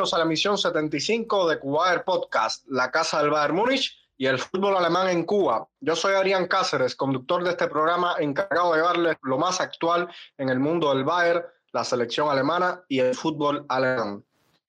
Bienvenidos 0.00 0.14
a 0.14 0.18
la 0.18 0.24
emisión 0.24 0.56
75 0.56 1.46
de 1.46 1.58
Cuba 1.58 2.02
Podcast, 2.02 2.64
la 2.68 2.90
casa 2.90 3.20
del 3.20 3.28
Bayern 3.28 3.54
Múnich 3.54 3.98
y 4.16 4.24
el 4.24 4.38
fútbol 4.38 4.74
alemán 4.74 5.10
en 5.10 5.24
Cuba. 5.24 5.68
Yo 5.78 5.94
soy 5.94 6.14
Arián 6.14 6.46
Cáceres, 6.46 6.96
conductor 6.96 7.44
de 7.44 7.50
este 7.50 7.68
programa 7.68 8.14
encargado 8.18 8.72
de 8.72 8.78
llevarles 8.78 9.16
lo 9.20 9.36
más 9.36 9.60
actual 9.60 10.08
en 10.38 10.48
el 10.48 10.58
mundo 10.58 10.88
del 10.94 11.04
Bayern, 11.04 11.44
la 11.72 11.84
selección 11.84 12.30
alemana 12.30 12.82
y 12.88 13.00
el 13.00 13.14
fútbol 13.14 13.66
alemán. 13.68 14.24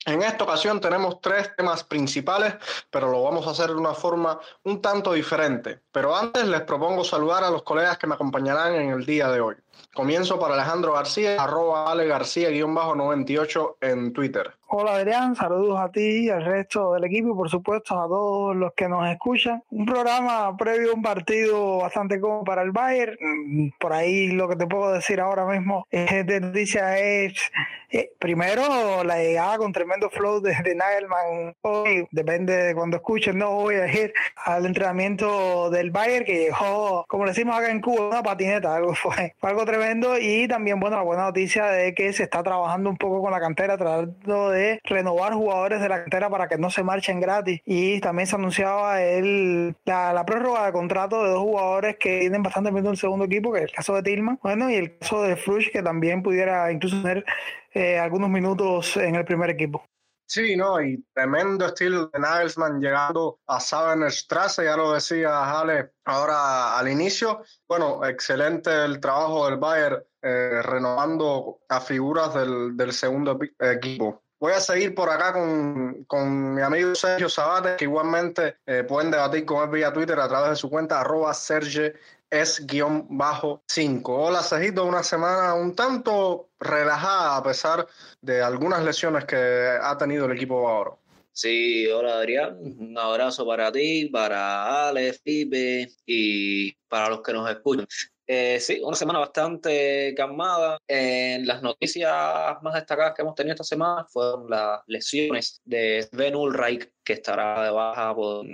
En 0.05 0.21
esta 0.21 0.43
ocasión 0.43 0.81
tenemos 0.81 1.21
tres 1.21 1.55
temas 1.55 1.85
principales, 1.85 2.55
pero 2.89 3.09
lo 3.09 3.23
vamos 3.23 3.47
a 3.47 3.51
hacer 3.51 3.67
de 3.67 3.75
una 3.75 3.93
forma 3.93 4.37
un 4.63 4.81
tanto 4.81 5.13
diferente. 5.13 5.79
Pero 5.93 6.13
antes 6.13 6.45
les 6.45 6.61
propongo 6.63 7.05
saludar 7.05 7.45
a 7.45 7.51
los 7.51 7.63
colegas 7.63 7.97
que 7.97 8.07
me 8.07 8.15
acompañarán 8.15 8.75
en 8.75 8.89
el 8.89 9.05
día 9.05 9.29
de 9.29 9.39
hoy. 9.39 9.55
Comienzo 9.93 10.39
para 10.39 10.55
Alejandro 10.55 10.93
García, 10.93 11.41
arroba 11.41 11.89
Ale 11.89 12.07
García-98 12.07 13.77
en 13.79 14.11
Twitter. 14.11 14.51
Hola 14.73 14.93
Adrián, 14.93 15.35
saludos 15.35 15.77
a 15.81 15.91
ti, 15.91 16.29
al 16.29 16.45
resto 16.45 16.93
del 16.93 17.03
equipo 17.03 17.31
y 17.31 17.35
por 17.35 17.49
supuesto 17.49 17.99
a 17.99 18.07
todos 18.07 18.55
los 18.55 18.71
que 18.71 18.87
nos 18.87 19.05
escuchan. 19.09 19.61
Un 19.69 19.85
programa 19.85 20.55
previo 20.55 20.91
a 20.91 20.93
un 20.93 21.01
partido 21.01 21.79
bastante 21.79 22.21
cómodo 22.21 22.45
para 22.45 22.61
el 22.61 22.71
Bayern. 22.71 23.17
Mm, 23.19 23.71
por 23.77 23.91
ahí 23.91 24.29
lo 24.29 24.47
que 24.47 24.55
te 24.55 24.67
puedo 24.67 24.93
decir 24.93 25.19
ahora 25.19 25.45
mismo 25.45 25.85
es 25.91 26.25
de 26.25 26.39
noticia 26.39 26.97
es 26.97 27.33
eh, 27.89 28.13
primero 28.17 29.03
la 29.03 29.17
llegada 29.17 29.57
con 29.57 29.73
tremendo 29.73 30.09
flow 30.09 30.39
de, 30.39 30.55
de 30.63 30.75
Nagelman 30.75 31.53
hoy, 31.59 32.07
depende 32.11 32.55
de 32.55 32.73
cuando 32.73 32.95
escuchen, 32.95 33.37
no 33.37 33.51
voy 33.51 33.75
a 33.75 33.91
ir 33.91 34.13
al 34.45 34.65
entrenamiento 34.65 35.69
del 35.69 35.91
Bayern 35.91 36.23
que 36.23 36.45
llegó, 36.45 37.03
como 37.09 37.25
decimos 37.25 37.57
acá 37.57 37.69
en 37.69 37.81
Cuba, 37.81 38.07
una 38.07 38.23
patineta, 38.23 38.73
algo 38.73 38.95
fue, 38.95 39.35
fue 39.37 39.49
algo 39.49 39.65
tremendo 39.65 40.17
y 40.17 40.47
también 40.47 40.79
bueno 40.79 40.95
la 40.95 41.03
buena 41.03 41.23
noticia 41.23 41.65
de 41.65 41.93
que 41.93 42.13
se 42.13 42.23
está 42.23 42.41
trabajando 42.41 42.89
un 42.89 42.95
poco 42.95 43.21
con 43.21 43.31
la 43.33 43.41
cantera 43.41 43.77
tratando 43.77 44.51
de 44.51 44.60
renovar 44.83 45.33
jugadores 45.33 45.81
de 45.81 45.89
la 45.89 46.01
cantera 46.01 46.29
para 46.29 46.47
que 46.47 46.57
no 46.57 46.69
se 46.69 46.83
marchen 46.83 47.19
gratis. 47.19 47.61
Y 47.65 47.99
también 48.01 48.27
se 48.27 48.35
anunciaba 48.35 49.01
el, 49.01 49.75
la, 49.85 50.23
prórroga 50.25 50.65
de 50.65 50.71
contrato 50.71 51.23
de 51.23 51.29
dos 51.29 51.41
jugadores 51.41 51.97
que 51.99 52.19
tienen 52.19 52.43
bastante 52.43 52.71
miedo 52.71 52.87
en 52.87 52.93
el 52.93 52.97
segundo 52.97 53.25
equipo, 53.25 53.51
que 53.51 53.59
es 53.59 53.65
el 53.65 53.71
caso 53.71 53.95
de 53.95 54.03
Tilman, 54.03 54.39
bueno, 54.41 54.69
y 54.69 54.75
el 54.75 54.97
caso 54.97 55.23
de 55.23 55.35
Frush, 55.35 55.71
que 55.71 55.81
también 55.81 56.23
pudiera 56.23 56.71
incluso 56.71 57.01
tener 57.01 57.25
eh, 57.73 57.97
algunos 57.99 58.29
minutos 58.29 58.97
en 58.97 59.15
el 59.15 59.25
primer 59.25 59.49
equipo. 59.49 59.83
Sí, 60.31 60.55
no, 60.55 60.81
y 60.81 61.03
tremendo 61.13 61.65
estilo 61.65 62.07
de 62.07 62.17
Nagelsmann 62.17 62.79
llegando 62.79 63.41
a 63.47 63.59
Strasse, 63.59 64.63
ya 64.63 64.77
lo 64.77 64.93
decía 64.93 65.59
Ale 65.59 65.91
ahora 66.05 66.79
al 66.79 66.87
inicio. 66.87 67.43
Bueno, 67.67 68.05
excelente 68.05 68.85
el 68.85 69.01
trabajo 69.01 69.49
del 69.49 69.57
Bayern 69.57 70.01
eh, 70.21 70.61
renovando 70.63 71.59
a 71.67 71.81
figuras 71.81 72.33
del, 72.33 72.77
del 72.77 72.93
segundo 72.93 73.37
equipo. 73.59 74.23
Voy 74.41 74.53
a 74.53 74.59
seguir 74.59 74.95
por 74.95 75.07
acá 75.07 75.31
con, 75.33 76.03
con 76.05 76.55
mi 76.55 76.63
amigo 76.63 76.95
Sergio 76.95 77.29
Sabate, 77.29 77.75
que 77.75 77.83
igualmente 77.85 78.55
eh, 78.65 78.83
pueden 78.83 79.11
debatir 79.11 79.45
con 79.45 79.63
él 79.63 79.69
vía 79.69 79.93
Twitter 79.93 80.19
a 80.19 80.27
través 80.27 80.49
de 80.49 80.55
su 80.55 80.67
cuenta 80.67 80.99
arroba 80.99 81.31
Serge 81.31 81.93
es-5. 82.27 84.03
Hola, 84.07 84.41
Sergito, 84.41 84.83
una 84.85 85.03
semana 85.03 85.53
un 85.53 85.75
tanto 85.75 86.49
relajada 86.59 87.37
a 87.37 87.43
pesar 87.43 87.87
de 88.19 88.41
algunas 88.41 88.83
lesiones 88.83 89.25
que 89.25 89.77
ha 89.79 89.95
tenido 89.95 90.25
el 90.25 90.31
equipo 90.31 90.67
ahora. 90.67 90.93
Sí, 91.31 91.85
hola 91.85 92.15
Adrián, 92.15 92.57
un 92.59 92.97
abrazo 92.97 93.45
para 93.45 93.71
ti, 93.71 94.09
para 94.11 94.87
Alex, 94.89 95.19
Pipe 95.19 95.87
y 96.03 96.73
para 96.87 97.09
los 97.09 97.21
que 97.21 97.31
nos 97.31 97.47
escuchan. 97.47 97.85
Eh, 98.33 98.61
sí, 98.61 98.79
una 98.81 98.95
semana 98.95 99.19
bastante 99.19 100.13
calmada. 100.15 100.77
Las 100.87 101.61
noticias 101.61 102.13
más 102.61 102.73
destacadas 102.75 103.13
que 103.13 103.23
hemos 103.23 103.35
tenido 103.35 103.55
esta 103.55 103.65
semana 103.65 104.05
fueron 104.05 104.49
las 104.49 104.79
lesiones 104.87 105.59
de 105.65 106.03
Sven 106.03 106.37
Ulreich, 106.37 106.89
que 107.03 107.11
estará 107.11 107.61
de 107.65 107.71
baja 107.71 108.15
por 108.15 108.45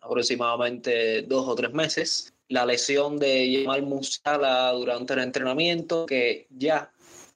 aproximadamente 0.00 1.20
dos 1.20 1.46
o 1.48 1.54
tres 1.54 1.70
meses. 1.74 2.32
La 2.48 2.64
lesión 2.64 3.18
de 3.18 3.60
Jamal 3.60 3.82
Musiala 3.82 4.72
durante 4.72 5.12
el 5.12 5.18
entrenamiento, 5.18 6.06
que 6.06 6.46
ya 6.48 6.90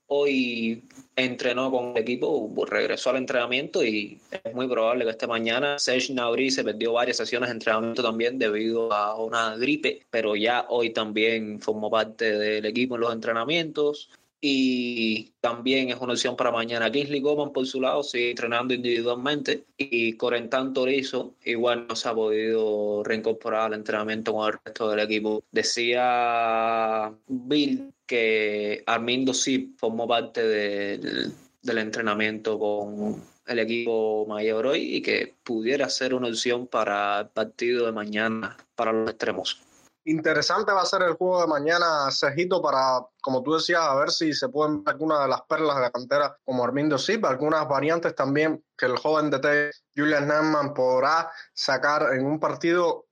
hoy 0.07 0.89
entrenó 1.17 1.71
con 1.71 1.91
el 1.91 1.99
equipo, 1.99 2.53
regresó 2.67 3.11
al 3.11 3.17
entrenamiento 3.17 3.85
y 3.85 4.21
es 4.31 4.55
muy 4.55 4.69
probable 4.69 5.05
que 5.05 5.11
este 5.11 5.27
mañana 5.27 5.79
Serge 5.79 6.13
Gnabry 6.13 6.51
se 6.51 6.65
perdió 6.65 6.93
varias 6.93 7.17
sesiones 7.19 7.49
de 7.49 7.55
entrenamiento 7.55 8.03
también 8.03 8.39
debido 8.39 8.93
a 8.93 9.15
una 9.23 9.57
gripe, 9.57 10.07
pero 10.11 10.37
ya 10.37 10.67
hoy 10.69 10.91
también 10.91 11.61
formó 11.61 11.91
parte 11.91 12.39
del 12.39 12.65
equipo 12.67 12.95
en 12.95 13.01
los 13.03 13.13
entrenamientos 13.13 14.11
y 14.41 15.33
también 15.41 15.91
es 15.91 15.97
una 16.01 16.15
opción 16.15 16.35
para 16.35 16.51
mañana. 16.51 16.91
Kingsley 16.91 17.21
Goman 17.21 17.53
por 17.53 17.67
su 17.67 17.81
lado 17.81 18.03
sigue 18.03 18.31
entrenando 18.31 18.73
individualmente 18.73 19.67
y 19.77 20.15
Corentan 20.15 20.73
Torizo 20.73 21.35
igual 21.45 21.87
no 21.87 21.95
se 21.95 22.09
ha 22.09 22.15
podido 22.15 23.03
reincorporar 23.05 23.67
al 23.67 23.75
entrenamiento 23.75 24.33
con 24.33 24.49
el 24.49 24.59
resto 24.65 24.89
del 24.89 25.01
equipo. 25.01 25.45
Decía 25.53 27.13
Bill 27.29 27.93
que 28.11 28.83
Armindo 28.87 29.33
sí 29.33 29.73
formó 29.79 30.09
parte 30.09 30.43
del, 30.43 31.33
del 31.63 31.79
entrenamiento 31.79 32.59
con 32.59 33.23
el 33.47 33.59
equipo 33.61 34.27
mayor 34.27 34.67
hoy 34.67 34.97
y 34.97 35.01
que 35.01 35.37
pudiera 35.45 35.89
ser 35.89 36.15
una 36.15 36.27
opción 36.27 36.67
para 36.67 37.21
el 37.21 37.29
partido 37.29 37.87
de 37.87 37.93
mañana 37.93 38.57
para 38.75 38.93
los 38.93 39.11
extremos. 39.11 39.63
Interesante 40.03 40.73
va 40.73 40.83
a 40.83 40.87
ser 40.87 41.03
el 41.03 41.13
juego 41.13 41.41
de 41.43 41.47
mañana, 41.47 42.11
Cejito, 42.11 42.61
para, 42.61 43.07
como 43.21 43.45
tú 43.45 43.55
decías, 43.55 43.83
a 43.83 43.95
ver 43.95 44.11
si 44.11 44.33
se 44.33 44.49
pueden 44.49 44.83
ver 44.83 44.95
algunas 44.95 45.23
de 45.23 45.29
las 45.29 45.43
perlas 45.43 45.77
de 45.77 45.83
la 45.83 45.91
cantera 45.93 46.37
como 46.45 46.65
Armindo 46.65 46.99
Silva, 46.99 47.29
algunas 47.29 47.69
variantes 47.69 48.17
también 48.17 48.65
que 48.77 48.87
el 48.87 48.97
joven 48.97 49.31
DT 49.31 49.71
Julian 49.95 50.27
Neumann 50.27 50.75
podrá 50.75 51.31
sacar 51.55 52.13
en 52.13 52.27
un 52.27 52.41
partido 52.41 53.07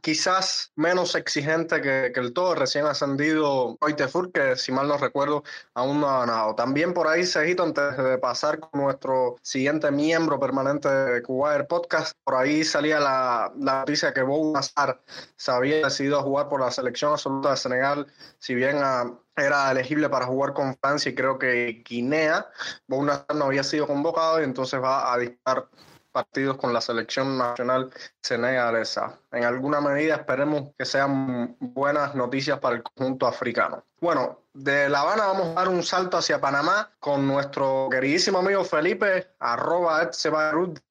quizás 0.00 0.72
menos 0.76 1.14
exigente 1.14 1.80
que, 1.80 2.12
el 2.14 2.32
todo 2.32 2.54
recién 2.54 2.86
ascendido 2.86 3.76
Oitefur, 3.80 4.30
que 4.30 4.56
si 4.56 4.70
mal 4.70 4.88
no 4.88 4.96
recuerdo 4.96 5.42
aún 5.74 6.00
no 6.00 6.08
ha 6.08 6.20
ganado. 6.20 6.54
También 6.54 6.94
por 6.94 7.08
ahí, 7.08 7.26
Cejito, 7.26 7.62
antes 7.62 7.96
de 7.96 8.18
pasar 8.18 8.60
con 8.60 8.82
nuestro 8.82 9.36
siguiente 9.42 9.90
miembro 9.90 10.38
permanente 10.38 10.88
de 10.88 11.22
Cuba 11.22 11.64
Podcast, 11.64 12.16
por 12.24 12.36
ahí 12.36 12.64
salía 12.64 13.00
la, 13.00 13.52
noticia 13.56 14.12
que 14.12 14.22
Bou 14.22 14.52
Nazar 14.52 15.00
se 15.36 15.50
había 15.50 15.84
decidido 15.84 16.22
jugar 16.22 16.48
por 16.48 16.60
la 16.60 16.70
selección 16.70 17.12
absoluta 17.12 17.50
de 17.50 17.56
Senegal, 17.56 18.06
si 18.38 18.54
bien 18.54 18.78
ah, 18.80 19.12
era 19.36 19.70
elegible 19.70 20.08
para 20.08 20.26
jugar 20.26 20.52
con 20.52 20.76
Francia 20.76 21.10
y 21.10 21.14
creo 21.14 21.38
que 21.38 21.82
Guinea, 21.84 22.46
Bou 22.86 23.02
Nazar 23.02 23.34
no 23.34 23.46
había 23.46 23.64
sido 23.64 23.86
convocado 23.86 24.40
y 24.40 24.44
entonces 24.44 24.80
va 24.80 25.12
a 25.12 25.18
dictar 25.18 25.68
partidos 26.12 26.58
con 26.58 26.72
la 26.72 26.80
selección 26.80 27.36
nacional 27.38 27.90
senegalesa. 28.22 29.18
En 29.32 29.44
alguna 29.44 29.80
medida 29.80 30.16
esperemos 30.16 30.70
que 30.78 30.84
sean 30.84 31.56
buenas 31.58 32.14
noticias 32.14 32.60
para 32.60 32.76
el 32.76 32.82
conjunto 32.82 33.26
africano. 33.26 33.84
Bueno, 34.02 34.40
de 34.52 34.88
La 34.88 35.02
Habana 35.02 35.26
vamos 35.26 35.46
a 35.50 35.60
dar 35.60 35.68
un 35.68 35.84
salto 35.84 36.16
hacia 36.16 36.40
Panamá 36.40 36.90
con 36.98 37.24
nuestro 37.24 37.86
queridísimo 37.88 38.38
amigo 38.38 38.64
Felipe, 38.64 39.28
arroba 39.38 40.10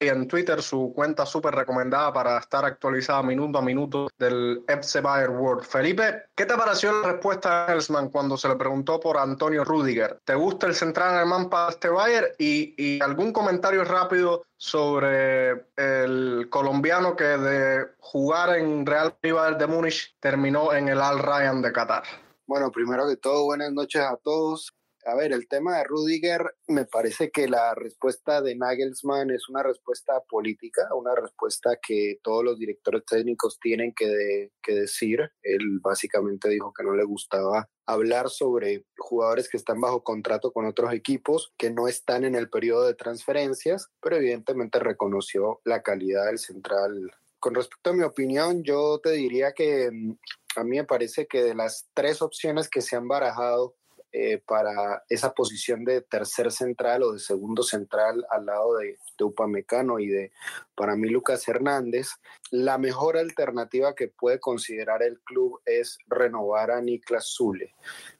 y 0.00 0.08
en 0.08 0.26
Twitter 0.26 0.62
su 0.62 0.94
cuenta 0.94 1.26
súper 1.26 1.54
recomendada 1.54 2.10
para 2.10 2.38
estar 2.38 2.64
actualizada 2.64 3.22
minuto 3.22 3.58
a 3.58 3.62
minuto 3.62 4.08
del 4.18 4.64
FC 4.66 5.02
World. 5.02 5.62
Felipe, 5.62 6.22
¿qué 6.34 6.46
te 6.46 6.56
pareció 6.56 7.02
la 7.02 7.12
respuesta 7.12 7.66
de 7.66 7.74
Elsman 7.74 8.08
cuando 8.08 8.38
se 8.38 8.48
le 8.48 8.56
preguntó 8.56 8.98
por 8.98 9.18
Antonio 9.18 9.62
Rudiger? 9.62 10.18
¿Te 10.24 10.34
gusta 10.34 10.66
el 10.66 10.74
central 10.74 11.16
alemán 11.16 11.50
para 11.50 11.68
este 11.68 11.90
Bayern? 11.90 12.28
Y, 12.38 12.98
algún 13.02 13.30
comentario 13.34 13.84
rápido 13.84 14.46
sobre 14.56 15.66
el 15.76 16.48
colombiano 16.48 17.14
que 17.14 17.24
de 17.24 17.88
jugar 17.98 18.56
en 18.56 18.86
Real 18.86 19.14
Madrid 19.22 19.58
de 19.58 19.66
Múnich 19.66 20.16
terminó 20.18 20.72
en 20.72 20.88
el 20.88 21.02
Al 21.02 21.18
Ryan 21.18 21.60
de 21.60 21.72
Qatar. 21.72 22.04
Bueno, 22.52 22.70
primero 22.70 23.08
que 23.08 23.16
todo, 23.16 23.44
buenas 23.44 23.72
noches 23.72 24.02
a 24.02 24.18
todos. 24.22 24.74
A 25.06 25.14
ver, 25.14 25.32
el 25.32 25.48
tema 25.48 25.78
de 25.78 25.84
Rudiger, 25.84 26.54
me 26.68 26.84
parece 26.84 27.30
que 27.30 27.48
la 27.48 27.74
respuesta 27.74 28.42
de 28.42 28.54
Nagelsmann 28.56 29.30
es 29.30 29.48
una 29.48 29.62
respuesta 29.62 30.20
política, 30.28 30.86
una 30.94 31.14
respuesta 31.14 31.78
que 31.80 32.18
todos 32.22 32.44
los 32.44 32.58
directores 32.58 33.06
técnicos 33.06 33.58
tienen 33.58 33.94
que, 33.94 34.50
que 34.62 34.74
decir. 34.74 35.30
Él 35.42 35.80
básicamente 35.80 36.50
dijo 36.50 36.74
que 36.74 36.84
no 36.84 36.94
le 36.94 37.04
gustaba 37.04 37.70
hablar 37.86 38.28
sobre 38.28 38.84
jugadores 38.98 39.48
que 39.48 39.56
están 39.56 39.80
bajo 39.80 40.04
contrato 40.04 40.52
con 40.52 40.66
otros 40.66 40.92
equipos 40.92 41.54
que 41.56 41.70
no 41.70 41.88
están 41.88 42.22
en 42.24 42.34
el 42.34 42.50
periodo 42.50 42.86
de 42.86 42.92
transferencias, 42.92 43.88
pero 44.02 44.16
evidentemente 44.16 44.78
reconoció 44.78 45.62
la 45.64 45.82
calidad 45.82 46.26
del 46.26 46.38
central. 46.38 47.12
Con 47.42 47.56
respecto 47.56 47.90
a 47.90 47.92
mi 47.92 48.04
opinión, 48.04 48.62
yo 48.62 49.00
te 49.02 49.10
diría 49.10 49.50
que 49.50 49.90
mm, 49.90 50.16
a 50.54 50.62
mí 50.62 50.76
me 50.76 50.84
parece 50.84 51.26
que 51.26 51.42
de 51.42 51.56
las 51.56 51.88
tres 51.92 52.22
opciones 52.22 52.68
que 52.68 52.80
se 52.80 52.94
han 52.94 53.08
barajado 53.08 53.74
eh, 54.12 54.40
para 54.46 55.02
esa 55.08 55.34
posición 55.34 55.84
de 55.84 56.02
tercer 56.02 56.52
central 56.52 57.02
o 57.02 57.14
de 57.14 57.18
segundo 57.18 57.64
central 57.64 58.24
al 58.30 58.46
lado 58.46 58.76
de, 58.76 58.96
de, 59.18 59.24
Upamecano 59.24 59.98
y 59.98 60.06
de, 60.06 60.30
para 60.76 60.94
mí, 60.94 61.08
Lucas 61.08 61.48
Hernández, 61.48 62.10
la 62.52 62.78
mejor 62.78 63.16
alternativa 63.16 63.96
que 63.96 64.06
puede 64.06 64.38
considerar 64.38 65.02
el 65.02 65.18
club 65.22 65.60
es 65.64 65.98
renovar 66.06 66.70
a 66.70 66.80
Niklas 66.80 67.34
Zule. 67.36 67.74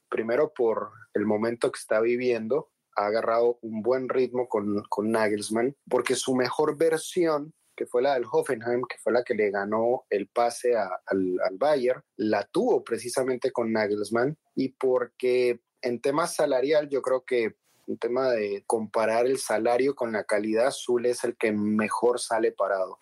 Primero 0.09 0.51
por 0.53 0.91
el 1.13 1.25
momento 1.25 1.71
que 1.71 1.79
está 1.79 2.01
viviendo, 2.01 2.71
ha 2.97 3.05
agarrado 3.05 3.57
un 3.61 3.81
buen 3.83 4.09
ritmo 4.09 4.49
con, 4.49 4.83
con 4.89 5.11
Nagelsmann, 5.11 5.77
porque 5.89 6.15
su 6.15 6.35
mejor 6.35 6.77
versión 6.77 7.53
que 7.75 7.85
fue 7.85 8.01
la 8.01 8.13
del 8.15 8.25
Hoffenheim, 8.31 8.81
que 8.87 8.97
fue 8.97 9.13
la 9.13 9.23
que 9.23 9.33
le 9.33 9.51
ganó 9.51 10.05
el 10.09 10.27
pase 10.27 10.75
al, 10.75 11.39
al 11.39 11.57
Bayern, 11.57 12.01
la 12.17 12.43
tuvo 12.45 12.83
precisamente 12.83 13.51
con 13.51 13.71
Nagelsmann 13.71 14.37
y 14.55 14.69
porque 14.69 15.61
en 15.81 16.01
temas 16.01 16.35
salarial 16.35 16.89
yo 16.89 17.01
creo 17.01 17.23
que 17.25 17.55
un 17.85 17.97
tema 17.97 18.31
de 18.31 18.63
comparar 18.65 19.25
el 19.25 19.37
salario 19.37 19.95
con 19.95 20.11
la 20.11 20.23
calidad, 20.23 20.71
Zule 20.71 21.11
es 21.11 21.23
el 21.23 21.35
que 21.35 21.51
mejor 21.51 22.19
sale 22.19 22.51
parado. 22.51 22.99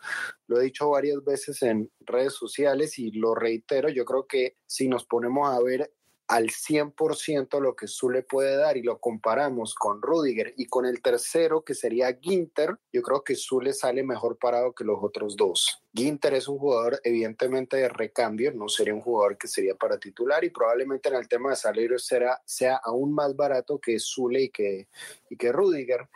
Lo 0.47 0.59
he 0.59 0.63
dicho 0.63 0.89
varias 0.89 1.23
veces 1.23 1.61
en 1.61 1.91
redes 1.99 2.33
sociales 2.33 2.97
y 2.97 3.11
lo 3.11 3.35
reitero, 3.35 3.89
yo 3.89 4.05
creo 4.05 4.25
que 4.25 4.55
si 4.65 4.87
nos 4.87 5.05
ponemos 5.05 5.49
a 5.49 5.61
ver 5.61 5.93
al 6.31 6.47
100% 6.47 7.59
lo 7.59 7.75
que 7.75 7.89
Zule 7.89 8.23
puede 8.23 8.55
dar 8.55 8.77
y 8.77 8.83
lo 8.83 8.99
comparamos 8.99 9.75
con 9.75 10.01
Rudiger 10.01 10.53
y 10.55 10.65
con 10.65 10.85
el 10.85 11.01
tercero 11.01 11.65
que 11.65 11.73
sería 11.73 12.17
Ginter, 12.21 12.77
yo 12.93 13.01
creo 13.01 13.21
que 13.21 13.35
Zule 13.35 13.73
sale 13.73 14.01
mejor 14.01 14.37
parado 14.37 14.71
que 14.71 14.85
los 14.85 14.99
otros 15.01 15.35
dos. 15.35 15.83
Ginter 15.93 16.35
es 16.35 16.47
un 16.47 16.57
jugador 16.57 17.01
evidentemente 17.03 17.75
de 17.75 17.89
recambio, 17.89 18.53
no 18.53 18.69
sería 18.69 18.93
un 18.93 19.01
jugador 19.01 19.37
que 19.37 19.49
sería 19.49 19.75
para 19.75 19.99
titular 19.99 20.41
y 20.45 20.51
probablemente 20.51 21.09
en 21.09 21.15
el 21.15 21.27
tema 21.27 21.49
de 21.49 21.57
salario 21.57 21.99
será, 21.99 22.41
sea 22.45 22.77
aún 22.77 23.13
más 23.13 23.35
barato 23.35 23.77
que 23.77 23.99
Zule 23.99 24.43
y 24.43 24.49
que, 24.49 24.87
y 25.29 25.35
que 25.35 25.51
Rudiger. 25.51 26.07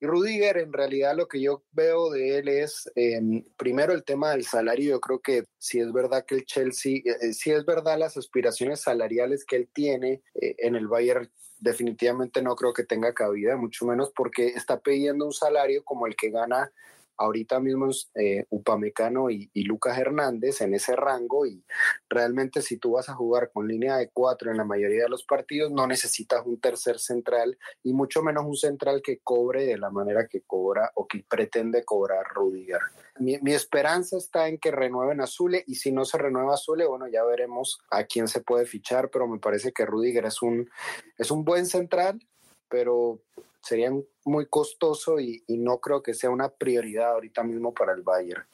Y 0.00 0.06
Rudiger, 0.06 0.58
en 0.58 0.72
realidad 0.72 1.16
lo 1.16 1.26
que 1.26 1.40
yo 1.40 1.64
veo 1.72 2.10
de 2.10 2.38
él 2.38 2.48
es, 2.48 2.90
em, 2.94 3.44
primero 3.56 3.92
el 3.92 4.04
tema 4.04 4.30
del 4.30 4.44
salario, 4.44 4.90
yo 4.90 5.00
creo 5.00 5.18
que 5.20 5.44
si 5.58 5.80
es 5.80 5.92
verdad 5.92 6.24
que 6.24 6.36
el 6.36 6.44
Chelsea, 6.44 6.98
eh, 6.98 7.16
eh, 7.20 7.32
si 7.32 7.50
es 7.50 7.64
verdad 7.64 7.98
las 7.98 8.16
aspiraciones 8.16 8.80
salariales 8.80 9.44
que 9.44 9.56
él 9.56 9.68
tiene 9.72 10.22
eh, 10.34 10.54
en 10.58 10.76
el 10.76 10.86
Bayern, 10.86 11.28
definitivamente 11.58 12.42
no 12.42 12.54
creo 12.54 12.72
que 12.72 12.84
tenga 12.84 13.12
cabida, 13.12 13.56
mucho 13.56 13.86
menos 13.86 14.12
porque 14.14 14.48
está 14.48 14.78
pidiendo 14.78 15.26
un 15.26 15.32
salario 15.32 15.82
como 15.84 16.06
el 16.06 16.14
que 16.14 16.30
gana 16.30 16.70
ahorita 17.18 17.60
mismo 17.60 17.88
eh, 18.14 18.44
Upamecano 18.50 19.30
y, 19.30 19.50
Lucas 19.68 19.98
Hernández 19.98 20.62
en 20.62 20.72
ese 20.72 20.96
rango 20.96 21.44
y 21.44 21.62
realmente 22.08 22.62
si 22.62 22.78
tú 22.78 22.92
vas 22.92 23.10
a 23.10 23.14
jugar 23.14 23.50
con 23.52 23.68
línea 23.68 23.98
de 23.98 24.08
cuatro 24.08 24.50
en 24.50 24.56
la 24.56 24.64
mayoría 24.64 25.02
de 25.02 25.10
los 25.10 25.24
partidos 25.24 25.70
no 25.70 25.86
necesitas 25.86 26.40
un 26.46 26.58
tercer 26.58 26.98
central 26.98 27.58
y 27.82 27.92
mucho 27.92 28.22
menos 28.22 28.46
un 28.46 28.56
central 28.56 29.02
que 29.02 29.18
cobre 29.18 29.66
de 29.66 29.76
la 29.76 29.90
manera 29.90 30.26
que 30.26 30.40
cobra 30.40 30.90
o 30.94 31.06
que 31.06 31.22
pretende 31.28 31.84
cobrar 31.84 32.24
Rudiger. 32.32 32.80
Mi, 33.18 33.36
mi 33.42 33.52
esperanza 33.52 34.16
está 34.16 34.48
en 34.48 34.56
que 34.56 34.70
renueven 34.70 35.20
a 35.20 35.26
Zule 35.26 35.64
y 35.66 35.74
si 35.74 35.92
no 35.92 36.06
se 36.06 36.16
renueva 36.16 36.56
Zule, 36.56 36.86
bueno, 36.86 37.08
ya 37.08 37.24
veremos 37.24 37.80
a 37.90 38.04
quién 38.04 38.28
se 38.28 38.40
puede 38.40 38.64
fichar, 38.64 39.10
pero 39.10 39.28
me 39.28 39.38
parece 39.38 39.72
que 39.72 39.84
Rudiger 39.84 40.24
es 40.24 40.40
un, 40.40 40.70
es 41.18 41.30
un 41.30 41.44
buen 41.44 41.66
central, 41.66 42.20
pero 42.68 43.22
sería 43.62 43.90
muy 44.24 44.46
costoso 44.46 45.20
y, 45.20 45.44
no 45.48 45.78
creo 45.78 46.02
que 46.02 46.14
sea 46.14 46.30
una 46.30 46.48
prioridad 46.48 47.12
ahorita 47.12 47.42
mismo 47.42 47.74
para 47.74 47.92
el 47.92 48.02
Bayern. 48.02 48.46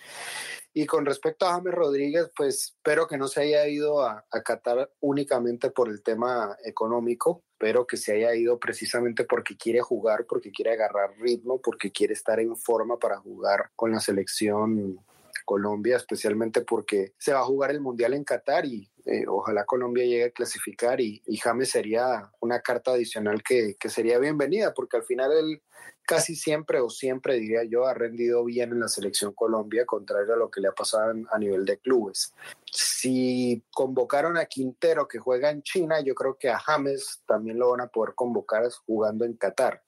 Y 0.72 0.86
con 0.86 1.06
respecto 1.06 1.46
a 1.46 1.52
James 1.52 1.72
Rodríguez, 1.72 2.30
pues 2.36 2.74
espero 2.76 3.06
que 3.06 3.16
no 3.16 3.28
se 3.28 3.42
haya 3.42 3.68
ido 3.68 4.02
a, 4.02 4.24
Qatar 4.44 4.90
únicamente 5.00 5.70
por 5.70 5.88
el 5.88 6.02
tema 6.02 6.56
económico, 6.64 7.44
pero 7.58 7.86
que 7.86 7.96
se 7.96 8.14
haya 8.14 8.34
ido 8.34 8.58
precisamente 8.58 9.24
porque 9.24 9.56
quiere 9.56 9.80
jugar, 9.80 10.26
porque 10.26 10.50
quiere 10.50 10.72
agarrar 10.72 11.16
ritmo, 11.18 11.60
porque 11.60 11.92
quiere 11.92 12.14
estar 12.14 12.40
en 12.40 12.56
forma 12.56 12.98
para 12.98 13.18
jugar 13.18 13.70
con 13.76 13.92
la 13.92 14.00
selección 14.00 14.98
Colombia, 15.44 15.96
especialmente 15.96 16.62
porque 16.62 17.14
se 17.18 17.32
va 17.32 17.40
a 17.40 17.44
jugar 17.44 17.70
el 17.70 17.80
Mundial 17.80 18.14
en 18.14 18.24
Qatar 18.24 18.64
y 18.64 18.90
eh, 19.06 19.24
ojalá 19.28 19.66
Colombia 19.66 20.04
llegue 20.04 20.24
a 20.24 20.30
clasificar 20.30 20.98
y, 21.00 21.22
James 21.38 21.70
sería 21.70 22.30
una 22.40 22.60
carta 22.60 22.92
adicional 22.92 23.42
que, 23.42 23.76
sería 23.88 24.18
bienvenida, 24.18 24.72
porque 24.72 24.96
al 24.96 25.02
final 25.02 25.30
él 25.32 25.62
casi 26.06 26.34
siempre 26.34 26.80
o 26.80 26.88
siempre, 26.88 27.34
diría 27.34 27.64
yo, 27.64 27.86
ha 27.86 27.92
rendido 27.92 28.44
bien 28.44 28.72
en 28.72 28.80
la 28.80 28.88
selección 28.88 29.34
Colombia, 29.34 29.84
contrario 29.84 30.34
a 30.34 30.38
lo 30.38 30.50
que 30.50 30.62
le 30.62 30.68
ha 30.68 30.72
pasado 30.72 31.12
a 31.30 31.38
nivel 31.38 31.66
de 31.66 31.78
clubes. 31.78 32.32
Si 32.72 33.62
convocaron 33.72 34.38
a 34.38 34.46
Quintero 34.46 35.06
que 35.06 35.18
juega 35.18 35.50
en 35.50 35.62
China, 35.62 36.00
yo 36.00 36.14
creo 36.14 36.38
que 36.38 36.48
a 36.48 36.58
James 36.58 37.22
también 37.26 37.58
lo 37.58 37.70
van 37.70 37.82
a 37.82 37.88
poder 37.88 38.14
convocar 38.14 38.66
jugando 38.86 39.26
en 39.26 39.34
Qatar. 39.34 39.82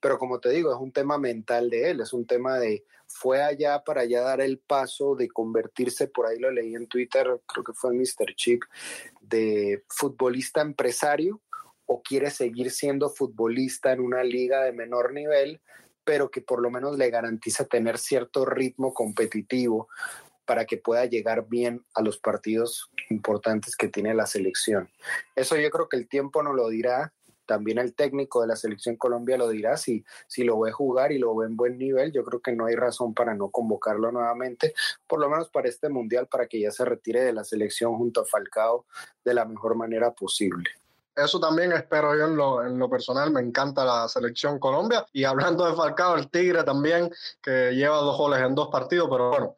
Pero 0.00 0.18
como 0.18 0.40
te 0.40 0.50
digo, 0.50 0.72
es 0.72 0.78
un 0.80 0.92
tema 0.92 1.18
mental 1.18 1.70
de 1.70 1.90
él, 1.90 2.00
es 2.00 2.12
un 2.12 2.26
tema 2.26 2.58
de 2.58 2.84
fue 3.08 3.42
allá 3.42 3.82
para 3.84 4.04
ya 4.04 4.20
dar 4.20 4.40
el 4.40 4.58
paso 4.58 5.14
de 5.14 5.28
convertirse, 5.28 6.08
por 6.08 6.26
ahí 6.26 6.38
lo 6.38 6.50
leí 6.50 6.74
en 6.74 6.88
Twitter, 6.88 7.40
creo 7.46 7.64
que 7.64 7.72
fue 7.72 7.94
Mr. 7.94 8.34
Chip, 8.34 8.62
de 9.20 9.84
futbolista 9.88 10.60
empresario 10.60 11.40
o 11.86 12.02
quiere 12.02 12.30
seguir 12.30 12.70
siendo 12.70 13.08
futbolista 13.10 13.92
en 13.92 14.00
una 14.00 14.24
liga 14.24 14.62
de 14.64 14.72
menor 14.72 15.12
nivel, 15.12 15.60
pero 16.04 16.30
que 16.30 16.40
por 16.40 16.60
lo 16.60 16.70
menos 16.70 16.98
le 16.98 17.10
garantiza 17.10 17.64
tener 17.64 17.98
cierto 17.98 18.44
ritmo 18.44 18.92
competitivo 18.92 19.88
para 20.44 20.64
que 20.64 20.76
pueda 20.76 21.04
llegar 21.06 21.46
bien 21.48 21.84
a 21.94 22.02
los 22.02 22.18
partidos 22.18 22.90
importantes 23.10 23.76
que 23.76 23.88
tiene 23.88 24.14
la 24.14 24.26
selección. 24.26 24.88
Eso 25.34 25.56
yo 25.56 25.70
creo 25.70 25.88
que 25.88 25.96
el 25.96 26.08
tiempo 26.08 26.42
no 26.42 26.52
lo 26.52 26.68
dirá, 26.68 27.12
también 27.46 27.78
el 27.78 27.94
técnico 27.94 28.42
de 28.42 28.48
la 28.48 28.56
selección 28.56 28.96
Colombia 28.96 29.38
lo 29.38 29.48
dirá, 29.48 29.76
si, 29.76 30.04
si 30.26 30.44
lo 30.44 30.60
ve 30.60 30.72
jugar 30.72 31.12
y 31.12 31.18
lo 31.18 31.34
ve 31.34 31.46
en 31.46 31.56
buen 31.56 31.78
nivel, 31.78 32.12
yo 32.12 32.24
creo 32.24 32.40
que 32.40 32.52
no 32.52 32.66
hay 32.66 32.74
razón 32.74 33.14
para 33.14 33.34
no 33.34 33.50
convocarlo 33.50 34.12
nuevamente, 34.12 34.74
por 35.06 35.20
lo 35.20 35.30
menos 35.30 35.48
para 35.48 35.68
este 35.68 35.88
mundial, 35.88 36.26
para 36.26 36.46
que 36.46 36.60
ya 36.60 36.70
se 36.70 36.84
retire 36.84 37.22
de 37.22 37.32
la 37.32 37.44
selección 37.44 37.96
junto 37.96 38.20
a 38.20 38.26
Falcao 38.26 38.86
de 39.24 39.34
la 39.34 39.44
mejor 39.44 39.76
manera 39.76 40.12
posible. 40.12 40.70
Eso 41.14 41.40
también 41.40 41.72
espero 41.72 42.14
yo 42.14 42.26
en 42.26 42.78
lo, 42.78 42.90
personal, 42.90 43.30
me 43.30 43.40
encanta 43.40 43.86
la 43.86 44.06
selección 44.06 44.58
Colombia. 44.58 45.06
Y 45.14 45.24
hablando 45.24 45.64
de 45.64 45.74
Falcao, 45.74 46.16
el 46.16 46.30
Tigre 46.30 46.62
también, 46.62 47.10
que 47.40 47.72
lleva 47.72 47.96
dos 47.96 48.18
goles 48.18 48.40
en 48.40 48.54
dos 48.54 48.68
partidos, 48.68 49.08
pero 49.10 49.30
bueno, 49.30 49.56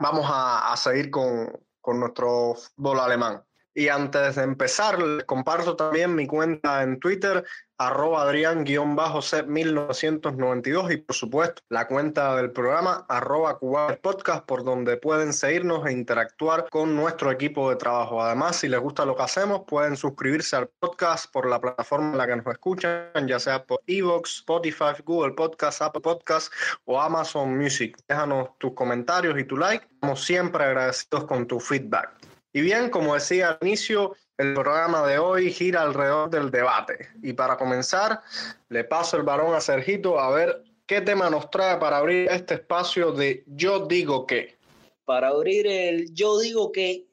vamos 0.00 0.26
a, 0.28 0.72
a 0.72 0.76
seguir 0.76 1.10
con, 1.12 1.52
con 1.80 2.00
nuestro 2.00 2.54
fútbol 2.54 3.00
alemán. 3.00 3.40
Y 3.80 3.88
antes 3.88 4.36
de 4.36 4.42
empezar, 4.42 5.00
les 5.00 5.24
comparto 5.24 5.74
también 5.74 6.14
mi 6.14 6.26
cuenta 6.26 6.82
en 6.82 7.00
Twitter, 7.00 7.42
arroba 7.78 8.24
Adrián-C1992 8.24 10.92
y 10.92 10.98
por 10.98 11.16
supuesto 11.16 11.62
la 11.70 11.88
cuenta 11.88 12.36
del 12.36 12.50
programa, 12.50 13.06
arroba 13.08 13.58
Podcast, 14.02 14.44
por 14.44 14.64
donde 14.64 14.98
pueden 14.98 15.32
seguirnos 15.32 15.86
e 15.86 15.92
interactuar 15.92 16.68
con 16.68 16.94
nuestro 16.94 17.30
equipo 17.30 17.70
de 17.70 17.76
trabajo. 17.76 18.22
Además, 18.22 18.56
si 18.56 18.68
les 18.68 18.80
gusta 18.80 19.06
lo 19.06 19.16
que 19.16 19.22
hacemos, 19.22 19.62
pueden 19.66 19.96
suscribirse 19.96 20.56
al 20.56 20.68
podcast 20.68 21.32
por 21.32 21.48
la 21.48 21.58
plataforma 21.58 22.12
en 22.12 22.18
la 22.18 22.26
que 22.26 22.36
nos 22.36 22.46
escuchan, 22.48 23.26
ya 23.26 23.40
sea 23.40 23.64
por 23.64 23.80
Evox, 23.86 24.40
Spotify, 24.40 24.92
Google 25.06 25.32
Podcast, 25.32 25.80
Apple 25.80 26.02
Podcast 26.02 26.52
o 26.84 27.00
Amazon 27.00 27.56
Music. 27.56 27.96
Déjanos 28.06 28.50
tus 28.58 28.74
comentarios 28.74 29.38
y 29.38 29.44
tu 29.44 29.56
like. 29.56 29.86
Estamos 29.86 30.22
siempre 30.22 30.64
agradecidos 30.64 31.24
con 31.24 31.46
tu 31.46 31.58
feedback. 31.58 32.29
Y 32.52 32.62
bien, 32.62 32.90
como 32.90 33.14
decía 33.14 33.50
al 33.50 33.58
inicio, 33.60 34.16
el 34.36 34.54
programa 34.54 35.06
de 35.06 35.18
hoy 35.18 35.52
gira 35.52 35.82
alrededor 35.82 36.30
del 36.30 36.50
debate. 36.50 37.08
Y 37.22 37.32
para 37.32 37.56
comenzar, 37.56 38.20
le 38.68 38.84
paso 38.84 39.16
el 39.16 39.22
varón 39.22 39.54
a 39.54 39.60
Sergito 39.60 40.18
a 40.18 40.30
ver 40.30 40.64
qué 40.86 41.00
tema 41.00 41.30
nos 41.30 41.48
trae 41.50 41.78
para 41.78 41.98
abrir 41.98 42.28
este 42.28 42.54
espacio 42.54 43.12
de 43.12 43.44
Yo 43.46 43.86
digo 43.86 44.26
que. 44.26 44.58
Para 45.04 45.28
abrir 45.28 45.66
el 45.66 46.12
Yo 46.12 46.40
digo 46.40 46.72
que, 46.72 47.06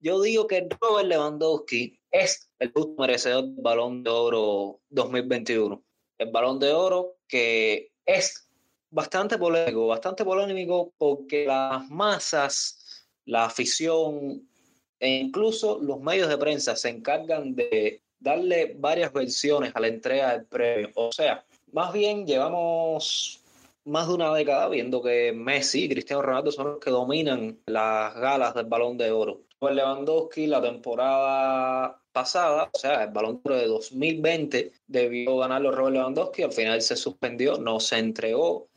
yo 0.00 0.20
digo 0.20 0.48
que 0.48 0.68
Robert 0.80 1.06
Lewandowski 1.06 2.00
es 2.10 2.50
el 2.58 2.72
justo 2.72 3.00
merecedor 3.00 3.44
del 3.44 3.62
Balón 3.62 4.02
de 4.02 4.10
Oro 4.10 4.80
2021. 4.90 5.80
El 6.18 6.30
Balón 6.32 6.58
de 6.58 6.72
Oro 6.72 7.18
que 7.28 7.92
es 8.04 8.48
bastante 8.90 9.38
polémico, 9.38 9.86
bastante 9.86 10.24
polémico 10.24 10.92
porque 10.98 11.46
las 11.46 11.88
masas 11.88 12.81
la 13.26 13.44
afición 13.44 14.48
e 14.98 15.08
incluso 15.08 15.78
los 15.80 16.00
medios 16.00 16.28
de 16.28 16.38
prensa 16.38 16.76
se 16.76 16.88
encargan 16.88 17.54
de 17.54 18.02
darle 18.20 18.76
varias 18.78 19.12
versiones 19.12 19.72
a 19.74 19.80
la 19.80 19.88
entrega 19.88 20.32
del 20.32 20.46
premio. 20.46 20.90
O 20.94 21.10
sea, 21.12 21.44
más 21.72 21.92
bien 21.92 22.26
llevamos 22.26 23.40
más 23.84 24.06
de 24.06 24.14
una 24.14 24.32
década 24.32 24.68
viendo 24.68 25.02
que 25.02 25.32
Messi 25.32 25.84
y 25.84 25.88
Cristiano 25.88 26.22
Ronaldo 26.22 26.52
son 26.52 26.68
los 26.68 26.78
que 26.78 26.90
dominan 26.90 27.58
las 27.66 28.14
galas 28.14 28.54
del 28.54 28.66
Balón 28.66 28.96
de 28.96 29.10
Oro. 29.10 29.40
Pues 29.58 29.74
Lewandowski 29.74 30.46
la 30.46 30.62
temporada 30.62 32.00
pasada, 32.12 32.70
o 32.72 32.78
sea, 32.78 33.04
el 33.04 33.10
Balón 33.10 33.40
de 33.42 33.50
Oro 33.50 33.56
de 33.60 33.66
2020 33.66 34.72
debió 34.86 35.38
ganarlo 35.38 35.72
Robert 35.72 35.96
Lewandowski, 35.96 36.42
al 36.42 36.52
final 36.52 36.80
se 36.80 36.96
suspendió, 36.96 37.58
no 37.58 37.80
se 37.80 37.98
entregó 37.98 38.68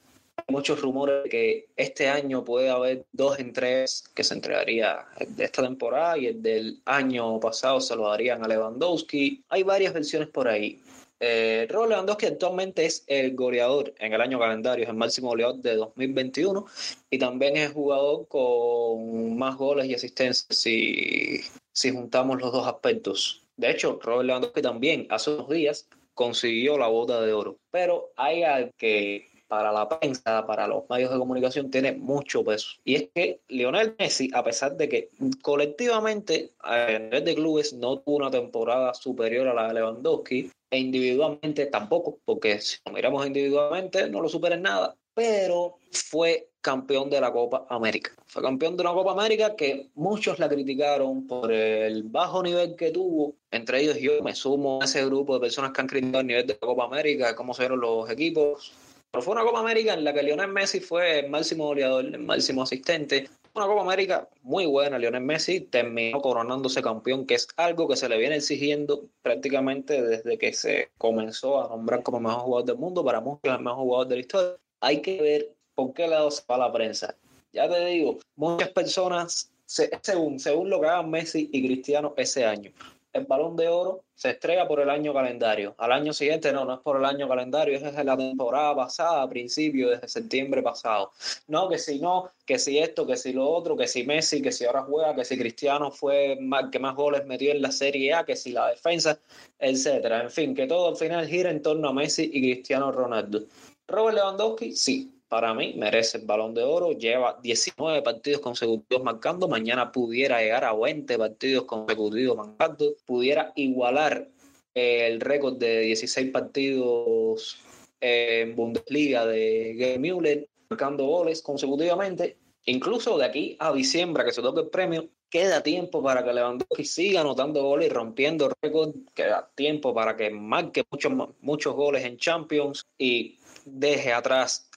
muchos 0.48 0.82
rumores 0.82 1.24
de 1.24 1.30
que 1.30 1.68
este 1.76 2.08
año 2.08 2.44
puede 2.44 2.70
haber 2.70 3.06
dos 3.12 3.40
entregas 3.40 4.04
que 4.14 4.24
se 4.24 4.34
entregaría 4.34 5.06
de 5.28 5.44
esta 5.44 5.64
temporada 5.64 6.18
y 6.18 6.28
el 6.28 6.42
del 6.42 6.82
año 6.86 7.40
pasado 7.40 7.82
se 7.82 7.96
lo 7.96 8.10
darían 8.10 8.44
a 8.44 8.48
Lewandowski. 8.48 9.44
Hay 9.50 9.64
varias 9.64 9.94
versiones 9.94 10.30
por 10.30 10.48
ahí. 10.48 10.80
Eh, 11.20 11.66
Robert 11.70 11.92
Lewandowski 11.92 12.26
actualmente 12.26 12.86
es 12.86 13.04
el 13.08 13.36
goleador 13.36 13.94
en 14.00 14.14
el 14.14 14.22
año 14.22 14.38
calendario, 14.38 14.84
es 14.84 14.90
el 14.90 14.98
máximo 14.98 15.30
goleador 15.30 15.56
de 15.62 15.76
2021 15.76 16.66
y 17.10 17.18
también 17.18 17.56
es 17.56 17.70
el 17.70 17.74
jugador 17.74 18.28
con 18.28 19.38
más 19.38 19.56
goles 19.56 19.88
y 19.88 19.96
asistencias 19.96 20.46
si, 20.50 21.40
si 21.72 21.92
juntamos 21.92 22.40
los 22.42 22.52
dos 22.52 22.68
aspectos. 22.68 23.44
De 23.58 23.72
hecho, 23.72 23.98
Robert 24.04 24.28
Lewandowski 24.28 24.62
también 24.62 25.08
hace 25.10 25.32
unos 25.32 25.50
días 25.50 25.88
consiguió 26.14 26.78
la 26.78 26.88
bota 26.88 27.22
de 27.22 27.34
oro. 27.34 27.58
Pero 27.72 28.12
hay 28.18 28.44
algo 28.44 28.72
que 28.78 29.35
para 29.48 29.72
la 29.72 29.88
prensa, 29.88 30.46
para 30.46 30.68
los 30.68 30.84
medios 30.90 31.12
de 31.12 31.18
comunicación, 31.18 31.72
tiene 31.72 31.92
mucho 31.94 32.44
peso. 32.44 32.78
Y 32.84 32.96
es 32.96 33.10
que 33.14 33.42
Lionel 33.48 33.96
Messi, 33.98 34.30
a 34.34 34.44
pesar 34.44 34.76
de 34.76 34.90
que 34.90 35.10
colectivamente 35.42 36.52
a 36.60 36.88
nivel 36.88 37.24
de 37.24 37.36
clubes 37.36 37.74
no 37.74 38.00
tuvo 38.00 38.18
una 38.18 38.32
temporada 38.32 38.94
superior 38.94 39.48
a 39.48 39.54
la 39.54 39.68
de 39.68 39.76
Lewandowski, 39.76 40.52
e 40.72 40.80
individualmente 40.80 41.68
tampoco, 41.68 42.20
porque 42.26 42.60
si 42.60 42.78
lo 42.86 42.92
miramos 42.92 43.26
individualmente 43.26 44.10
no 44.10 44.22
lo 44.22 44.28
supera 44.28 44.56
en 44.56 44.64
nada, 44.64 44.96
pero 45.14 45.78
fue 45.92 46.50
campeón 46.60 47.10
de 47.10 47.22
la 47.22 47.32
Copa 47.32 47.66
América. 47.70 48.12
Fue 48.26 48.42
campeón 48.42 48.76
de 48.76 48.82
una 48.82 48.94
Copa 48.94 49.12
América 49.12 49.56
que 49.56 49.90
muchos 49.94 50.40
la 50.40 50.50
criticaron 50.50 51.28
por 51.28 51.52
el 51.52 52.04
bajo 52.04 52.44
nivel 52.44 52.76
que 52.76 52.92
tuvo. 52.92 53.36
Entre 53.52 53.82
ellos 53.82 53.98
yo 54.00 54.22
me 54.24 54.36
sumo 54.36 54.82
a 54.82 54.86
ese 54.86 55.06
grupo 55.06 55.36
de 55.36 55.42
personas 55.42 55.72
que 55.72 55.82
han 55.82 55.88
criticado 55.88 56.22
el 56.22 56.28
nivel 56.28 56.48
de 56.48 56.54
la 56.54 56.68
Copa 56.68 56.86
América, 56.86 57.36
cómo 57.36 57.54
se 57.54 57.62
vieron 57.62 57.80
los 57.80 58.10
equipos. 58.10 58.74
Pero 59.16 59.24
fue 59.24 59.32
una 59.32 59.46
Copa 59.46 59.62
América 59.62 59.94
en 59.94 60.04
la 60.04 60.14
que 60.14 60.24
Lionel 60.24 60.50
Messi 60.50 60.82
fue 60.82 61.20
el 61.20 61.30
máximo 61.30 61.68
goleador, 61.68 62.04
el 62.04 62.20
máximo 62.20 62.64
asistente. 62.64 63.30
Una 63.54 63.66
Copa 63.66 63.84
América 63.84 64.28
muy 64.42 64.66
buena. 64.66 65.00
Lionel 65.00 65.22
Messi 65.22 65.62
terminó 65.62 66.20
coronándose 66.20 66.82
campeón, 66.82 67.26
que 67.26 67.36
es 67.36 67.48
algo 67.56 67.88
que 67.88 67.96
se 67.96 68.10
le 68.10 68.18
viene 68.18 68.36
exigiendo 68.36 69.06
prácticamente 69.22 70.02
desde 70.02 70.38
que 70.38 70.52
se 70.52 70.90
comenzó 70.98 71.64
a 71.64 71.70
nombrar 71.70 72.04
como 72.04 72.20
mejor 72.20 72.42
jugador 72.42 72.66
del 72.68 72.78
mundo. 72.78 73.06
Para 73.06 73.22
muchos, 73.22 73.40
el 73.46 73.62
mejor 73.62 73.86
jugador 73.86 74.08
de 74.10 74.16
la 74.16 74.20
historia. 74.20 74.58
Hay 74.82 75.02
que 75.02 75.22
ver 75.22 75.56
por 75.76 75.94
qué 75.94 76.10
lado 76.10 76.30
se 76.30 76.44
va 76.52 76.58
la 76.58 76.74
prensa. 76.74 77.16
Ya 77.54 77.70
te 77.70 77.86
digo, 77.86 78.20
muchas 78.36 78.68
personas, 78.72 79.50
según, 79.66 80.42
según 80.42 80.70
lo 80.70 80.82
que 80.82 80.88
hagan 80.88 81.10
Messi 81.10 81.50
y 81.54 81.66
Cristiano 81.66 82.14
ese 82.18 82.44
año, 82.44 82.74
el 83.16 83.26
balón 83.26 83.56
de 83.56 83.70
oro 83.70 84.04
se 84.14 84.32
estrella 84.32 84.68
por 84.68 84.82
el 84.82 84.90
año 84.90 85.14
calendario. 85.14 85.74
Al 85.78 85.94
año 85.94 86.12
siguiente 86.12 86.52
no, 86.52 86.66
no 86.66 86.76
es 86.76 86.80
por 86.82 86.98
el 86.98 87.06
año 87.06 87.28
calendario, 87.30 87.76
es 87.76 87.82
desde 87.82 88.04
la 88.04 88.18
temporada 88.18 88.76
pasada, 88.76 89.22
a 89.22 89.30
principio, 89.30 89.90
desde 89.90 90.08
septiembre 90.10 90.62
pasado. 90.62 91.12
No, 91.48 91.70
que 91.70 91.78
si 91.78 92.00
no, 92.00 92.30
que 92.46 92.60
si 92.60 92.78
esto, 92.78 93.08
que 93.08 93.16
si 93.16 93.32
lo 93.32 93.50
otro, 93.50 93.78
que 93.78 93.88
si 93.88 94.04
Messi, 94.04 94.42
que 94.42 94.52
si 94.52 94.66
ahora 94.66 94.84
juega, 94.84 95.16
que 95.16 95.24
si 95.24 95.38
Cristiano 95.38 95.92
fue 95.92 96.38
más, 96.42 96.70
que 96.70 96.80
más 96.80 96.96
goles 96.96 97.26
metió 97.26 97.52
en 97.52 97.62
la 97.62 97.72
Serie 97.72 98.14
A, 98.14 98.26
que 98.26 98.36
si 98.36 98.52
la 98.52 98.70
defensa, 98.70 99.18
etcétera. 99.60 100.22
En 100.22 100.30
fin, 100.30 100.54
que 100.54 100.68
todo 100.68 100.90
al 100.90 100.98
final 100.98 101.26
gira 101.26 101.50
en 101.50 101.62
torno 101.62 101.90
a 101.90 101.94
Messi 101.94 102.30
y 102.34 102.42
Cristiano 102.42 102.92
Ronaldo. 102.92 103.44
Robert 103.88 104.18
Lewandowski, 104.18 104.76
sí, 104.76 105.15
para 105.36 105.54
mí 105.54 105.74
merece 105.76 106.20
el 106.20 106.26
balón 106.26 106.54
de 106.54 106.64
oro, 106.64 106.94
lleva 106.94 107.38
19 107.44 108.02
partidos 108.04 108.40
consecutivos 108.40 109.04
marcando, 109.04 109.50
mañana 109.50 109.92
pudiera 109.92 110.40
llegar 110.40 110.64
a 110.64 110.74
20 110.74 111.18
partidos 111.18 111.66
consecutivos 111.66 112.38
marcando, 112.38 112.96
pudiera 113.06 113.52
igualar 113.58 114.30
el 114.74 115.20
récord 115.20 115.58
de 115.58 115.82
16 115.82 116.32
partidos 116.32 117.58
en 118.00 118.56
Bundesliga 118.56 119.26
de 119.26 119.76
Gerd 119.78 120.00
Müller, 120.00 120.48
marcando 120.70 121.04
goles 121.04 121.42
consecutivamente. 121.42 122.38
Incluso 122.68 123.18
de 123.18 123.26
aquí 123.26 123.58
a 123.60 123.74
diciembre, 123.74 124.24
que 124.24 124.32
se 124.32 124.42
toque 124.42 124.62
el 124.62 124.70
premio, 124.70 125.10
queda 125.30 125.62
tiempo 125.62 126.02
para 126.02 126.24
que 126.24 126.32
Lewandowski 126.32 126.86
siga 126.86 127.20
anotando 127.20 127.62
goles 127.62 127.88
y 127.88 127.90
rompiendo 127.90 128.50
récord, 128.62 128.96
queda 129.14 129.52
tiempo 129.54 129.94
para 129.94 130.16
que 130.16 130.30
marque 130.30 130.86
muchos, 130.90 131.12
muchos 131.42 131.76
goles 131.76 132.06
en 132.06 132.16
Champions 132.16 132.86
y 132.98 133.38
deje 133.66 134.14
atrás 134.14 134.70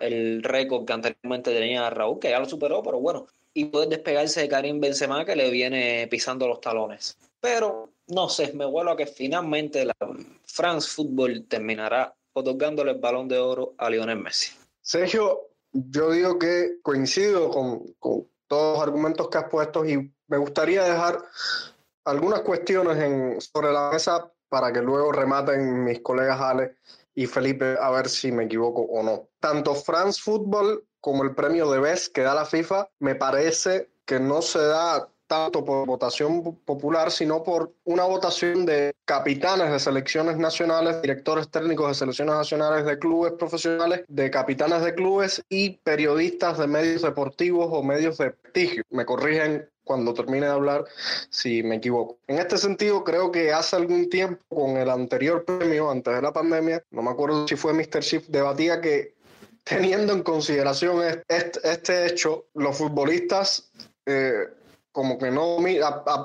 el 0.00 0.42
récord 0.42 0.84
que 0.84 0.92
anteriormente 0.92 1.52
tenía 1.52 1.88
Raúl, 1.90 2.18
que 2.18 2.30
ya 2.30 2.38
lo 2.38 2.48
superó, 2.48 2.82
pero 2.82 3.00
bueno, 3.00 3.26
y 3.54 3.66
puede 3.66 3.88
despegarse 3.88 4.42
de 4.42 4.48
Karim 4.48 4.80
Benzema 4.80 5.24
que 5.24 5.36
le 5.36 5.50
viene 5.50 6.06
pisando 6.10 6.46
los 6.46 6.60
talones. 6.60 7.18
Pero 7.40 7.90
no 8.08 8.28
sé, 8.28 8.52
me 8.52 8.64
vuelvo 8.64 8.92
a 8.92 8.96
que 8.96 9.06
finalmente 9.06 9.84
la 9.84 9.94
France 10.46 10.88
Football 10.90 11.46
terminará 11.48 12.14
otorgándole 12.32 12.92
el 12.92 12.98
balón 12.98 13.28
de 13.28 13.38
oro 13.38 13.74
a 13.78 13.90
Lionel 13.90 14.18
Messi. 14.18 14.52
Sergio, 14.80 15.48
yo 15.72 16.10
digo 16.10 16.38
que 16.38 16.78
coincido 16.82 17.50
con, 17.50 17.92
con 17.98 18.26
todos 18.46 18.78
los 18.78 18.82
argumentos 18.82 19.28
que 19.28 19.38
has 19.38 19.50
puesto 19.50 19.84
y 19.84 20.10
me 20.28 20.36
gustaría 20.38 20.84
dejar 20.84 21.22
algunas 22.04 22.40
cuestiones 22.40 22.96
en, 22.98 23.40
sobre 23.40 23.72
la 23.72 23.90
mesa 23.90 24.30
para 24.48 24.72
que 24.72 24.80
luego 24.80 25.12
rematen 25.12 25.84
mis 25.84 26.00
colegas 26.00 26.40
Ale 26.40 26.76
y 27.18 27.26
Felipe 27.26 27.76
a 27.80 27.90
ver 27.90 28.08
si 28.08 28.30
me 28.30 28.44
equivoco 28.44 28.82
o 28.82 29.02
no. 29.02 29.28
Tanto 29.40 29.74
France 29.74 30.20
Football 30.22 30.84
como 31.00 31.24
el 31.24 31.34
premio 31.34 31.68
de 31.68 31.80
Best 31.80 32.14
que 32.14 32.20
da 32.22 32.32
la 32.32 32.44
FIFA 32.44 32.88
me 33.00 33.16
parece 33.16 33.90
que 34.04 34.20
no 34.20 34.40
se 34.40 34.60
da 34.60 35.08
tanto 35.26 35.64
por 35.64 35.84
votación 35.84 36.42
popular, 36.64 37.10
sino 37.10 37.42
por 37.42 37.74
una 37.84 38.04
votación 38.04 38.64
de 38.64 38.94
capitanes 39.04 39.70
de 39.72 39.80
selecciones 39.80 40.36
nacionales, 40.38 41.02
directores 41.02 41.50
técnicos 41.50 41.88
de 41.88 41.94
selecciones 41.94 42.36
nacionales 42.36 42.86
de 42.86 42.98
clubes 42.98 43.32
profesionales, 43.32 44.04
de 44.06 44.30
capitanes 44.30 44.82
de 44.82 44.94
clubes 44.94 45.44
y 45.48 45.70
periodistas 45.78 46.56
de 46.56 46.68
medios 46.68 47.02
deportivos 47.02 47.68
o 47.70 47.82
medios 47.82 48.16
de 48.18 48.30
prestigio. 48.30 48.84
Me 48.90 49.04
corrigen 49.04 49.68
cuando 49.88 50.12
termine 50.12 50.46
de 50.46 50.52
hablar 50.52 50.84
si 51.30 51.62
me 51.62 51.76
equivoco. 51.76 52.18
En 52.28 52.38
este 52.38 52.58
sentido, 52.58 53.02
creo 53.02 53.32
que 53.32 53.52
hace 53.52 53.74
algún 53.74 54.10
tiempo 54.10 54.44
con 54.48 54.76
el 54.76 54.90
anterior 54.90 55.44
premio, 55.44 55.90
antes 55.90 56.14
de 56.14 56.22
la 56.22 56.32
pandemia, 56.32 56.84
no 56.90 57.02
me 57.02 57.10
acuerdo 57.10 57.48
si 57.48 57.56
fue 57.56 57.72
Mr. 57.72 58.00
Chip, 58.00 58.26
debatía 58.28 58.80
que 58.82 59.16
teniendo 59.64 60.12
en 60.12 60.22
consideración 60.22 61.02
este, 61.26 62.06
hecho, 62.06 62.46
los 62.54 62.76
futbolistas 62.76 63.70
eh, 64.06 64.46
como 64.98 65.16
que 65.16 65.30
no, 65.30 65.58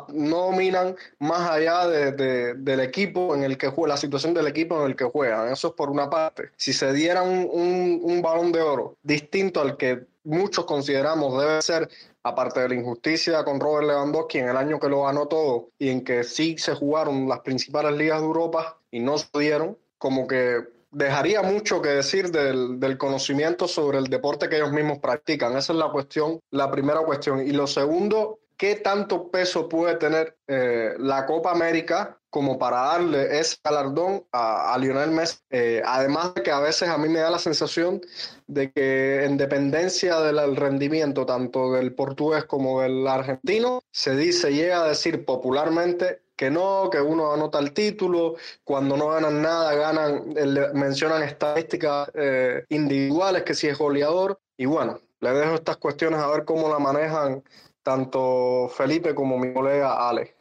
no 0.07 0.37
dominan 0.37 0.95
más 1.19 1.47
allá 1.47 1.85
de, 1.85 2.55
del 2.55 2.79
equipo 2.79 3.35
en 3.35 3.43
el 3.43 3.55
que 3.55 3.67
juega, 3.67 3.93
la 3.93 3.97
situación 3.97 4.33
del 4.33 4.47
equipo 4.47 4.79
en 4.79 4.87
el 4.87 4.95
que 4.95 5.03
juegan. 5.03 5.51
Eso 5.51 5.67
es 5.67 5.73
por 5.75 5.91
una 5.91 6.09
parte. 6.09 6.49
Si 6.57 6.73
se 6.73 6.91
diera 6.91 7.21
un, 7.21 7.47
un, 7.51 7.99
un 8.01 8.21
balón 8.23 8.51
de 8.51 8.61
oro 8.63 8.95
distinto 9.03 9.61
al 9.61 9.77
que 9.77 10.07
muchos 10.23 10.65
consideramos 10.65 11.39
debe 11.39 11.61
ser 11.61 11.87
aparte 12.23 12.61
de 12.61 12.69
la 12.69 12.73
injusticia 12.73 13.43
con 13.43 13.59
Robert 13.59 13.85
Lewandowski 13.85 14.39
en 14.39 14.49
el 14.49 14.57
año 14.57 14.79
que 14.79 14.89
lo 14.89 15.03
ganó 15.03 15.27
todo 15.27 15.69
y 15.77 15.89
en 15.89 16.03
que 16.03 16.23
sí 16.23 16.57
se 16.57 16.73
jugaron 16.73 17.29
las 17.29 17.41
principales 17.41 17.95
ligas 17.95 18.21
de 18.21 18.25
Europa 18.25 18.79
y 18.89 19.01
no 19.01 19.19
se 19.19 19.27
dieron, 19.37 19.77
como 19.99 20.25
que 20.25 20.63
dejaría 20.89 21.43
mucho 21.43 21.79
que 21.79 21.89
decir 21.89 22.31
del, 22.31 22.79
del, 22.79 22.97
conocimiento 22.97 23.67
sobre 23.67 23.99
el 23.99 24.05
deporte 24.05 24.49
que 24.49 24.55
ellos 24.55 24.71
mismos 24.71 24.97
practican. 24.97 25.57
Esa 25.57 25.73
es 25.73 25.79
la 25.79 25.91
cuestión, 25.91 26.39
la 26.49 26.71
primera 26.71 27.01
cuestión. 27.01 27.45
Y 27.45 27.51
lo 27.51 27.67
segundo, 27.67 28.39
¿qué 28.57 28.75
tanto 28.75 29.29
peso 29.29 29.69
puede 29.69 29.95
tener 29.95 30.37
eh, 30.47 30.93
la 30.97 31.25
Copa 31.25 31.51
América 31.51 32.19
como 32.29 32.57
para 32.57 32.77
darle 32.77 33.39
ese 33.39 33.57
galardón 33.63 34.25
a, 34.31 34.75
Lionel 34.79 35.11
Messi? 35.11 35.37
Eh, 35.49 35.81
además 35.85 36.33
de 36.33 36.43
que 36.43 36.51
a 36.51 36.59
veces 36.59 36.89
a 36.89 36.97
mí 36.97 37.09
me 37.09 37.19
da 37.19 37.29
la 37.29 37.39
sensación 37.39 38.01
de 38.47 38.71
que 38.71 39.25
en 39.25 39.37
dependencia 39.37 40.19
del 40.21 40.55
rendimiento 40.55 41.25
tanto 41.25 41.73
del 41.73 41.93
portugués 41.93 42.45
como 42.45 42.81
del 42.81 43.07
argentino, 43.07 43.83
se 43.91 44.15
dice, 44.15 44.53
llega 44.53 44.83
a 44.83 44.87
decir 44.87 45.25
popularmente 45.25 46.23
que 46.35 46.49
no, 46.49 46.89
que 46.91 46.99
uno 46.99 47.33
anota 47.33 47.59
el 47.59 47.73
título, 47.73 48.35
cuando 48.63 48.97
no 48.97 49.09
ganan 49.09 49.41
nada, 49.41 49.75
ganan, 49.75 50.33
mencionan 50.73 51.23
estadísticas 51.23 52.09
eh, 52.15 52.65
individuales, 52.69 53.43
que 53.43 53.53
si 53.53 53.67
es 53.67 53.77
goleador, 53.77 54.39
y 54.57 54.65
bueno, 54.65 54.99
le 55.19 55.31
dejo 55.31 55.55
estas 55.55 55.77
cuestiones 55.77 56.19
a 56.19 56.27
ver 56.27 56.43
cómo 56.43 56.69
la 56.69 56.79
manejan 56.79 57.43
tanto 57.83 58.69
Felipe 58.69 59.13
como 59.13 59.37
mi 59.37 59.53
colega 59.53 60.09
Ale. 60.09 60.35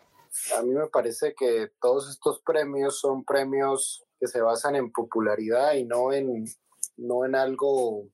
A 0.57 0.63
mí 0.63 0.73
me 0.73 0.87
parece 0.87 1.35
que 1.35 1.73
todos 1.81 2.09
estos 2.09 2.41
premios 2.41 2.99
son 2.99 3.25
premios 3.25 4.05
que 4.19 4.27
se 4.27 4.41
basan 4.41 4.77
en 4.77 4.91
popularidad 4.91 5.75
y 5.75 5.85
no 5.85 6.13
en, 6.13 6.45
no 6.97 7.27
en 7.27 7.35
algo 7.35 8.07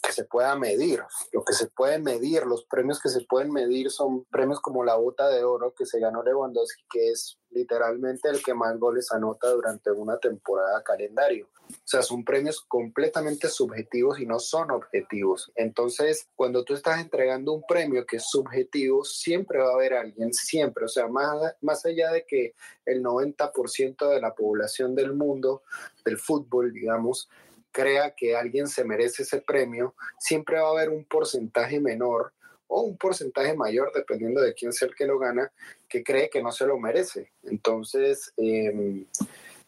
que 0.00 0.12
se 0.12 0.24
pueda 0.24 0.56
medir. 0.56 1.02
Lo 1.32 1.44
que 1.44 1.52
se 1.52 1.66
puede 1.68 1.98
medir, 1.98 2.44
los 2.46 2.64
premios 2.64 3.00
que 3.00 3.08
se 3.08 3.22
pueden 3.22 3.52
medir 3.52 3.90
son 3.90 4.24
premios 4.24 4.60
como 4.60 4.84
la 4.84 4.96
bota 4.96 5.28
de 5.28 5.44
oro 5.44 5.74
que 5.74 5.86
se 5.86 6.00
ganó 6.00 6.22
Lewandowski, 6.22 6.84
que 6.90 7.10
es 7.10 7.38
literalmente 7.50 8.28
el 8.28 8.42
que 8.42 8.54
más 8.54 8.78
goles 8.78 9.10
anota 9.12 9.50
durante 9.50 9.90
una 9.90 10.18
temporada 10.18 10.82
calendario. 10.82 11.48
O 11.70 11.82
sea, 11.84 12.02
son 12.02 12.24
premios 12.24 12.60
completamente 12.62 13.48
subjetivos 13.48 14.18
y 14.18 14.26
no 14.26 14.38
son 14.38 14.70
objetivos. 14.70 15.52
Entonces, 15.54 16.28
cuando 16.34 16.64
tú 16.64 16.74
estás 16.74 17.00
entregando 17.00 17.52
un 17.52 17.62
premio 17.66 18.06
que 18.06 18.16
es 18.16 18.28
subjetivo, 18.28 19.04
siempre 19.04 19.58
va 19.58 19.70
a 19.70 19.74
haber 19.74 19.94
alguien, 19.94 20.32
siempre. 20.32 20.84
O 20.84 20.88
sea, 20.88 21.06
más, 21.08 21.36
más 21.60 21.84
allá 21.86 22.10
de 22.10 22.24
que 22.26 22.54
el 22.86 23.02
90% 23.02 24.08
de 24.08 24.20
la 24.20 24.34
población 24.34 24.94
del 24.94 25.14
mundo, 25.14 25.62
del 26.04 26.18
fútbol, 26.18 26.72
digamos, 26.72 27.28
crea 27.72 28.14
que 28.14 28.36
alguien 28.36 28.68
se 28.68 28.84
merece 28.84 29.22
ese 29.22 29.40
premio, 29.40 29.94
siempre 30.18 30.60
va 30.60 30.68
a 30.68 30.72
haber 30.72 30.90
un 30.90 31.04
porcentaje 31.04 31.80
menor 31.80 32.34
o 32.66 32.82
un 32.82 32.96
porcentaje 32.96 33.56
mayor, 33.56 33.90
dependiendo 33.94 34.40
de 34.40 34.54
quién 34.54 34.72
sea 34.72 34.88
el 34.88 34.94
que 34.94 35.06
lo 35.06 35.18
gana, 35.18 35.52
que 35.88 36.04
cree 36.04 36.30
que 36.30 36.42
no 36.42 36.52
se 36.52 36.66
lo 36.66 36.78
merece. 36.78 37.32
Entonces, 37.42 38.32
em, 38.36 39.06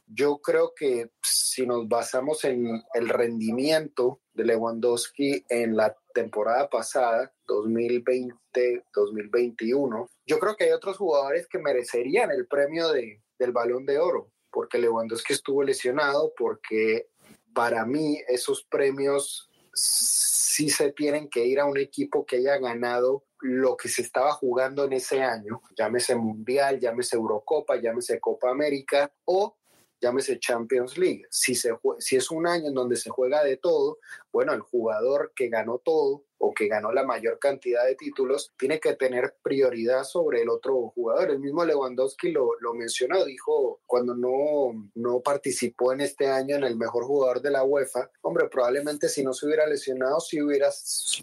yo 0.07 0.39
creo 0.39 0.73
que 0.75 1.11
si 1.21 1.67
nos 1.67 1.87
basamos 1.89 2.45
en 2.45 2.83
el 2.95 3.09
rendimiento 3.09 4.21
de 4.35 4.45
Lewandowski 4.45 5.45
en 5.49 5.77
la 5.77 5.97
temporada 6.15 6.71
pasada, 6.71 7.33
2020-2021, 7.47 10.09
yo 10.27 10.39
creo 10.39 10.55
que 10.55 10.65
hay 10.65 10.71
otros 10.71 10.97
jugadores 10.97 11.49
que 11.49 11.59
merecerían 11.59 12.31
el 12.31 12.47
premio 12.47 12.93
de, 12.93 13.21
del 13.39 13.53
balón 13.53 13.85
de 13.85 13.99
oro 13.99 14.33
porque 14.53 14.79
Lewandowski 14.79 15.33
estuvo 15.33 15.63
lesionado, 15.63 16.33
porque 16.37 17.09
para 17.55 17.85
mí 17.85 18.21
esos 18.29 18.65
premios 18.65 19.51
sí 19.75 20.69
se 20.69 20.93
tienen 20.93 21.29
que 21.29 21.47
ir 21.47 21.61
a 21.61 21.67
un 21.67 21.79
equipo 21.79 22.27
que 22.27 22.37
haya 22.37 22.59
ganado 22.59 23.25
lo 23.41 23.77
que 23.77 23.89
se 23.89 24.03
estaba 24.03 24.33
jugando 24.33 24.85
en 24.85 24.93
ese 24.93 25.23
año, 25.23 25.63
llámese 25.77 26.15
Mundial, 26.15 26.79
llámese 26.79 27.17
Eurocopa, 27.17 27.77
llámese 27.77 28.21
Copa 28.21 28.51
América 28.51 29.13
o 29.25 29.57
llámese 30.01 30.39
Champions 30.39 30.99
League. 30.99 31.25
Si, 31.31 31.55
se, 31.55 31.71
si 31.99 32.17
es 32.17 32.31
un 32.31 32.47
año 32.47 32.69
en 32.69 32.75
donde 32.75 32.97
se 32.97 33.11
juega 33.11 33.43
de 33.43 33.57
todo, 33.57 33.99
bueno, 34.33 34.53
el 34.53 34.61
jugador 34.61 35.33
que 35.35 35.49
ganó 35.49 35.79
todo 35.79 36.25
o 36.45 36.53
que 36.53 36.67
ganó 36.67 36.91
la 36.93 37.05
mayor 37.05 37.39
cantidad 37.39 37.87
de 37.87 37.95
títulos 37.95 38.53
tiene 38.59 38.81
que 38.81 38.95
tener 38.95 39.37
prioridad 39.43 40.03
sobre 40.03 40.43
el 40.43 40.49
otro 40.49 40.89
jugador. 40.89 41.31
El 41.31 41.39
mismo 41.39 41.65
Lewandowski 41.65 42.33
lo, 42.33 42.59
lo 42.59 42.75
mencionó, 42.75 43.25
dijo 43.25 43.81
cuando 43.87 44.17
no, 44.17 44.91
no 44.97 45.21
participó 45.21 45.93
en 45.93 46.01
este 46.01 46.27
año 46.27 46.57
en 46.57 46.65
el 46.65 46.77
mejor 46.77 47.05
jugador 47.05 47.43
de 47.43 47.53
la 47.53 47.63
UEFA, 47.63 48.11
hombre, 48.23 48.49
probablemente 48.49 49.09
si 49.09 49.23
no 49.23 49.33
se 49.33 49.47
hubiera 49.47 49.69
lesionado, 49.69 50.19
si 50.19 50.43
hubiera 50.43 50.69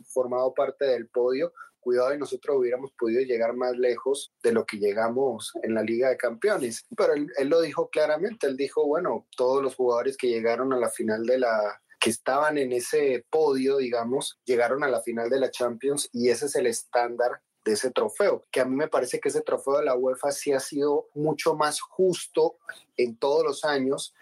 formado 0.07 0.53
parte 0.53 0.85
del 0.85 1.09
podio, 1.09 1.51
cuidado 1.81 2.13
y 2.13 2.17
nosotros 2.17 2.55
hubiéramos 2.57 2.91
podido 2.93 3.21
llegar 3.21 3.53
más 3.55 3.77
lejos 3.77 4.31
de 4.41 4.53
lo 4.53 4.65
que 4.65 4.77
llegamos 4.77 5.51
en 5.63 5.73
la 5.73 5.83
Liga 5.83 6.09
de 6.09 6.17
Campeones. 6.17 6.85
Pero 6.95 7.13
él, 7.13 7.49
lo 7.49 7.59
dijo 7.59 7.89
claramente, 7.89 8.47
él 8.47 8.55
dijo, 8.55 8.85
bueno, 8.85 9.27
todos 9.35 9.61
los 9.61 9.75
jugadores 9.75 10.15
que 10.15 10.29
llegaron 10.29 10.71
a 10.71 10.77
la 10.77 10.89
final 10.89 11.25
de 11.25 11.39
la 11.39 11.81
que 11.99 12.09
estaban 12.09 12.57
en 12.57 12.71
ese 12.71 13.25
podio, 13.29 13.77
digamos, 13.77 14.39
llegaron 14.45 14.83
a 14.83 14.87
la 14.87 15.01
final 15.01 15.29
de 15.29 15.39
la 15.39 15.51
Champions 15.51 16.09
y 16.13 16.29
ese 16.29 16.45
es 16.45 16.55
el 16.55 16.67
estándar 16.67 17.41
de 17.65 17.73
ese 17.73 17.91
trofeo, 17.91 18.45
que 18.51 18.61
a 18.61 18.65
mí 18.65 18.75
me 18.75 18.87
parece 18.87 19.19
que 19.19 19.27
ese 19.27 19.41
trofeo 19.41 19.77
de 19.77 19.85
la 19.85 19.95
UEFA 19.95 20.31
sí 20.31 20.53
ha 20.53 20.61
sido 20.61 21.09
mucho 21.13 21.55
más 21.55 21.81
justo 21.81 22.57
en 22.95 23.17
todos 23.17 23.43
los 23.43 23.65
años 23.65 24.15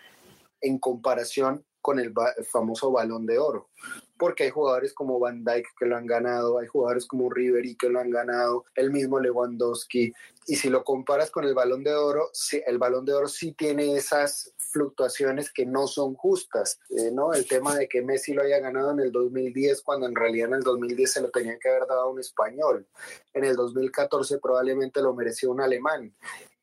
en 0.59 0.79
comparación 0.79 1.66
con 1.87 1.99
el, 1.99 2.13
famoso 2.43 2.91
balón 2.91 3.25
de 3.25 3.39
oro. 3.39 3.69
Porque 4.17 4.43
hay 4.43 4.49
jugadores 4.49 4.93
como 4.93 5.19
Van 5.19 5.45
Dijk 5.45 5.67
que 5.79 5.85
lo 5.85 5.95
han 5.95 6.05
ganado, 6.05 6.59
hay 6.59 6.67
jugadores 6.67 7.07
como 7.07 7.29
Ribery 7.29 7.77
que 7.77 7.87
lo 7.87 8.01
han 8.01 8.09
ganado, 8.09 8.65
el 8.75 8.91
mismo 8.91 9.21
Lewandowski. 9.21 10.11
Y 10.47 10.55
si 10.57 10.69
lo 10.69 10.83
comparas 10.83 11.31
con 11.31 11.45
el 11.45 11.53
balón 11.53 11.85
de 11.85 11.95
oro, 11.95 12.29
el 12.65 12.77
balón 12.77 13.05
de 13.05 13.13
oro 13.13 13.29
sí 13.29 13.53
tiene 13.53 13.95
esas 13.95 14.53
fluctuaciones 14.57 15.49
que 15.49 15.65
no 15.65 15.87
son 15.87 16.15
justas, 16.15 16.77
eh, 16.89 17.09
¿no? 17.13 17.31
El 17.31 17.47
tema 17.47 17.73
de 17.73 17.87
que 17.87 18.01
Messi 18.01 18.33
lo 18.33 18.41
haya 18.41 18.59
ganado 18.59 18.91
en 18.91 18.99
el 18.99 19.13
2010 19.13 19.81
cuando 19.81 20.07
en 20.07 20.15
realidad 20.15 20.49
en 20.49 20.55
el 20.55 20.63
2010 20.63 21.09
se 21.09 21.21
lo 21.21 21.29
tenían 21.29 21.57
que 21.57 21.69
haber 21.69 21.87
dado 21.87 22.01
a 22.01 22.09
un 22.09 22.19
español. 22.19 22.85
En 23.33 23.45
el 23.45 23.55
2014 23.55 24.39
probablemente 24.39 25.01
lo 25.01 25.13
mereció 25.13 25.51
un 25.51 25.61
alemán. 25.61 26.13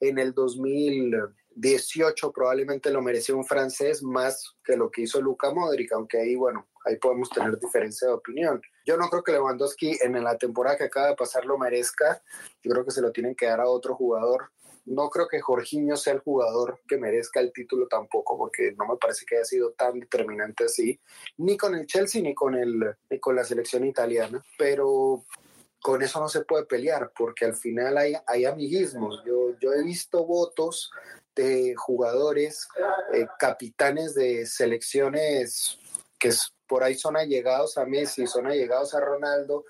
En 0.00 0.18
el 0.18 0.34
2000 0.34 1.16
18 1.56 2.32
probablemente 2.32 2.90
lo 2.90 3.02
mereció 3.02 3.36
un 3.36 3.44
francés 3.44 4.02
más 4.02 4.56
que 4.64 4.76
lo 4.76 4.90
que 4.90 5.02
hizo 5.02 5.20
Luka 5.20 5.52
Modric, 5.52 5.92
aunque 5.92 6.18
ahí, 6.18 6.34
bueno, 6.34 6.66
ahí 6.84 6.96
podemos 6.96 7.30
tener 7.30 7.58
diferencia 7.58 8.08
de 8.08 8.14
opinión. 8.14 8.60
Yo 8.84 8.96
no 8.96 9.08
creo 9.08 9.22
que 9.22 9.32
Lewandowski 9.32 9.98
en 10.02 10.22
la 10.22 10.36
temporada 10.36 10.76
que 10.76 10.84
acaba 10.84 11.08
de 11.08 11.16
pasar 11.16 11.44
lo 11.44 11.58
merezca, 11.58 12.22
yo 12.62 12.70
creo 12.70 12.84
que 12.84 12.90
se 12.90 13.00
lo 13.00 13.12
tienen 13.12 13.34
que 13.34 13.46
dar 13.46 13.60
a 13.60 13.68
otro 13.68 13.94
jugador. 13.94 14.50
No 14.86 15.08
creo 15.08 15.28
que 15.28 15.40
Jorginho 15.40 15.96
sea 15.96 16.12
el 16.12 16.18
jugador 16.18 16.80
que 16.86 16.98
merezca 16.98 17.40
el 17.40 17.52
título 17.52 17.86
tampoco, 17.88 18.36
porque 18.36 18.74
no 18.76 18.86
me 18.86 18.98
parece 18.98 19.24
que 19.24 19.36
haya 19.36 19.44
sido 19.44 19.72
tan 19.72 19.98
determinante 19.98 20.64
así, 20.64 21.00
ni 21.38 21.56
con 21.56 21.74
el 21.74 21.86
Chelsea 21.86 22.20
ni 22.20 22.34
con, 22.34 22.54
el, 22.54 22.94
ni 23.08 23.18
con 23.18 23.34
la 23.34 23.44
selección 23.44 23.86
italiana, 23.86 24.44
pero 24.58 25.24
con 25.80 26.02
eso 26.02 26.20
no 26.20 26.28
se 26.28 26.44
puede 26.44 26.66
pelear, 26.66 27.12
porque 27.16 27.46
al 27.46 27.54
final 27.54 27.96
hay, 27.96 28.14
hay 28.26 28.44
amiguismos. 28.44 29.22
Yo, 29.24 29.58
yo 29.58 29.72
he 29.72 29.82
visto 29.82 30.24
votos 30.26 30.90
de 31.34 31.74
jugadores, 31.76 32.68
eh, 33.12 33.26
capitanes 33.38 34.14
de 34.14 34.46
selecciones 34.46 35.78
que 36.18 36.30
por 36.66 36.82
ahí 36.82 36.94
son 36.94 37.16
allegados 37.16 37.76
a 37.76 37.84
Messi, 37.84 38.26
son 38.26 38.46
allegados 38.46 38.94
a 38.94 39.00
Ronaldo, 39.00 39.64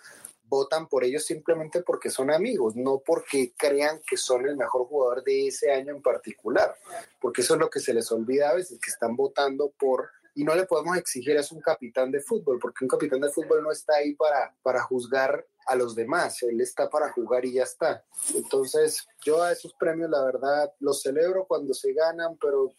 votan 0.44 0.88
por 0.88 1.04
ellos 1.04 1.24
simplemente 1.24 1.82
porque 1.82 2.10
son 2.10 2.30
amigos, 2.30 2.76
no 2.76 3.02
porque 3.04 3.52
crean 3.56 4.00
que 4.08 4.16
son 4.16 4.46
el 4.46 4.56
mejor 4.56 4.86
jugador 4.86 5.24
de 5.24 5.48
ese 5.48 5.72
año 5.72 5.94
en 5.94 6.02
particular, 6.02 6.76
porque 7.20 7.40
eso 7.40 7.54
es 7.54 7.60
lo 7.60 7.70
que 7.70 7.80
se 7.80 7.94
les 7.94 8.10
olvida 8.12 8.50
a 8.50 8.54
veces, 8.54 8.78
que 8.78 8.90
están 8.90 9.16
votando 9.16 9.70
por 9.70 10.10
y 10.34 10.44
no 10.44 10.54
le 10.54 10.66
podemos 10.66 10.96
exigir 10.96 11.36
es 11.36 11.52
un 11.52 11.60
capitán 11.60 12.10
de 12.10 12.20
fútbol, 12.20 12.58
porque 12.60 12.84
un 12.84 12.88
capitán 12.88 13.20
de 13.20 13.30
fútbol 13.30 13.62
no 13.62 13.70
está 13.70 13.96
ahí 13.96 14.14
para, 14.14 14.54
para 14.62 14.82
juzgar 14.82 15.46
a 15.66 15.76
los 15.76 15.94
demás, 15.94 16.42
él 16.42 16.60
está 16.60 16.90
para 16.90 17.10
jugar 17.12 17.44
y 17.44 17.54
ya 17.54 17.62
está. 17.62 18.04
Entonces, 18.34 19.06
yo 19.24 19.42
a 19.42 19.52
esos 19.52 19.72
premios, 19.74 20.10
la 20.10 20.24
verdad, 20.24 20.72
los 20.80 21.02
celebro 21.02 21.46
cuando 21.46 21.72
se 21.72 21.92
ganan, 21.92 22.36
pero 22.40 22.72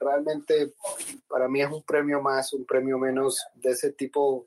realmente 0.00 0.74
para 1.28 1.48
mí 1.48 1.60
es 1.60 1.70
un 1.70 1.82
premio 1.82 2.20
más, 2.20 2.52
un 2.52 2.64
premio 2.64 2.98
menos 2.98 3.44
de 3.54 3.70
ese 3.70 3.92
tipo. 3.92 4.46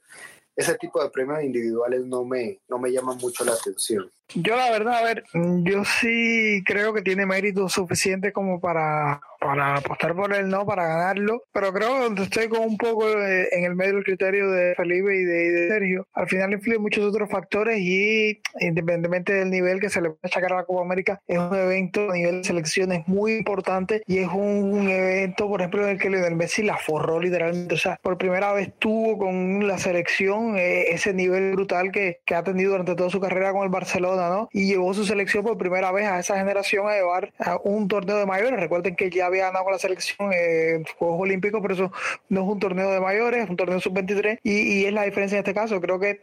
Ese 0.54 0.75
tipo 0.75 1.01
de 1.01 1.10
premios 1.10 1.43
individuales 1.43 2.06
no 2.06 2.25
me, 2.25 2.60
no 2.67 2.77
me 2.77 2.91
llaman 2.91 3.17
mucho 3.17 3.45
la 3.45 3.54
atención. 3.54 4.12
Yo 4.35 4.55
la 4.55 4.71
verdad, 4.71 4.95
a 4.95 5.03
ver, 5.03 5.23
yo 5.33 5.83
sí 5.83 6.63
creo 6.65 6.93
que 6.93 7.01
tiene 7.01 7.25
mérito 7.25 7.67
suficiente 7.67 8.31
como 8.31 8.61
para, 8.61 9.19
para 9.39 9.77
apostar 9.77 10.15
por 10.15 10.33
él, 10.33 10.47
no 10.47 10.65
para 10.65 10.87
ganarlo, 10.87 11.43
pero 11.51 11.73
creo 11.73 12.13
que 12.13 12.23
estoy 12.23 12.47
con 12.47 12.61
un 12.61 12.77
poco 12.77 13.09
eh, 13.09 13.49
en 13.51 13.65
el 13.65 13.75
medio 13.75 13.95
del 13.95 14.03
criterio 14.03 14.49
de 14.49 14.73
Felipe 14.75 15.15
y 15.15 15.23
de, 15.23 15.67
Sergio. 15.67 16.07
Al 16.13 16.29
final 16.29 16.53
influyen 16.53 16.81
muchos 16.81 17.03
otros 17.03 17.29
factores 17.29 17.79
y 17.79 18.39
independientemente 18.59 19.33
del 19.33 19.49
nivel 19.49 19.79
que 19.79 19.89
se 19.89 20.01
le 20.01 20.11
puede 20.11 20.31
sacar 20.31 20.53
a 20.53 20.57
la 20.57 20.63
Copa 20.63 20.81
América, 20.81 21.21
es 21.27 21.37
un 21.37 21.53
evento 21.53 22.11
a 22.11 22.13
nivel 22.13 22.37
de 22.37 22.43
selecciones 22.43 23.07
muy 23.07 23.33
importante 23.33 24.01
y 24.07 24.19
es 24.19 24.29
un, 24.31 24.89
evento, 24.89 25.47
por 25.47 25.61
ejemplo, 25.61 25.83
en 25.83 25.89
el 25.91 25.99
que 25.99 26.09
Lionel 26.09 26.35
Messi 26.35 26.63
la 26.63 26.77
forró 26.77 27.19
literalmente. 27.19 27.75
O 27.75 27.77
sea, 27.77 27.99
por 28.01 28.17
primera 28.17 28.53
vez 28.53 28.71
tuvo 28.79 29.17
con 29.17 29.67
la 29.67 29.77
selección 29.77 30.57
eh, 30.57 30.91
ese 30.91 31.13
nivel 31.13 31.51
brutal 31.53 31.91
que, 31.91 32.19
que 32.25 32.35
ha 32.35 32.43
tenido 32.43 32.71
durante 32.71 32.95
toda 32.95 33.09
su 33.09 33.19
carrera 33.19 33.51
con 33.51 33.63
el 33.63 33.69
Barcelona 33.69 34.20
y 34.51 34.67
llevó 34.67 34.93
su 34.93 35.05
selección 35.05 35.43
por 35.43 35.57
primera 35.57 35.91
vez 35.91 36.05
a 36.07 36.19
esa 36.19 36.38
generación 36.38 36.88
a 36.88 36.93
llevar 36.93 37.34
a 37.39 37.57
un 37.63 37.88
torneo 37.88 38.17
de 38.17 38.25
mayores. 38.25 38.60
Recuerden 38.60 38.95
que 38.95 39.10
ya 39.10 39.25
había 39.25 39.47
ganado 39.47 39.69
la 39.69 39.79
selección 39.79 40.31
en 40.34 40.86
Juegos 40.97 41.21
Olímpicos, 41.21 41.62
pero 41.62 41.73
eso 41.73 41.91
no 42.29 42.41
es 42.41 42.47
un 42.47 42.60
torneo 42.60 42.91
de 42.91 42.99
mayores, 42.99 43.43
es 43.43 43.49
un 43.49 43.57
torneo 43.57 43.79
sub-23 43.79 44.39
y, 44.43 44.86
es 44.86 44.93
la 44.93 45.03
diferencia 45.03 45.38
en 45.38 45.39
este 45.39 45.53
caso. 45.53 45.79
Creo 45.81 45.99
que 45.99 46.21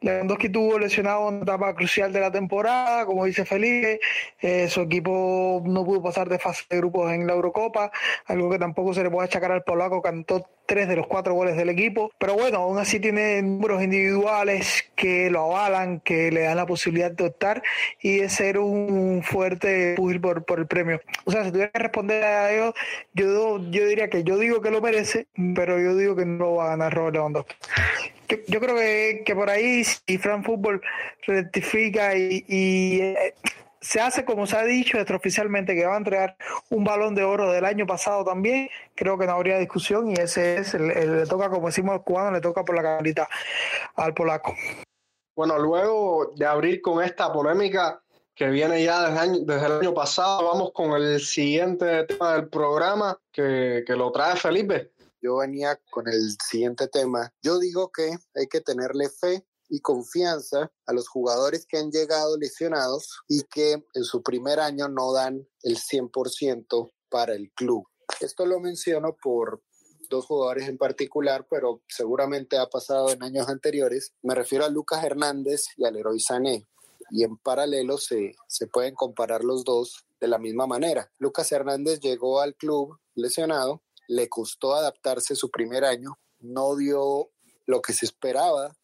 Lewandowski 0.00 0.48
tuvo 0.48 0.78
lesionado 0.78 1.28
una 1.28 1.42
etapa 1.42 1.74
crucial 1.74 2.12
de 2.12 2.20
la 2.20 2.30
temporada, 2.30 3.06
como 3.06 3.24
dice 3.24 3.44
Felipe, 3.44 4.00
eh, 4.40 4.68
su 4.68 4.82
equipo 4.82 5.62
no 5.64 5.84
pudo 5.84 6.02
pasar 6.02 6.28
de 6.28 6.38
fase 6.38 6.64
de 6.68 6.76
grupos 6.78 7.12
en 7.12 7.26
la 7.26 7.34
Eurocopa, 7.34 7.90
algo 8.26 8.50
que 8.50 8.58
tampoco 8.58 8.94
se 8.94 9.02
le 9.02 9.10
puede 9.10 9.26
achacar 9.26 9.52
al 9.52 9.62
polaco, 9.62 10.02
cantó 10.02 10.46
tres 10.70 10.86
de 10.86 10.94
los 10.94 11.08
cuatro 11.08 11.34
goles 11.34 11.56
del 11.56 11.68
equipo. 11.68 12.12
Pero 12.16 12.34
bueno, 12.34 12.58
aún 12.58 12.78
así 12.78 13.00
tiene 13.00 13.42
números 13.42 13.82
individuales 13.82 14.84
que 14.94 15.28
lo 15.28 15.46
avalan, 15.46 15.98
que 15.98 16.30
le 16.30 16.42
dan 16.42 16.56
la 16.56 16.64
posibilidad 16.64 17.10
de 17.10 17.24
optar 17.24 17.60
y 18.00 18.18
de 18.18 18.28
ser 18.28 18.56
un 18.56 19.24
fuerte 19.24 19.94
pugil 19.96 20.20
por, 20.20 20.44
por 20.44 20.60
el 20.60 20.68
premio. 20.68 21.00
O 21.24 21.32
sea, 21.32 21.42
si 21.44 21.50
tuviera 21.50 21.72
que 21.72 21.78
responder 21.80 22.22
a 22.22 22.52
ello, 22.52 22.74
yo, 23.14 23.58
yo 23.68 23.84
diría 23.84 24.08
que 24.08 24.22
yo 24.22 24.38
digo 24.38 24.60
que 24.60 24.70
lo 24.70 24.80
merece, 24.80 25.26
pero 25.56 25.80
yo 25.80 25.96
digo 25.96 26.14
que 26.14 26.24
no 26.24 26.54
va 26.54 26.66
a 26.66 26.68
ganar 26.68 26.94
Robert 26.94 27.16
Lewandowski. 27.16 27.56
Yo, 28.46 28.60
creo 28.60 28.76
que, 28.76 29.22
que, 29.26 29.34
por 29.34 29.50
ahí, 29.50 29.82
si 29.82 30.18
Fran 30.18 30.44
Fútbol 30.44 30.80
rectifica 31.26 32.16
y, 32.16 32.44
y 32.46 33.00
eh, 33.00 33.34
se 33.80 34.00
hace 34.00 34.24
como 34.24 34.46
se 34.46 34.56
ha 34.56 34.64
dicho 34.64 34.98
extraoficialmente 34.98 35.74
que 35.74 35.86
va 35.86 35.94
a 35.94 35.98
entregar 35.98 36.36
un 36.68 36.84
balón 36.84 37.14
de 37.14 37.24
oro 37.24 37.50
del 37.50 37.64
año 37.64 37.86
pasado 37.86 38.24
también, 38.24 38.68
creo 38.94 39.18
que 39.18 39.26
no 39.26 39.32
habría 39.32 39.58
discusión 39.58 40.10
y 40.10 40.14
ese 40.14 40.58
es, 40.58 40.74
el, 40.74 40.88
le 40.88 41.26
toca, 41.26 41.48
como 41.48 41.68
decimos 41.68 41.94
los 41.94 42.04
cubanos, 42.04 42.32
le 42.32 42.40
toca 42.40 42.64
por 42.64 42.76
la 42.76 42.82
carita 42.82 43.28
al 43.96 44.12
polaco. 44.12 44.54
Bueno, 45.34 45.58
luego 45.58 46.32
de 46.36 46.44
abrir 46.44 46.82
con 46.82 47.02
esta 47.02 47.32
polémica 47.32 48.02
que 48.34 48.48
viene 48.48 48.82
ya 48.82 49.10
desde, 49.10 49.44
desde 49.44 49.66
el 49.66 49.72
año 49.72 49.94
pasado, 49.94 50.44
vamos 50.44 50.72
con 50.72 50.92
el 50.92 51.20
siguiente 51.20 52.04
tema 52.04 52.34
del 52.34 52.48
programa 52.48 53.18
que, 53.32 53.82
que 53.86 53.96
lo 53.96 54.12
trae 54.12 54.36
Felipe. 54.36 54.92
Yo 55.22 55.38
venía 55.38 55.78
con 55.90 56.08
el 56.08 56.36
siguiente 56.42 56.88
tema. 56.88 57.30
Yo 57.42 57.58
digo 57.58 57.90
que 57.90 58.16
hay 58.34 58.46
que 58.46 58.60
tenerle 58.60 59.08
fe 59.10 59.44
y 59.70 59.80
confianza 59.80 60.70
a 60.84 60.92
los 60.92 61.08
jugadores 61.08 61.64
que 61.64 61.78
han 61.78 61.90
llegado 61.90 62.36
lesionados 62.36 63.20
y 63.28 63.44
que 63.44 63.82
en 63.94 64.04
su 64.04 64.22
primer 64.22 64.60
año 64.60 64.88
no 64.88 65.12
dan 65.12 65.48
el 65.62 65.78
100% 65.78 66.92
para 67.08 67.34
el 67.34 67.50
club. 67.52 67.86
Esto 68.20 68.44
lo 68.44 68.60
menciono 68.60 69.16
por 69.22 69.62
dos 70.10 70.26
jugadores 70.26 70.68
en 70.68 70.76
particular, 70.76 71.46
pero 71.48 71.82
seguramente 71.88 72.58
ha 72.58 72.66
pasado 72.68 73.10
en 73.10 73.22
años 73.22 73.48
anteriores. 73.48 74.12
Me 74.22 74.34
refiero 74.34 74.64
a 74.64 74.68
Lucas 74.68 75.04
Hernández 75.04 75.66
y 75.76 75.84
al 75.84 75.94
Leroy 75.94 76.18
Sané. 76.18 76.66
Y 77.10 77.22
en 77.22 77.36
paralelo 77.38 77.96
se, 77.96 78.34
se 78.48 78.66
pueden 78.66 78.94
comparar 78.94 79.44
los 79.44 79.64
dos 79.64 80.04
de 80.20 80.28
la 80.28 80.38
misma 80.38 80.66
manera. 80.66 81.10
Lucas 81.18 81.50
Hernández 81.52 82.00
llegó 82.00 82.40
al 82.40 82.56
club 82.56 82.98
lesionado, 83.14 83.82
le 84.08 84.28
costó 84.28 84.74
adaptarse 84.74 85.36
su 85.36 85.50
primer 85.50 85.84
año, 85.84 86.18
no 86.40 86.76
dio 86.76 87.30
lo 87.66 87.80
que 87.80 87.92
se 87.92 88.04
esperaba 88.04 88.76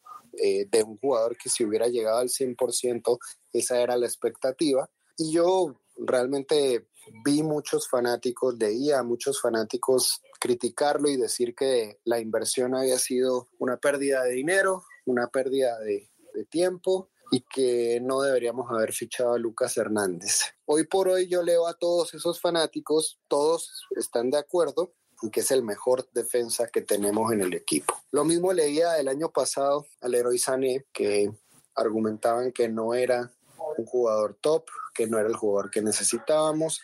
eh, 0.43 0.67
de 0.71 0.83
un 0.83 0.97
jugador 0.99 1.37
que 1.37 1.49
si 1.49 1.65
hubiera 1.65 1.89
llegado 1.89 2.19
al 2.19 2.29
100%, 2.29 3.19
esa 3.53 3.81
era 3.81 3.97
la 3.97 4.07
expectativa. 4.07 4.89
Y 5.17 5.33
yo 5.33 5.81
realmente 5.97 6.89
vi 7.25 7.43
muchos 7.43 7.89
fanáticos, 7.89 8.57
leía 8.59 8.99
a 8.99 9.03
muchos 9.03 9.41
fanáticos 9.41 10.21
criticarlo 10.41 11.09
y 11.09 11.17
decir 11.17 11.55
que 11.55 12.01
la 12.05 12.21
inversión 12.21 12.75
había 12.75 12.99
sido 12.99 13.49
una 13.59 13.77
pérdida 13.79 14.23
de 14.25 14.33
dinero, 14.33 14.85
una 15.07 15.29
pérdida 15.29 15.79
de, 15.79 16.11
de 16.35 16.45
tiempo 16.45 17.11
y 17.31 17.41
que 17.41 18.01
no 18.01 18.21
deberíamos 18.21 18.71
haber 18.71 18.93
fichado 18.93 19.35
a 19.35 19.39
Lucas 19.39 19.77
Hernández. 19.77 20.43
Hoy 20.65 20.87
por 20.87 21.09
hoy 21.09 21.29
yo 21.29 21.43
leo 21.43 21.67
a 21.67 21.75
todos 21.75 22.15
esos 22.15 22.41
fanáticos, 22.41 23.19
todos 23.29 23.87
están 23.97 24.31
de 24.31 24.39
acuerdo 24.39 24.95
que 25.33 25.41
es 25.41 25.51
el 25.51 25.63
mejor 25.63 26.09
defensa 26.13 26.69
que 26.69 26.83
tenemos 26.83 27.33
en 27.33 27.41
el 27.41 27.55
equipo. 27.55 27.95
Lo 28.11 28.25
mismo 28.25 28.53
leía 28.53 28.99
el 28.99 29.09
año 29.09 29.31
pasado 29.31 29.87
al 30.01 30.15
héroe 30.15 30.39
Sané, 30.39 30.87
que 30.93 31.31
argumentaban 31.75 32.53
que 32.53 32.69
no 32.69 32.95
era 32.95 33.33
un 33.79 33.85
jugador 33.85 34.39
top, 34.41 34.65
que 34.95 35.07
no 35.07 35.19
era 35.19 35.29
el 35.29 35.37
jugador 35.37 35.71
que 35.71 35.83
necesitábamos, 35.83 36.81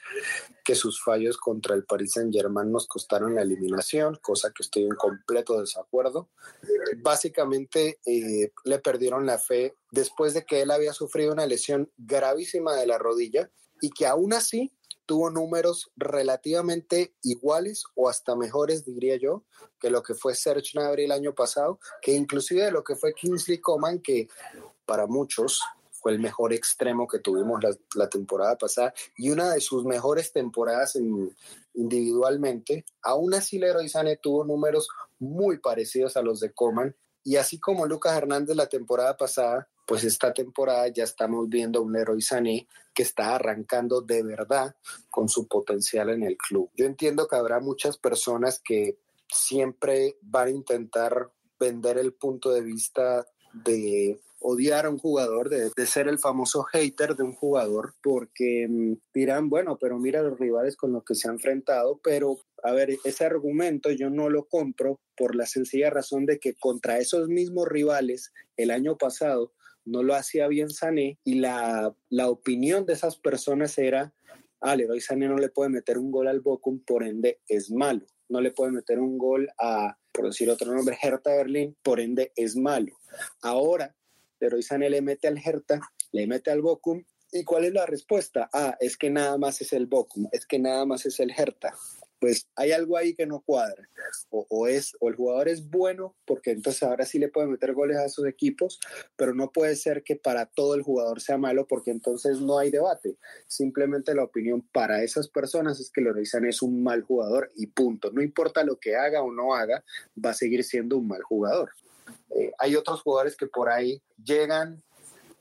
que 0.65 0.75
sus 0.75 1.03
fallos 1.03 1.39
contra 1.39 1.75
el 1.75 1.85
Paris 1.85 2.13
Saint 2.13 2.33
Germain 2.33 2.71
nos 2.71 2.87
costaron 2.87 3.35
la 3.35 3.43
eliminación, 3.43 4.19
cosa 4.21 4.51
que 4.51 4.63
estoy 4.63 4.85
en 4.85 4.95
completo 4.95 5.61
desacuerdo. 5.61 6.29
Básicamente 6.99 7.99
eh, 8.05 8.53
le 8.65 8.79
perdieron 8.81 9.25
la 9.25 9.39
fe 9.39 9.77
después 9.91 10.35
de 10.35 10.45
que 10.45 10.61
él 10.61 10.71
había 10.71 10.93
sufrido 10.93 11.33
una 11.33 11.47
lesión 11.47 11.91
gravísima 11.97 12.77
de 12.77 12.87
la 12.87 12.99
rodilla 12.99 13.51
y 13.81 13.91
que 13.91 14.07
aún 14.07 14.33
así 14.35 14.73
tuvo 15.07 15.31
números 15.31 15.91
relativamente 15.97 17.15
iguales 17.23 17.85
o 17.95 18.09
hasta 18.09 18.37
mejores, 18.37 18.85
diría 18.85 19.17
yo, 19.17 19.45
que 19.79 19.91
lo 19.91 20.03
que 20.03 20.15
fue 20.15 20.35
Serge 20.35 20.71
Gnabry 20.75 21.05
el 21.05 21.13
año 21.13 21.35
pasado, 21.35 21.79
que 22.01 22.13
inclusive 22.13 22.71
lo 22.71 22.85
que 22.85 22.97
fue 22.97 23.15
Kingsley 23.15 23.59
Coman, 23.59 24.01
que 24.01 24.29
para 24.85 25.07
muchos 25.07 25.61
fue 26.03 26.13
el 26.13 26.19
mejor 26.19 26.53
extremo 26.53 27.07
que 27.07 27.21
tuvimos 27.21 27.61
la, 27.95 28.09
temporada 28.09 28.59
pasada 28.59 28.93
y 29.17 29.31
una 29.31 29.53
de 29.53 29.61
sus 29.61 29.85
mejores 29.85 30.33
temporadas 30.33 30.99
individualmente. 31.75 32.85
Aún 33.03 33.35
así, 33.35 33.59
Leroy 33.59 33.89
Sané 33.89 34.17
tuvo 34.17 34.45
números 34.45 34.89
muy 35.21 35.59
parecidos 35.59 36.17
a 36.17 36.23
los 36.23 36.41
de 36.41 36.53
Coman 36.53 36.97
y 37.23 37.37
así 37.37 37.61
como 37.61 37.87
Lucas 37.87 38.17
Hernández 38.17 38.57
la 38.57 38.67
temporada 38.67 39.17
pasada, 39.17 39.69
pues 39.87 40.05
esta 40.05 40.33
temporada 40.33 40.89
ya 40.89 41.05
estamos 41.05 41.49
viendo 41.49 41.83
un 41.83 41.93
Leroy 41.93 42.23
que 42.95 43.03
está 43.03 43.35
arrancando 43.35 44.01
de 44.01 44.23
verdad 44.23 44.75
con 45.11 45.29
su 45.29 45.47
potencial 45.47 46.11
en 46.11 46.23
el 46.23 46.37
club. 46.37 46.71
Yo 46.77 46.87
entiendo 46.87 47.27
que 47.27 47.37
habrá 47.37 47.61
muchas 47.61 47.99
personas 47.99 48.61
que 48.65 48.99
siempre 49.29 50.19
van 50.23 50.49
a 50.49 50.51
intentar 50.51 51.31
vender 51.59 51.99
el 51.99 52.13
punto 52.13 52.51
de 52.51 52.61
vista 52.61 53.27
de 53.53 54.21
odiar 54.43 54.87
a 54.87 54.91
un 54.91 54.99
jugador, 54.99 55.49
de, 55.49 55.71
ser 55.87 56.09
el 56.09 56.19
famoso 56.19 56.65
hater 56.65 57.15
de 57.15 57.23
un 57.23 57.33
jugador, 57.33 57.95
porque 58.03 58.67
mm, 58.69 58.95
dirán, 59.15 59.49
bueno, 59.49 59.79
pero 59.81 59.99
mira 59.99 60.23
los 60.23 60.39
rivales 60.39 60.77
con 60.77 60.93
los 60.93 61.05
que 61.05 61.15
se 61.15 61.29
ha 61.29 61.33
enfrentado, 61.33 62.01
pero 62.03 62.39
a 62.63 62.73
ver, 62.73 62.97
ese 63.05 63.25
argumento 63.25 63.91
yo 63.91 64.11
no 64.11 64.29
lo 64.31 64.45
compro 64.47 65.01
por 65.17 65.35
la 65.35 65.47
sencilla 65.47 65.91
razón 65.91 66.27
de 66.27 66.39
que 66.39 66.55
contra 66.55 66.99
esos 66.99 67.29
mismos 67.29 67.69
rivales 67.69 68.33
el 68.57 68.71
año 68.71 68.97
pasado 68.97 69.53
no 69.85 70.03
lo 70.03 70.15
hacía 70.15 70.49
bien 70.49 70.71
Sané 70.71 71.19
y 71.25 71.37
la, 71.37 71.95
la 72.09 72.29
opinión 72.29 72.87
de 72.87 72.95
esas 72.95 73.17
personas 73.17 73.77
era, 73.79 74.15
ah, 74.61 74.77
Leroy 74.77 75.01
Sané 75.01 75.29
no 75.29 75.37
le 75.37 75.49
puede 75.49 75.71
meter 75.71 75.99
un 75.99 76.11
gol 76.11 76.29
al 76.29 76.41
Bochum, 76.41 76.81
por 76.85 77.05
ende 77.05 77.41
es 77.49 77.71
malo. 77.71 78.07
No 78.29 78.41
le 78.41 78.53
puede 78.53 78.73
meter 78.73 78.99
un 78.99 79.19
gol 79.19 79.51
a, 79.59 79.99
por 80.13 80.27
decir 80.27 80.49
otro 80.49 80.73
nombre, 80.75 80.97
Hertha 81.01 81.35
Berlín, 81.35 81.77
por 81.83 82.01
ende 82.01 82.33
es 82.37 82.57
malo. 82.57 82.97
Ahora 83.43 83.95
Leroy 84.41 84.63
Sané 84.63 84.91
le 84.91 85.03
mete 85.03 85.29
al 85.29 85.39
Hertha, 85.39 85.81
le 86.13 86.27
mete 86.27 86.51
al 86.51 86.63
Bochum. 86.63 87.05
¿Y 87.31 87.45
cuál 87.45 87.65
es 87.65 87.73
la 87.73 87.87
respuesta? 87.87 88.51
Ah, 88.53 88.77
es 88.81 88.97
que 88.97 89.09
nada 89.09 89.39
más 89.39 89.61
es 89.63 89.73
el 89.73 89.87
Bochum, 89.87 90.29
es 90.33 90.47
que 90.47 90.59
nada 90.59 90.85
más 90.85 91.07
es 91.07 91.19
el 91.21 91.31
Hertha. 91.31 91.75
Pues 92.23 92.47
hay 92.55 92.71
algo 92.71 92.97
ahí 92.97 93.17
que 93.17 93.27
no 93.27 93.41
cuadra. 93.41 93.83
O, 94.31 94.69
es, 94.69 94.97
o 95.01 95.09
el 95.09 95.17
jugador 95.17 95.49
es 95.49 95.69
bueno, 95.69 96.15
porque 96.25 96.53
entonces 96.53 96.85
ahora 96.85 97.05
sí 97.05 97.19
le 97.19 97.27
puede 97.27 97.49
meter 97.49 97.73
goles 97.73 97.97
a 97.97 98.09
sus 98.09 98.29
equipos, 98.29 98.79
pero 99.17 99.35
no 99.35 99.51
puede 99.51 99.75
ser 99.75 100.05
que 100.05 100.15
para 100.15 100.47
todo 100.47 100.77
el 100.77 100.83
jugador 100.83 101.21
sea 101.21 101.37
malo, 101.37 101.67
porque 101.67 101.91
entonces 101.91 102.41
no 102.41 102.59
hay 102.59 102.71
debate. 102.71 103.19
Simplemente 103.49 104.15
la 104.15 104.23
opinión 104.23 104.63
para 104.73 105.03
esas 105.03 105.29
personas 105.29 105.81
es 105.81 105.91
que 105.91 106.01
Sané 106.25 106.51
es 106.51 106.63
un 106.63 106.85
mal 106.85 107.03
jugador 107.03 107.51
y 107.57 107.67
punto. 107.67 108.13
No 108.13 108.23
importa 108.23 108.63
lo 108.63 108.79
que 108.79 108.95
haga 108.95 109.21
o 109.21 109.33
no 109.33 109.57
haga, 109.57 109.85
va 110.25 110.31
a 110.31 110.35
seguir 110.35 110.63
siendo 110.63 110.99
un 110.99 111.09
mal 111.09 111.23
jugador. 111.25 111.73
Eh, 112.31 112.53
hay 112.61 112.77
otros 112.77 113.03
jugadores 113.03 113.37
que 113.37 113.49
por 113.49 113.69
ahí 113.69 114.01
llegan, 114.23 114.81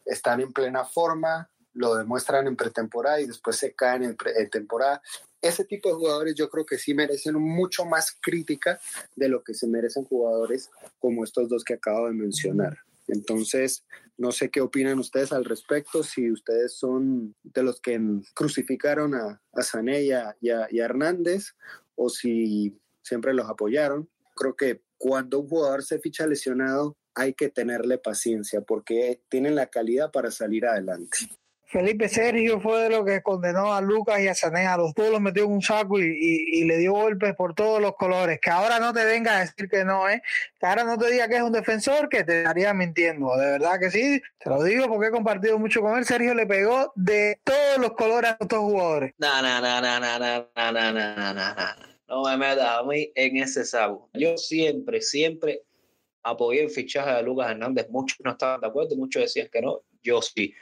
están 0.04 0.42
en 0.42 0.52
plena 0.52 0.84
forma, 0.84 1.52
lo 1.74 1.96
demuestran 1.96 2.48
en 2.48 2.56
pretemporada 2.56 3.22
y 3.22 3.28
después 3.28 3.56
se 3.56 3.74
caen 3.76 4.04
en, 4.04 4.50
temporada. 4.50 5.02
Ese 5.42 5.66
tipo 5.66 5.90
de 5.90 5.96
jugadores 5.96 6.36
yo 6.36 6.50
creo 6.50 6.66
que 6.66 6.78
sí 6.78 6.94
merecen 6.94 7.36
mucho 7.36 7.86
más 7.86 8.16
crítica 8.22 8.80
de 9.16 9.28
lo 9.28 9.44
que 9.44 9.54
se 9.54 9.68
merecen 9.68 10.06
jugadores 10.06 10.70
como 11.00 11.24
estos 11.24 11.50
dos 11.50 11.64
que 11.64 11.74
acabo 11.74 12.08
de 12.08 12.14
mencionar. 12.14 12.78
Entonces, 13.08 13.84
no 14.18 14.32
sé 14.32 14.50
qué 14.50 14.62
opinan 14.62 15.00
ustedes 15.00 15.32
al 15.32 15.44
respecto, 15.44 16.04
si 16.04 16.32
ustedes 16.32 16.74
son 16.74 17.36
de 17.44 17.64
los 17.64 17.82
que 17.82 18.00
crucificaron 18.36 19.16
a, 19.16 19.42
a 19.54 19.64
Sané 19.64 20.04
y 20.04 20.12
a, 20.12 20.38
y 20.40 20.50
a 20.50 20.68
Hernández 20.86 21.56
o 21.96 22.10
si 22.10 22.80
siempre 23.02 23.34
los 23.34 23.50
apoyaron. 23.50 24.10
Creo 24.36 24.56
que 24.56 24.82
cuando 24.98 25.40
un 25.40 25.48
jugador 25.48 25.84
se 25.84 26.00
ficha 26.00 26.28
lesionado, 26.28 26.96
hay 27.14 27.34
que 27.34 27.50
tenerle 27.50 27.98
paciencia 27.98 28.62
porque 28.62 29.22
tienen 29.30 29.56
la 29.56 29.68
calidad 29.68 30.12
para 30.12 30.32
salir 30.32 30.66
adelante. 30.66 31.18
Felipe 31.72 32.10
Sergio 32.10 32.60
fue 32.60 32.90
lo 32.90 33.06
que 33.06 33.22
condenó 33.22 33.74
a 33.74 33.80
Lucas 33.80 34.20
y 34.20 34.28
a 34.28 34.36
Sané, 34.36 34.68
a 34.68 34.76
los 34.78 34.94
dos 34.94 35.10
los 35.10 35.22
metió 35.22 35.46
en 35.46 35.52
un 35.52 35.62
saco 35.62 36.00
y, 36.00 36.64
le 36.66 36.78
dio 36.78 36.92
golpes 36.92 37.34
por 37.36 37.56
todos 37.56 37.82
los 37.82 37.96
colores. 37.96 38.40
Que 38.42 38.50
ahora 38.50 38.80
no 38.80 38.94
te 38.94 39.06
venga 39.06 39.38
a 39.38 39.40
decir 39.40 39.70
que 39.70 39.86
no 39.86 40.10
¿eh? 40.10 40.22
que 40.60 40.66
ahora 40.66 40.84
no 40.84 40.98
te 40.98 41.10
diga 41.10 41.28
que 41.28 41.38
es 41.38 41.42
un 41.42 41.54
defensor, 41.54 42.10
que 42.10 42.24
te 42.24 42.40
estaría 42.40 42.74
mintiendo. 42.74 43.36
De 43.38 43.52
verdad 43.52 43.80
que 43.80 43.90
sí, 43.90 44.22
te 44.38 44.50
lo 44.50 44.62
digo 44.64 44.88
porque 44.88 45.08
he 45.08 45.12
compartido 45.12 45.58
mucho 45.58 45.82
con 45.82 45.98
él. 45.98 46.06
Sergio 46.06 46.34
le 46.34 46.46
pegó 46.46 46.92
de 46.96 47.40
todos 47.44 47.78
los 47.80 47.92
colores 47.94 48.32
a 48.32 48.38
estos 48.40 48.60
jugadores. 48.60 49.14
No, 49.18 49.42
no, 49.42 49.62
no, 49.62 49.82
no, 49.82 50.00
no, 50.00 50.20
no, 50.20 50.48
no, 50.56 50.92
no, 50.92 51.16
no, 51.16 51.34
no 51.34 51.92
no 52.12 52.24
me 52.24 52.36
metas 52.36 52.68
a 52.68 52.84
mí 52.84 53.10
en 53.16 53.38
ese 53.38 53.64
saco. 53.64 54.10
Yo 54.14 54.38
siempre, 54.38 55.02
siempre 55.02 55.64
apoyé 56.24 56.64
el 56.64 56.70
fichaje 56.70 57.10
de 57.10 57.24
Lucas 57.24 57.52
Hernández. 57.52 57.88
Muchos 57.90 58.18
no 58.22 58.32
estaban 58.32 58.60
de 58.60 58.68
acuerdo, 58.68 58.98
muchos 58.98 59.22
decían 59.22 59.48
que 59.50 59.62
no. 59.62 59.82
Yo 60.04 60.22
sí. 60.22 60.54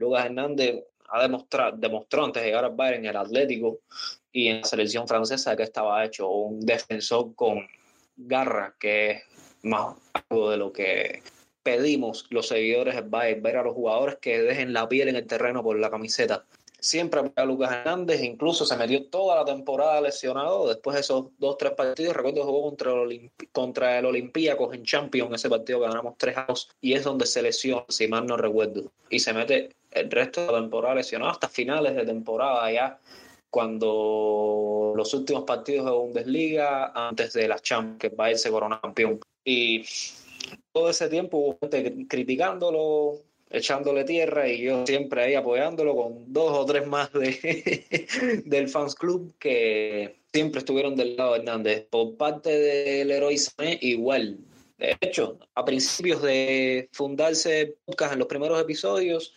Lucas 0.00 0.24
Hernández 0.24 0.82
ha 1.10 1.22
demostrado, 1.22 1.76
demostró 1.76 2.24
antes 2.24 2.42
de 2.42 2.48
llegar 2.48 2.64
al 2.64 2.74
Bayern 2.74 3.04
en 3.04 3.10
el 3.10 3.16
Atlético 3.16 3.80
y 4.32 4.48
en 4.48 4.62
la 4.62 4.66
selección 4.66 5.06
francesa 5.06 5.56
que 5.56 5.64
estaba 5.64 6.04
hecho 6.04 6.28
un 6.28 6.60
defensor 6.60 7.34
con 7.34 7.66
garra, 8.16 8.74
que 8.78 9.10
es 9.10 9.22
más 9.62 9.96
algo 10.12 10.50
de 10.50 10.56
lo 10.56 10.72
que 10.72 11.22
pedimos 11.62 12.26
los 12.30 12.48
seguidores 12.48 12.94
del 12.94 13.08
Bayern, 13.08 13.42
ver 13.42 13.58
a 13.58 13.62
los 13.62 13.74
jugadores 13.74 14.16
que 14.16 14.40
dejen 14.40 14.72
la 14.72 14.88
piel 14.88 15.08
en 15.08 15.16
el 15.16 15.26
terreno 15.26 15.62
por 15.62 15.78
la 15.78 15.90
camiseta. 15.90 16.44
Siempre 16.78 17.20
a 17.36 17.44
Lucas 17.44 17.70
Hernández, 17.70 18.22
incluso 18.22 18.64
se 18.64 18.74
metió 18.74 19.04
toda 19.04 19.36
la 19.36 19.44
temporada 19.44 20.00
lesionado, 20.00 20.66
después 20.66 20.94
de 20.94 21.00
esos 21.00 21.26
dos, 21.36 21.58
tres 21.58 21.72
partidos, 21.72 22.16
recuerdo 22.16 22.42
jugó 22.44 22.62
contra 22.62 22.92
el, 23.02 23.30
contra 23.52 23.98
el 23.98 24.16
en 24.16 24.84
Champions, 24.84 25.34
ese 25.34 25.50
partido 25.50 25.80
que 25.80 25.88
ganamos 25.88 26.14
3 26.16 26.38
a 26.38 26.46
2, 26.48 26.70
y 26.80 26.94
es 26.94 27.04
donde 27.04 27.26
se 27.26 27.42
lesiona, 27.42 27.84
si 27.90 28.08
mal 28.08 28.26
no 28.26 28.38
recuerdo, 28.38 28.90
y 29.10 29.18
se 29.18 29.34
mete 29.34 29.76
el 29.90 30.10
resto 30.10 30.46
de 30.46 30.52
la 30.52 30.60
temporada 30.60 30.94
lesionado 30.94 31.30
hasta 31.30 31.48
finales 31.48 31.94
de 31.94 32.04
temporada 32.04 32.70
ya, 32.70 32.98
cuando 33.50 34.92
los 34.96 35.12
últimos 35.14 35.44
partidos 35.44 35.86
de 35.86 35.92
Bundesliga, 35.92 36.92
antes 36.94 37.32
de 37.32 37.48
las 37.48 37.62
Champions, 37.62 37.98
que 37.98 38.08
va 38.10 38.26
a 38.26 38.30
irse 38.30 38.50
corona 38.50 38.80
campeón. 38.80 39.18
Y 39.44 39.84
todo 40.72 40.90
ese 40.90 41.08
tiempo 41.08 41.38
hubo 41.38 41.58
gente 41.60 42.06
criticándolo, 42.08 43.22
echándole 43.50 44.04
tierra 44.04 44.48
y 44.48 44.62
yo 44.62 44.86
siempre 44.86 45.22
ahí 45.22 45.34
apoyándolo 45.34 45.96
con 45.96 46.32
dos 46.32 46.56
o 46.56 46.64
tres 46.64 46.86
más 46.86 47.12
de, 47.12 48.42
del 48.46 48.68
fans 48.68 48.94
club 48.94 49.34
que 49.38 50.20
siempre 50.32 50.60
estuvieron 50.60 50.94
del 50.94 51.16
lado 51.16 51.32
de 51.32 51.40
Hernández. 51.40 51.86
Por 51.90 52.16
parte 52.16 52.50
del 52.50 53.10
héroe 53.10 53.34
igual. 53.80 54.38
De 54.78 54.96
hecho, 55.00 55.38
a 55.54 55.64
principios 55.64 56.22
de 56.22 56.88
fundarse 56.92 57.76
podcast 57.84 58.14
en 58.14 58.20
los 58.20 58.28
primeros 58.28 58.60
episodios, 58.60 59.34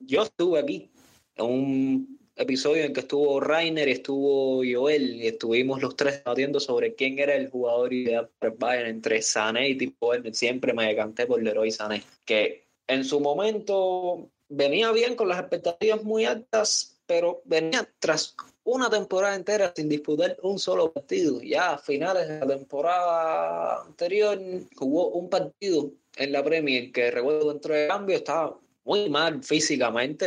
yo 0.00 0.22
estuve 0.22 0.58
aquí 0.58 0.90
en 1.36 1.46
un 1.46 2.20
episodio 2.36 2.84
en 2.84 2.92
que 2.92 3.00
estuvo 3.00 3.38
Rainer 3.38 3.88
estuvo 3.88 4.62
Joel 4.64 5.16
y 5.16 5.26
estuvimos 5.28 5.82
los 5.82 5.94
tres 5.94 6.24
debatiendo 6.24 6.58
sobre 6.58 6.94
quién 6.94 7.18
era 7.18 7.34
el 7.34 7.50
jugador 7.50 7.92
ideal 7.92 8.30
para 8.38 8.54
Bayern 8.58 8.88
entre 8.88 9.20
Sané 9.22 9.68
y 9.68 9.76
Tipo 9.76 10.12
Siempre 10.32 10.72
me 10.72 10.86
decanté 10.86 11.26
por 11.26 11.42
Leroy 11.42 11.70
Sané, 11.70 12.02
que 12.24 12.66
en 12.86 13.04
su 13.04 13.20
momento 13.20 14.30
venía 14.48 14.90
bien 14.92 15.14
con 15.16 15.28
las 15.28 15.38
expectativas 15.38 16.02
muy 16.02 16.24
altas, 16.24 17.00
pero 17.06 17.42
venía 17.44 17.88
tras 17.98 18.34
una 18.64 18.88
temporada 18.88 19.36
entera 19.36 19.72
sin 19.76 19.88
disputar 19.88 20.36
un 20.42 20.58
solo 20.58 20.92
partido. 20.92 21.42
Ya 21.42 21.74
a 21.74 21.78
finales 21.78 22.26
de 22.26 22.40
la 22.40 22.46
temporada 22.46 23.82
anterior 23.82 24.38
jugó 24.76 25.08
un 25.10 25.28
partido 25.28 25.92
en 26.16 26.32
la 26.32 26.42
Premier 26.42 26.90
que 26.90 27.10
recuerdo 27.10 27.52
dentro 27.52 27.74
de 27.74 27.86
cambio, 27.86 28.16
estaba 28.16 28.58
muy 28.90 29.08
mal 29.08 29.40
físicamente, 29.44 30.26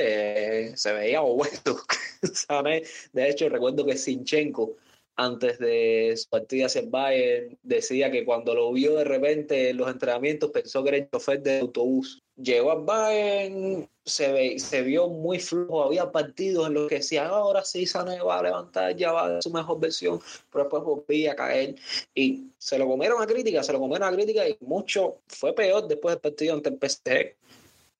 eh, 0.69 0.77
se 0.77 0.93
veía 0.93 1.21
opuesto. 1.21 1.75
de 3.11 3.29
hecho, 3.29 3.49
recuerdo 3.49 3.85
que 3.85 3.97
Sinchenko, 3.97 4.77
antes 5.17 5.59
de 5.59 6.13
su 6.15 6.29
partida 6.29 6.67
hacia 6.67 6.79
el 6.79 6.89
Bayern, 6.89 7.57
decía 7.61 8.09
que 8.09 8.23
cuando 8.23 8.55
lo 8.55 8.71
vio 8.71 8.95
de 8.95 9.03
repente 9.03 9.71
en 9.71 9.77
los 9.77 9.91
entrenamientos 9.91 10.49
pensó 10.51 10.81
que 10.81 10.89
era 10.89 10.97
el 10.99 11.09
chofer 11.09 11.43
de 11.43 11.59
autobús. 11.59 12.23
Llegó 12.37 12.71
al 12.71 12.83
Bayern, 12.85 13.89
se, 14.05 14.31
ve, 14.31 14.57
se 14.57 14.81
vio 14.81 15.09
muy 15.09 15.39
flujo, 15.39 15.83
había 15.83 16.09
partidos 16.09 16.67
en 16.67 16.75
los 16.75 16.87
que 16.87 16.95
decía, 16.95 17.27
ahora 17.27 17.65
sí 17.65 17.85
Sané 17.85 18.21
va 18.21 18.39
a 18.39 18.43
levantar, 18.43 18.95
ya 18.95 19.11
va 19.11 19.39
a 19.39 19.41
su 19.41 19.51
mejor 19.51 19.81
versión, 19.81 20.21
pero 20.49 20.63
después 20.63 20.83
volvía 20.83 21.33
a 21.33 21.35
caer 21.35 21.75
y 22.15 22.45
se 22.57 22.79
lo 22.79 22.87
comieron 22.87 23.21
a 23.21 23.27
crítica, 23.27 23.61
se 23.61 23.73
lo 23.73 23.79
comieron 23.81 24.07
a 24.07 24.15
crítica 24.15 24.47
y 24.47 24.55
mucho, 24.61 25.17
fue 25.27 25.53
peor 25.53 25.85
después 25.85 26.15
del 26.15 26.21
partido 26.21 26.53
ante 26.53 26.69
el 26.69 26.79
PSG 26.79 27.35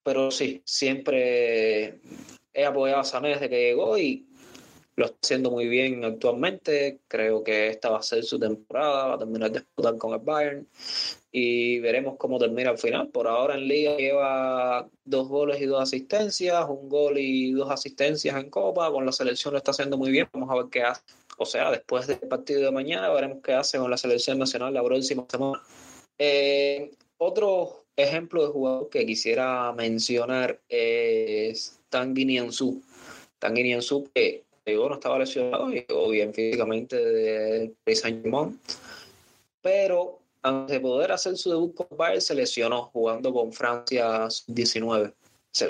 pero 0.04 0.30
sí, 0.30 0.62
siempre 0.64 1.98
he 2.52 2.64
apoyado 2.64 3.00
a 3.00 3.04
Sané 3.04 3.30
desde 3.30 3.48
que 3.48 3.60
llegó 3.60 3.98
y 3.98 4.28
lo 4.96 5.06
está 5.06 5.18
haciendo 5.24 5.50
muy 5.50 5.66
bien 5.66 6.04
actualmente. 6.04 7.00
Creo 7.08 7.42
que 7.42 7.68
esta 7.68 7.90
va 7.90 7.98
a 7.98 8.02
ser 8.02 8.22
su 8.22 8.38
temporada, 8.38 9.08
va 9.08 9.14
a 9.14 9.18
terminar 9.18 9.50
de 9.50 9.60
disputar 9.60 9.96
con 9.98 10.12
el 10.12 10.20
Bayern 10.20 10.68
y 11.32 11.80
veremos 11.80 12.16
cómo 12.16 12.38
termina 12.38 12.70
al 12.70 12.78
final. 12.78 13.08
Por 13.08 13.26
ahora 13.26 13.54
en 13.54 13.66
Liga 13.66 13.96
lleva 13.96 14.88
dos 15.04 15.28
goles 15.28 15.60
y 15.60 15.66
dos 15.66 15.82
asistencias, 15.82 16.64
un 16.68 16.88
gol 16.88 17.18
y 17.18 17.52
dos 17.52 17.70
asistencias 17.70 18.36
en 18.36 18.50
Copa. 18.50 18.90
Con 18.92 19.04
la 19.04 19.12
selección 19.12 19.52
lo 19.52 19.58
está 19.58 19.72
haciendo 19.72 19.96
muy 19.96 20.10
bien. 20.10 20.28
Vamos 20.32 20.50
a 20.50 20.56
ver 20.56 20.66
qué 20.70 20.82
hace. 20.82 21.02
O 21.38 21.46
sea, 21.46 21.70
después 21.70 22.06
del 22.06 22.20
partido 22.20 22.60
de 22.60 22.70
mañana 22.70 23.10
veremos 23.10 23.38
qué 23.42 23.54
hace 23.54 23.78
con 23.78 23.90
la 23.90 23.96
selección 23.96 24.38
nacional 24.38 24.72
la 24.74 24.84
próxima 24.84 25.26
semana. 25.28 25.60
Eh, 26.18 26.92
otro 27.18 27.83
ejemplo 27.96 28.46
de 28.46 28.52
jugador 28.52 28.88
que 28.90 29.06
quisiera 29.06 29.72
mencionar 29.72 30.60
es 30.68 31.80
Tanguy 31.88 32.24
Nianzou. 32.24 32.82
Tanguy 33.38 33.62
Nianzou 33.62 34.08
que 34.14 34.44
llegó, 34.64 34.88
no 34.88 34.94
estaba 34.94 35.18
lesionado, 35.18 35.68
llegó 35.68 36.08
bien 36.08 36.32
físicamente 36.32 36.96
de 36.96 37.94
Saint-Germain, 37.94 38.58
pero 39.62 40.18
antes 40.42 40.74
de 40.74 40.80
poder 40.80 41.12
hacer 41.12 41.36
su 41.36 41.50
debut 41.50 41.74
con 41.74 41.96
Bayern 41.96 42.20
se 42.20 42.34
lesionó 42.34 42.84
jugando 42.92 43.32
con 43.32 43.52
Francia 43.52 44.28
19 44.46 45.12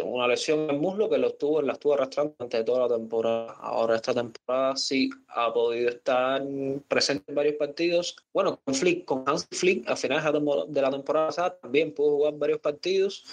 una 0.03 0.27
lesión 0.27 0.61
en 0.61 0.71
el 0.71 0.79
muslo 0.79 1.11
que 1.11 1.19
lo 1.19 1.29
estuvo, 1.29 1.61
la 1.61 1.75
estuvo 1.75 1.95
arrastrando 1.95 2.35
durante 2.39 2.65
toda 2.65 2.89
la 2.89 2.97
temporada. 2.97 3.53
Ahora 3.61 3.97
esta 3.97 4.15
temporada 4.15 4.77
sí 4.77 5.11
ha 5.29 5.53
podido 5.53 5.91
estar 5.91 6.43
presente 6.89 7.25
en 7.29 7.35
varios 7.35 7.57
partidos. 7.57 8.17
Bueno, 8.33 8.61
con 8.65 8.75
Flick, 8.75 9.05
con 9.05 9.25
Hans 9.27 9.47
Flick, 9.51 9.89
a 9.89 9.97
finales 9.97 10.25
de 10.69 10.83
la 10.83 10.91
temporada 10.91 11.27
pasada 11.27 11.59
también 11.59 11.93
pudo 11.93 12.17
jugar 12.17 12.35
varios 12.35 12.61
partidos, 12.61 13.25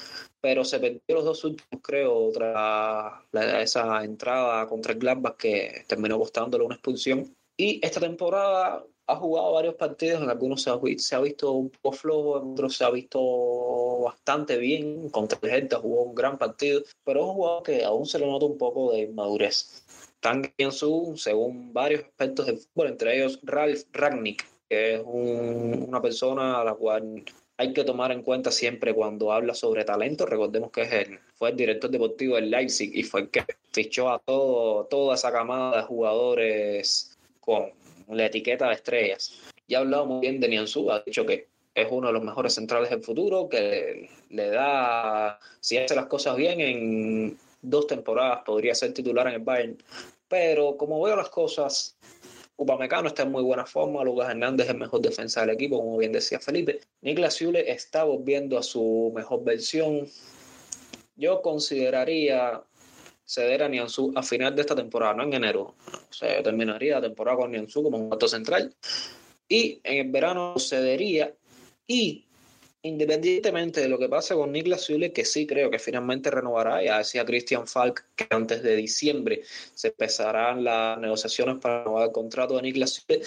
pero 0.42 0.66
se 0.66 0.80
perdió 0.80 1.02
los 1.08 1.26
dos 1.26 1.44
últimos, 1.46 1.82
creo, 1.82 2.32
tras 2.34 3.24
esa 3.62 4.04
entrada 4.04 4.68
contra 4.68 4.94
el 4.94 5.00
Gladbach 5.00 5.38
que 5.38 5.86
terminó 5.88 6.20
costándole 6.20 6.66
una 6.66 6.76
expulsión. 6.76 7.34
Y 7.58 7.80
esta 7.86 8.00
temporada 8.00 8.84
ha 9.12 9.16
jugado 9.16 9.52
varios 9.52 9.76
partidos, 9.76 10.22
en 10.22 10.30
algunos 10.30 10.62
se 10.62 10.70
ha, 10.70 10.80
se 10.98 11.16
ha, 11.16 11.20
visto 11.20 11.52
un 11.52 11.70
poco 11.70 11.96
flojo, 11.96 12.42
en 12.42 12.52
otros 12.54 12.78
se 12.78 12.84
ha 12.86 12.90
visto 12.90 14.00
bastante 14.00 14.58
bien, 14.58 15.10
contra 15.10 15.38
el 15.42 15.70
jugó 15.70 16.04
un 16.04 16.16
gran 16.16 16.38
partido, 16.38 16.82
pero 17.04 17.22
es 17.22 17.26
un 17.28 17.34
jugador 17.34 17.64
que 17.64 17.84
aún 17.84 18.06
se 18.06 18.20
le 18.20 18.28
nota 18.28 18.46
un 18.46 18.58
poco 18.58 18.94
de 18.94 19.02
inmadurez. 19.02 19.84
Tang 20.22 20.46
Su, 20.72 21.16
según 21.18 21.74
varios 21.74 22.02
expertos 22.02 22.46
del 22.46 22.58
fútbol, 22.58 22.88
entre 22.88 23.18
ellos 23.18 23.40
Ralf 23.44 23.84
Ragnick, 23.92 24.46
que 24.70 24.96
es 24.96 25.02
una 25.06 26.02
persona 26.02 26.62
a 26.62 26.64
la 26.64 26.76
cual 26.76 27.26
hay 27.58 27.74
que 27.74 27.84
tomar 27.84 28.12
en 28.12 28.24
cuenta 28.24 28.52
siempre 28.52 28.94
cuando 28.94 29.32
habla 29.32 29.54
sobre 29.54 29.84
talento. 29.84 30.26
Recordemos 30.26 30.72
que 30.72 30.82
es 30.84 30.92
el, 30.94 31.20
fue 31.36 31.50
el 31.50 31.58
director 31.58 31.90
deportivo 31.90 32.36
del 32.36 32.50
Leipzig 32.50 32.92
y 32.96 33.04
fue 33.04 33.22
el 33.22 33.30
que 33.30 33.44
fichó 33.72 34.10
a 34.10 34.20
todo, 34.20 34.86
toda 34.86 35.16
esa 35.16 35.32
camada 35.32 35.78
de 35.78 35.84
jugadores 35.84 37.18
con 37.40 37.72
la 38.12 38.26
etiqueta 38.26 38.68
de 38.68 38.74
estrellas. 38.74 39.40
Ya 39.68 39.80
ha 39.80 39.82
hablado 39.82 40.06
muy 40.06 40.22
bien 40.22 40.40
de 40.40 40.50
Nianzú, 40.50 40.92
ha 40.92 41.02
dicho 41.02 41.26
que 41.26 41.48
es 41.74 41.88
uno 41.90 42.08
de 42.08 42.14
los 42.14 42.24
mejores 42.24 42.54
centrales 42.54 42.90
del 42.90 43.02
futuro, 43.02 43.48
que 43.48 44.10
le 44.30 44.50
da, 44.50 45.40
si 45.60 45.78
hace 45.78 45.96
las 45.96 46.08
cosas 46.08 46.36
bien, 46.36 46.60
en 46.60 47.38
dos 47.62 47.88
temporadas 47.88 48.42
podría 48.46 48.76
ser 48.76 48.94
titular 48.94 49.28
en 49.28 49.34
el 49.36 49.40
Bayern. 49.40 49.78
Pero 50.28 50.78
como 50.78 51.02
veo 51.02 51.16
las 51.16 51.30
cosas, 51.30 51.98
Upamecano 52.58 53.08
está 53.08 53.24
en 53.24 53.32
muy 53.32 53.44
buena 53.44 53.66
forma, 53.66 54.04
Lucas 54.04 54.30
Hernández 54.30 54.68
es 54.68 54.74
el 54.74 54.80
mejor 54.80 55.02
defensa 55.02 55.42
del 55.42 55.52
equipo, 55.52 55.78
como 55.78 55.98
bien 55.98 56.12
decía 56.12 56.40
Felipe. 56.40 56.82
Niklas 57.02 57.38
Zule 57.38 57.72
está 57.72 58.04
volviendo 58.04 58.58
a 58.58 58.64
su 58.64 59.12
mejor 59.16 59.44
versión. 59.44 60.08
Yo 61.16 61.42
consideraría 61.42 62.62
ceder 63.32 63.64
a 63.64 63.70
Nianzú 63.70 64.12
a 64.16 64.24
final 64.24 64.54
de 64.56 64.62
esta 64.62 64.76
temporada, 64.76 65.14
no 65.14 65.24
en 65.24 65.34
enero. 65.34 65.76
O 65.88 66.14
sea, 66.14 66.44
terminaría 66.44 66.96
la 66.96 67.02
temporada 67.02 67.38
con 67.38 67.52
Nianzú 67.52 67.82
como 67.84 67.98
un 67.98 68.10
cuarto 68.10 68.28
central. 68.28 68.76
Y 69.48 69.80
en 69.84 70.06
el 70.06 70.12
verano 70.12 70.56
cedería 70.60 71.34
y 71.88 72.26
independientemente 72.84 73.80
de 73.80 73.88
lo 73.88 73.98
que 73.98 74.10
pase 74.10 74.34
con 74.34 74.52
Niklas 74.52 74.86
Zule, 74.86 75.14
que 75.14 75.24
sí 75.24 75.48
creo 75.48 75.70
que 75.70 75.80
finalmente 75.80 76.30
renovará, 76.30 76.84
ya 76.84 76.98
decía 76.98 77.24
Christian 77.24 77.68
Falk 77.68 78.06
que 78.16 78.28
antes 78.32 78.64
de 78.64 78.76
diciembre 78.76 79.44
se 79.74 79.90
empezarán 79.90 80.64
las 80.64 80.98
negociaciones 80.98 81.58
para 81.62 81.84
renovar 81.84 82.08
el 82.08 82.12
contrato 82.12 82.56
de 82.56 82.64
Niklas 82.64 82.96
Zule, 82.96 83.22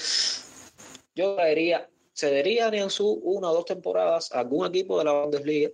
yo 1.14 1.34
traería, 1.36 1.88
cedería 2.12 2.66
a 2.66 2.70
Nianzú 2.70 3.20
una 3.22 3.50
o 3.50 3.54
dos 3.54 3.64
temporadas 3.64 4.32
a 4.32 4.40
algún 4.40 4.66
equipo 4.66 4.98
de 4.98 5.04
la 5.04 5.12
Bundesliga 5.12 5.70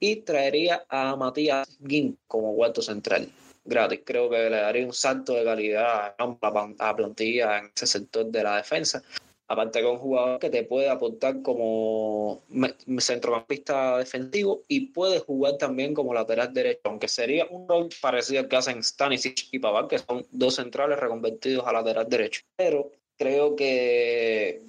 y 0.00 0.16
traería 0.16 0.86
a 0.88 1.16
Matías 1.16 1.76
Gin 1.86 2.16
como 2.28 2.54
cuarto 2.54 2.80
central 2.80 3.28
gratis. 3.68 4.00
Creo 4.04 4.28
que 4.28 4.50
le 4.50 4.56
daría 4.56 4.86
un 4.86 4.92
salto 4.92 5.34
de 5.34 5.44
calidad 5.44 6.14
a 6.18 6.76
la 6.78 6.96
plantilla 6.96 7.58
en 7.58 7.70
ese 7.74 7.86
sector 7.86 8.26
de 8.26 8.42
la 8.42 8.56
defensa. 8.56 9.02
Aparte 9.50 9.80
que 9.80 9.86
un 9.86 9.98
jugador 9.98 10.38
que 10.38 10.50
te 10.50 10.62
puede 10.64 10.90
aportar 10.90 11.40
como 11.40 12.42
centrocampista 12.98 13.96
defensivo 13.96 14.62
y 14.68 14.88
puede 14.88 15.20
jugar 15.20 15.56
también 15.56 15.94
como 15.94 16.12
lateral 16.12 16.52
derecho, 16.52 16.82
aunque 16.84 17.08
sería 17.08 17.46
un 17.46 17.66
rol 17.66 17.88
parecido 18.02 18.40
al 18.40 18.48
que 18.48 18.56
hacen 18.56 18.82
Stanisic 18.82 19.48
y 19.50 19.58
Pavard, 19.58 19.88
que 19.88 19.98
son 19.98 20.26
dos 20.30 20.56
centrales 20.56 20.98
reconvertidos 20.98 21.66
a 21.66 21.72
lateral 21.72 22.06
derecho. 22.10 22.42
Pero 22.56 22.92
creo 23.16 23.56
que 23.56 24.60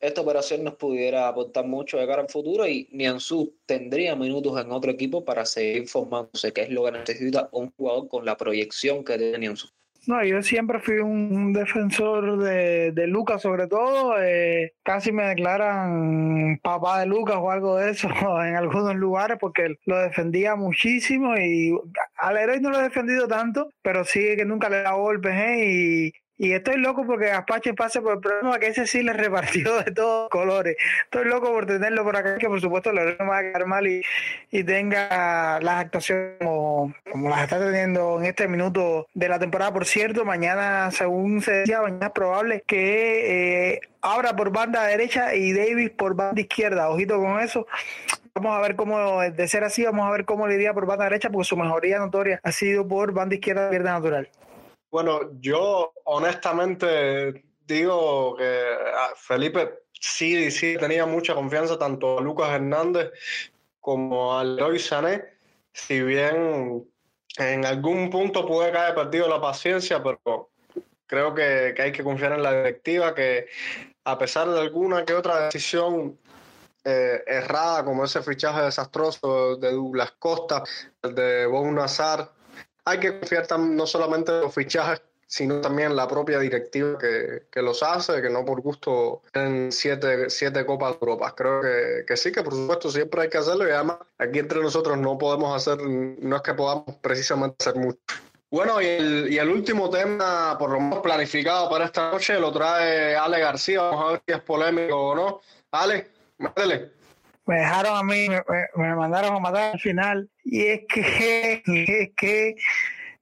esta 0.00 0.20
operación 0.20 0.64
nos 0.64 0.74
pudiera 0.74 1.28
aportar 1.28 1.66
mucho 1.66 1.98
de 1.98 2.06
cara 2.06 2.22
al 2.22 2.28
futuro 2.28 2.66
y 2.66 2.88
Nianzú 2.92 3.54
tendría 3.66 4.14
minutos 4.14 4.60
en 4.60 4.70
otro 4.72 4.90
equipo 4.90 5.24
para 5.24 5.44
seguir 5.46 5.88
formándose, 5.88 6.52
que 6.52 6.62
es 6.62 6.70
lo 6.70 6.84
que 6.84 6.92
necesita 6.92 7.48
un 7.52 7.72
jugador 7.76 8.08
con 8.08 8.24
la 8.24 8.36
proyección 8.36 9.04
que 9.04 9.18
tiene 9.18 9.38
Nianzú. 9.38 9.68
No, 10.06 10.22
yo 10.24 10.40
siempre 10.40 10.78
fui 10.78 10.98
un 10.98 11.52
defensor 11.52 12.38
de, 12.38 12.92
de 12.92 13.06
Lucas, 13.08 13.42
sobre 13.42 13.66
todo. 13.66 14.14
Eh, 14.22 14.74
casi 14.84 15.10
me 15.10 15.24
declaran 15.24 16.60
papá 16.62 17.00
de 17.00 17.06
Lucas 17.06 17.36
o 17.40 17.50
algo 17.50 17.76
de 17.76 17.90
eso 17.90 18.08
en 18.44 18.54
algunos 18.54 18.94
lugares 18.94 19.36
porque 19.40 19.74
lo 19.84 19.98
defendía 19.98 20.54
muchísimo 20.54 21.36
y 21.36 21.76
al 22.18 22.36
héroe 22.36 22.60
no 22.60 22.70
lo 22.70 22.78
he 22.78 22.84
defendido 22.84 23.26
tanto, 23.26 23.68
pero 23.82 24.04
sí 24.04 24.20
que 24.36 24.44
nunca 24.44 24.68
le 24.68 24.82
da 24.82 24.92
golpes 24.92 25.34
¿eh? 25.34 26.12
Y, 26.38 26.52
estoy 26.52 26.78
loco 26.78 27.06
porque 27.06 27.30
Apache 27.30 27.74
pase 27.74 28.00
por 28.00 28.14
el 28.14 28.20
problema 28.20 28.58
que 28.58 28.68
ese 28.68 28.86
sí 28.86 29.02
le 29.02 29.12
repartió 29.12 29.82
de 29.82 29.90
todos 29.92 30.28
colores. 30.30 30.76
Estoy 31.04 31.26
loco 31.26 31.52
por 31.52 31.66
tenerlo 31.66 32.04
por 32.04 32.16
acá, 32.16 32.36
que 32.38 32.46
por 32.48 32.60
supuesto 32.60 32.92
le 32.92 33.14
va 33.16 33.38
a 33.38 33.42
quedar 33.42 33.66
mal 33.66 33.86
y, 33.86 34.02
tenga 34.64 35.60
las 35.60 35.84
actuaciones 35.84 36.36
como, 36.40 36.94
las 37.28 37.42
está 37.44 37.58
teniendo 37.58 38.18
en 38.18 38.26
este 38.26 38.48
minuto 38.48 39.06
de 39.14 39.28
la 39.28 39.38
temporada. 39.38 39.72
Por 39.72 39.86
cierto, 39.86 40.24
mañana, 40.24 40.90
según 40.90 41.40
se 41.42 41.52
decía, 41.52 41.82
mañana 41.82 42.06
es 42.06 42.12
probable 42.12 42.62
que 42.66 43.72
eh, 43.74 43.80
abra 44.02 44.34
por 44.34 44.50
banda 44.50 44.84
derecha 44.84 45.34
y 45.34 45.52
Davis 45.52 45.90
por 45.90 46.14
banda 46.14 46.40
izquierda. 46.40 46.88
Ojito 46.88 47.18
con 47.20 47.40
eso. 47.40 47.66
Vamos 48.34 48.54
a 48.54 48.60
ver 48.60 48.76
cómo, 48.76 49.20
de 49.20 49.48
ser 49.48 49.64
así, 49.64 49.84
vamos 49.84 50.06
a 50.06 50.10
ver 50.10 50.26
cómo 50.26 50.46
le 50.46 50.56
iría 50.56 50.74
por 50.74 50.84
banda 50.84 51.04
derecha, 51.04 51.30
porque 51.30 51.46
su 51.46 51.56
mejoría 51.56 51.98
notoria 51.98 52.38
ha 52.42 52.52
sido 52.52 52.86
por 52.86 53.12
banda 53.12 53.34
izquierda, 53.34 53.70
pierda 53.70 53.92
natural. 53.92 54.28
Bueno, 54.90 55.32
yo 55.40 55.92
honestamente 56.04 57.44
digo 57.66 58.36
que 58.36 58.62
ah, 58.94 59.12
Felipe 59.16 59.80
sí, 59.92 60.50
sí 60.50 60.76
tenía 60.78 61.06
mucha 61.06 61.34
confianza 61.34 61.78
tanto 61.78 62.18
a 62.18 62.22
Lucas 62.22 62.50
Hernández 62.50 63.10
como 63.80 64.36
a 64.38 64.44
Leroy 64.44 64.78
Sané, 64.78 65.24
si 65.72 66.02
bien 66.02 66.84
en 67.38 67.64
algún 67.64 68.10
punto 68.10 68.46
puede 68.46 68.72
caer 68.72 68.94
perdido 68.94 69.28
la 69.28 69.40
paciencia, 69.40 70.02
pero 70.02 70.50
creo 71.06 71.34
que, 71.34 71.74
hay 71.78 71.92
que 71.92 72.02
confiar 72.02 72.32
en 72.32 72.42
la 72.42 72.52
directiva, 72.52 73.14
que 73.14 73.46
a 74.04 74.18
pesar 74.18 74.48
de 74.48 74.60
alguna 74.60 75.04
que 75.04 75.14
otra 75.14 75.46
decisión 75.46 76.18
eh, 76.84 77.22
errada, 77.26 77.84
como 77.84 78.04
ese 78.04 78.22
fichaje 78.22 78.62
desastroso 78.62 79.56
de 79.56 79.72
Douglas 79.72 80.12
Costa, 80.18 80.62
de 81.02 81.46
Bon 81.46 81.74
Nazar, 81.74 82.32
hay 82.86 82.98
que 82.98 83.18
confiar 83.18 83.46
no 83.58 83.86
solamente 83.86 84.32
en 84.32 84.40
los 84.40 84.54
fichajes 84.54 85.02
sino 85.26 85.60
también 85.60 85.96
la 85.96 86.06
propia 86.06 86.38
directiva 86.38 86.96
que, 86.98 87.42
que 87.50 87.60
los 87.60 87.82
hace, 87.82 88.22
que 88.22 88.30
no 88.30 88.44
por 88.44 88.60
gusto 88.60 89.22
tienen 89.32 89.72
siete, 89.72 90.30
siete 90.30 90.64
Copas 90.64 90.92
de 90.92 90.98
Europa. 91.00 91.34
Creo 91.36 91.60
que, 91.60 92.04
que 92.06 92.16
sí, 92.16 92.30
que 92.30 92.42
por 92.42 92.54
supuesto 92.54 92.90
siempre 92.90 93.22
hay 93.22 93.28
que 93.28 93.38
hacerlo 93.38 93.66
y 93.66 93.72
además 93.72 93.98
aquí 94.18 94.38
entre 94.38 94.60
nosotros 94.60 94.96
no 94.96 95.18
podemos 95.18 95.54
hacer, 95.54 95.84
no 95.84 96.36
es 96.36 96.42
que 96.42 96.54
podamos 96.54 96.84
precisamente 97.00 97.56
hacer 97.60 97.74
mucho. 97.74 97.98
Bueno, 98.50 98.80
y 98.80 98.86
el, 98.86 99.32
y 99.32 99.38
el 99.38 99.50
último 99.50 99.90
tema, 99.90 100.56
por 100.56 100.70
lo 100.70 100.80
menos 100.80 101.00
planificado 101.00 101.68
para 101.68 101.86
esta 101.86 102.12
noche, 102.12 102.38
lo 102.38 102.52
trae 102.52 103.16
Ale 103.16 103.40
García. 103.40 103.82
Vamos 103.82 104.04
a 104.04 104.12
ver 104.12 104.22
si 104.24 104.32
es 104.32 104.40
polémico 104.40 104.96
o 104.96 105.14
no. 105.16 105.40
Ale, 105.72 106.08
métele. 106.38 106.92
Me 107.46 107.56
dejaron 107.56 107.96
a 107.96 108.02
mí, 108.04 108.28
me, 108.28 108.42
me 108.76 108.94
mandaron 108.94 109.34
a 109.34 109.40
matar 109.40 109.72
al 109.74 109.80
final. 109.80 110.30
Y 110.48 110.66
es 110.68 110.80
que, 110.88 111.62
es 111.66 112.10
que 112.16 112.56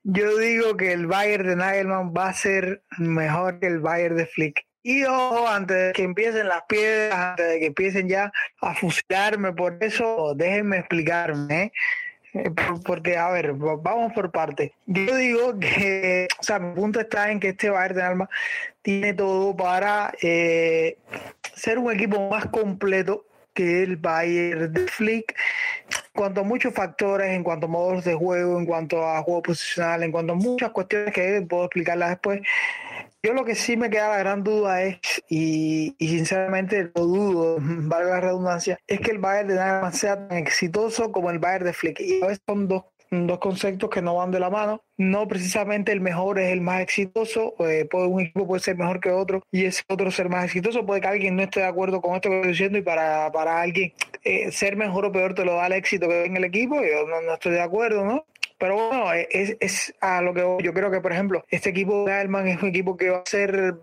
yo 0.03 0.37
digo 0.37 0.77
que 0.77 0.93
el 0.93 1.07
Bayern 1.07 1.49
de 1.49 1.57
Nagelman 1.57 2.13
va 2.13 2.29
a 2.29 2.35
ser 2.35 2.83
mejor 2.99 3.59
que 3.59 3.67
el 3.67 3.81
Bayern 3.81 4.17
de 4.17 4.27
Flick. 4.27 4.67
Y 4.83 5.05
ojo, 5.05 5.49
antes 5.49 5.77
de 5.79 5.93
que 5.95 6.03
empiecen 6.03 6.47
las 6.47 6.65
piedras, 6.69 7.19
antes 7.19 7.49
de 7.49 7.59
que 7.59 7.67
empiecen 7.67 8.07
ya 8.07 8.31
a 8.61 8.75
fusilarme 8.75 9.55
por 9.55 9.83
eso, 9.83 10.35
déjenme 10.37 10.77
explicarme. 10.77 11.63
¿eh? 11.63 11.73
Eh, 12.35 12.51
porque, 12.85 13.17
a 13.17 13.31
ver, 13.31 13.55
vamos 13.55 14.13
por 14.13 14.31
parte. 14.31 14.75
Yo 14.85 15.17
digo 15.17 15.59
que, 15.59 16.29
o 16.39 16.43
sea, 16.43 16.59
mi 16.59 16.75
punto 16.75 17.01
está 17.01 17.31
en 17.31 17.41
que 17.41 17.51
este 17.51 17.71
Bayern 17.71 17.97
de 17.97 18.03
Alma 18.03 18.29
tiene 18.83 19.15
todo 19.15 19.57
para 19.57 20.13
eh, 20.21 20.99
ser 21.55 21.79
un 21.79 21.91
equipo 21.91 22.29
más 22.29 22.45
completo 22.47 23.25
que 23.55 23.85
el 23.85 23.97
Bayern 23.97 24.71
de 24.71 24.87
Flick 24.89 25.35
cuanto 26.15 26.41
a 26.41 26.45
muchos 26.45 26.73
factores, 26.73 27.33
en 27.33 27.43
cuanto 27.43 27.67
a 27.67 27.69
modos 27.69 28.05
de 28.05 28.15
juego, 28.15 28.59
en 28.59 28.67
cuanto 28.67 29.07
a 29.07 29.23
juego 29.23 29.43
posicional, 29.43 30.03
en 30.05 30.13
cuanto 30.13 30.33
a 30.33 30.37
muchas 30.37 30.71
cuestiones 30.71 31.13
que 31.13 31.43
puedo 31.49 31.65
explicarlas 31.65 32.11
después. 32.11 32.41
Yo 33.23 33.33
lo 33.33 33.45
que 33.45 33.55
sí 33.55 33.77
me 33.77 33.91
queda 33.91 34.11
la 34.11 34.19
gran 34.19 34.45
duda 34.45 34.83
es, 34.83 34.99
y, 35.29 35.97
sinceramente 35.99 36.91
lo 36.95 37.07
dudo, 37.07 37.57
valga 37.61 38.11
la 38.11 38.21
redundancia, 38.21 38.79
es 38.87 39.01
que 39.01 39.11
el 39.11 39.19
Bayern 39.19 39.49
de 39.49 39.55
Nagelsmann 39.57 39.93
sea 39.93 40.29
tan 40.29 40.39
exitoso 40.39 41.11
como 41.11 41.31
el 41.31 41.39
Bayern 41.39 41.65
de 41.65 41.73
Flick. 41.73 42.01
Y 42.01 42.23
a 42.23 42.27
veces 42.27 42.43
son 42.47 42.69
dos 42.69 42.85
dos 43.11 43.39
conceptos 43.39 43.91
que 43.91 44.03
no 44.03 44.17
van 44.17 44.31
de 44.31 44.41
la 44.41 44.51
mano. 44.51 44.83
No 44.97 45.27
precisamente 45.27 45.93
el 45.93 46.01
mejor 46.01 46.39
es 46.39 46.53
el 46.53 46.61
más 46.61 46.81
exitoso, 46.81 47.55
eh, 47.61 47.87
puede, 47.91 48.07
un 48.07 48.21
equipo 48.21 48.47
puede 48.47 48.61
ser 48.61 48.77
mejor 48.77 49.01
que 49.01 49.11
otro 49.11 49.43
y 49.51 49.65
ese 49.65 49.83
otro 49.89 50.11
ser 50.11 50.29
más 50.29 50.45
exitoso. 50.45 50.87
Puede 50.87 51.01
que 51.01 51.09
alguien 51.09 51.37
no 51.37 51.43
esté 51.43 51.61
de 51.61 51.67
acuerdo 51.67 52.01
con 52.01 52.15
esto 52.15 52.29
que 52.29 52.37
estoy 52.37 52.53
diciendo 52.53 52.79
y 52.79 52.83
para, 52.83 53.31
para 53.33 53.61
alguien 53.61 53.93
eh, 54.23 54.51
ser 54.53 54.77
mejor 54.77 55.07
o 55.07 55.13
peor 55.13 55.35
te 55.35 55.45
lo 55.45 55.55
da 55.55 55.67
el 55.67 55.73
éxito 55.73 56.09
que 56.09 56.25
en 56.25 56.37
el 56.37 56.45
equipo. 56.45 56.77
Yo 56.77 57.07
no, 57.07 57.21
no 57.21 57.35
estoy 57.35 57.53
de 57.53 57.63
acuerdo, 57.63 58.05
¿no? 58.05 58.25
Pero 58.59 58.77
bueno, 58.77 59.13
es, 59.13 59.57
es 59.61 59.95
a 60.01 60.23
lo 60.23 60.33
que 60.33 60.41
yo 60.63 60.73
creo 60.73 60.91
que, 60.91 61.01
por 61.01 61.13
ejemplo, 61.13 61.45
este 61.51 61.71
equipo 61.71 62.05
de 62.05 62.13
Alman 62.13 62.47
es 62.47 62.63
un 62.63 62.69
equipo 62.69 62.97
que 62.97 63.11
va 63.11 63.19
a 63.19 63.27
ser 63.27 63.75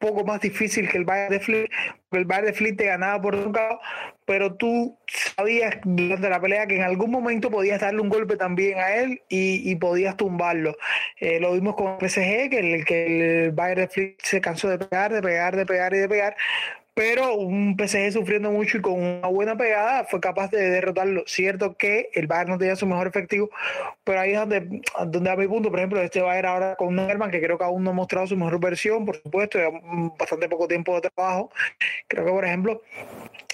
poco 0.00 0.24
más 0.24 0.40
difícil 0.40 0.88
que 0.88 0.98
el 0.98 1.04
Bayern 1.04 1.30
de 1.30 1.40
Fleet, 1.40 1.70
el 2.10 2.24
Bayern 2.24 2.46
de 2.46 2.52
Fleet 2.54 2.76
te 2.76 2.86
ganaba 2.86 3.20
por 3.22 3.36
un 3.36 3.52
lado, 3.52 3.80
pero 4.24 4.54
tú 4.54 4.98
sabías 5.06 5.76
durante 5.84 6.28
la 6.28 6.40
pelea 6.40 6.66
que 6.66 6.76
en 6.76 6.82
algún 6.82 7.10
momento 7.10 7.50
podías 7.50 7.80
darle 7.80 8.00
un 8.00 8.08
golpe 8.08 8.36
también 8.36 8.78
a 8.78 8.94
él 8.96 9.22
y, 9.28 9.74
podías 9.76 10.16
tumbarlo. 10.16 10.76
Eh, 11.20 11.38
lo 11.38 11.52
vimos 11.52 11.76
con 11.76 11.98
el 12.00 12.08
PSG, 12.08 12.50
que 12.50 12.58
el, 12.58 12.84
que 12.84 13.44
el 13.44 13.52
Bayern 13.52 13.82
de 13.82 13.88
Fleet 13.88 14.16
se 14.22 14.40
cansó 14.40 14.68
de 14.68 14.78
pegar, 14.78 15.12
de 15.12 15.22
pegar, 15.22 15.56
de 15.56 15.66
pegar 15.66 15.94
y 15.94 15.98
de 15.98 16.08
pegar, 16.08 16.36
pero 17.00 17.34
un 17.34 17.78
PSG 17.78 18.12
sufriendo 18.12 18.50
mucho 18.50 18.76
y 18.76 18.82
con 18.82 18.92
una 18.92 19.26
buena 19.28 19.56
pegada 19.56 20.04
fue 20.04 20.20
capaz 20.20 20.50
de 20.50 20.68
derrotarlo. 20.68 21.24
Cierto 21.26 21.74
que 21.74 22.10
el 22.12 22.26
Bayern 22.26 22.50
no 22.50 22.58
tenía 22.58 22.76
su 22.76 22.86
mejor 22.86 23.06
efectivo, 23.06 23.48
pero 24.04 24.20
ahí 24.20 24.32
es 24.32 24.38
donde, 24.38 24.82
donde 25.06 25.30
a 25.30 25.34
mi 25.34 25.48
punto, 25.48 25.70
por 25.70 25.78
ejemplo, 25.78 25.98
este 26.02 26.20
Bayern 26.20 26.48
ahora 26.48 26.76
con 26.76 26.94
Nerman, 26.94 27.30
que 27.30 27.40
creo 27.40 27.56
que 27.56 27.64
aún 27.64 27.84
no 27.84 27.92
ha 27.92 27.94
mostrado 27.94 28.26
su 28.26 28.36
mejor 28.36 28.60
versión, 28.60 29.06
por 29.06 29.16
supuesto, 29.16 29.58
bastante 30.18 30.46
poco 30.50 30.68
tiempo 30.68 30.94
de 31.00 31.08
trabajo. 31.08 31.50
Creo 32.06 32.26
que, 32.26 32.32
por 32.32 32.44
ejemplo, 32.44 32.82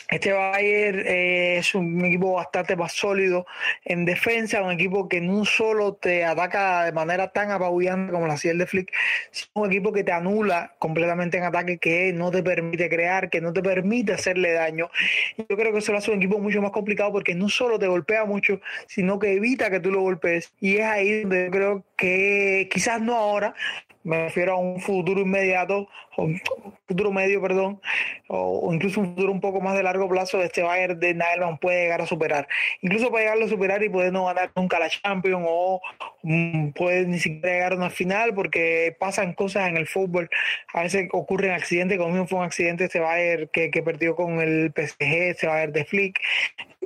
este 0.09 0.33
Bayern 0.33 1.01
eh, 1.05 1.59
es 1.59 1.75
un 1.75 2.05
equipo 2.05 2.35
bastante 2.35 2.77
más 2.77 2.93
sólido 2.93 3.47
en 3.85 4.05
defensa, 4.05 4.63
un 4.63 4.73
equipo 4.73 5.09
que 5.09 5.21
no 5.21 5.45
solo 5.45 5.95
te 5.95 6.25
ataca 6.25 6.85
de 6.85 6.93
manera 6.93 7.33
tan 7.33 7.51
apabullante 7.51 8.13
como 8.13 8.27
lo 8.27 8.33
hacía 8.33 8.53
el 8.53 8.59
de 8.59 8.67
Flick, 8.67 8.93
sino 9.31 9.51
un 9.55 9.73
equipo 9.73 9.93
que 9.93 10.05
te 10.05 10.13
anula 10.13 10.75
completamente 10.79 11.39
en 11.39 11.45
ataque, 11.45 11.79
que 11.79 12.13
no 12.13 12.31
te 12.31 12.43
permite 12.43 12.89
crear, 12.89 13.31
que 13.31 13.41
no 13.41 13.53
te 13.53 13.63
permite 13.63 14.13
hacerle 14.13 14.53
daño. 14.53 14.91
Yo 15.37 15.57
creo 15.57 15.73
que 15.73 15.79
eso 15.79 15.93
lo 15.93 15.99
hace 15.99 16.11
un 16.13 16.19
equipo 16.19 16.39
mucho 16.39 16.63
más 16.63 16.71
complicado 16.71 17.13
porque 17.13 17.35
no 17.35 17.49
solo 17.49 17.79
te 17.79 17.89
golpea 17.89 18.25
mucho, 18.25 18.61
sino 18.87 19.19
que 19.19 19.33
evita 19.33 19.71
que 19.71 19.81
tú 19.81 19.91
lo 19.91 20.03
golpees. 20.03 20.53
Y 20.61 20.77
es 20.77 20.85
ahí 20.85 21.23
donde 21.23 21.47
yo 21.47 21.51
creo 21.51 21.85
que 21.97 22.69
quizás 22.71 23.01
no 23.01 23.17
ahora, 23.17 23.55
me 24.07 24.25
refiero 24.25 24.53
a 24.53 24.57
un 24.57 24.81
futuro 24.81 25.21
inmediato, 25.21 25.89
o 26.17 26.23
un 26.23 26.41
futuro 26.87 27.11
medio, 27.11 27.43
perdón, 27.43 27.81
o, 28.29 28.73
incluso 28.73 29.01
un 29.01 29.09
futuro 29.09 29.33
un 29.33 29.41
poco 29.41 29.61
más 29.61 29.77
de 29.77 29.83
largo 29.83 30.09
plazo, 30.09 30.41
este 30.43 30.63
Bayern 30.63 31.01
de 31.01 31.15
Nylon 31.15 31.59
puede 31.59 31.83
llegar 31.83 32.01
a 32.01 32.07
superar. 32.07 32.47
Incluso 32.83 33.11
puede 33.11 33.25
llegar 33.25 33.43
a 33.43 33.49
superar 33.49 33.83
y 33.83 33.89
puede 33.89 34.13
no 34.13 34.27
ganar 34.27 34.53
nunca 34.55 34.79
la 34.79 34.89
Champions 34.89 35.45
o 35.49 35.81
mm, 36.23 36.71
puede 36.71 37.07
ni 37.07 37.19
siquiera 37.19 37.53
llegar 37.53 37.73
a 37.73 37.77
una 37.77 37.91
final 37.91 38.33
porque 38.33 38.97
pasan 38.99 39.33
cosas 39.33 39.69
en 39.69 39.77
el 39.77 39.89
fútbol. 39.89 40.31
A 40.73 40.83
veces 40.83 41.09
ocurren 41.11 41.51
accidentes, 41.51 41.99
como 41.99 42.27
fue 42.29 42.39
un 42.39 42.45
accidente 42.45 42.85
este 42.85 43.01
Bayern 43.01 43.51
que, 43.53 43.73
que 43.73 43.83
perdió 43.83 44.15
con 44.15 44.41
el 44.41 44.73
PSG, 44.73 45.03
este 45.03 45.47
Bayern 45.49 45.73
de 45.73 45.85
Flick, 45.85 46.21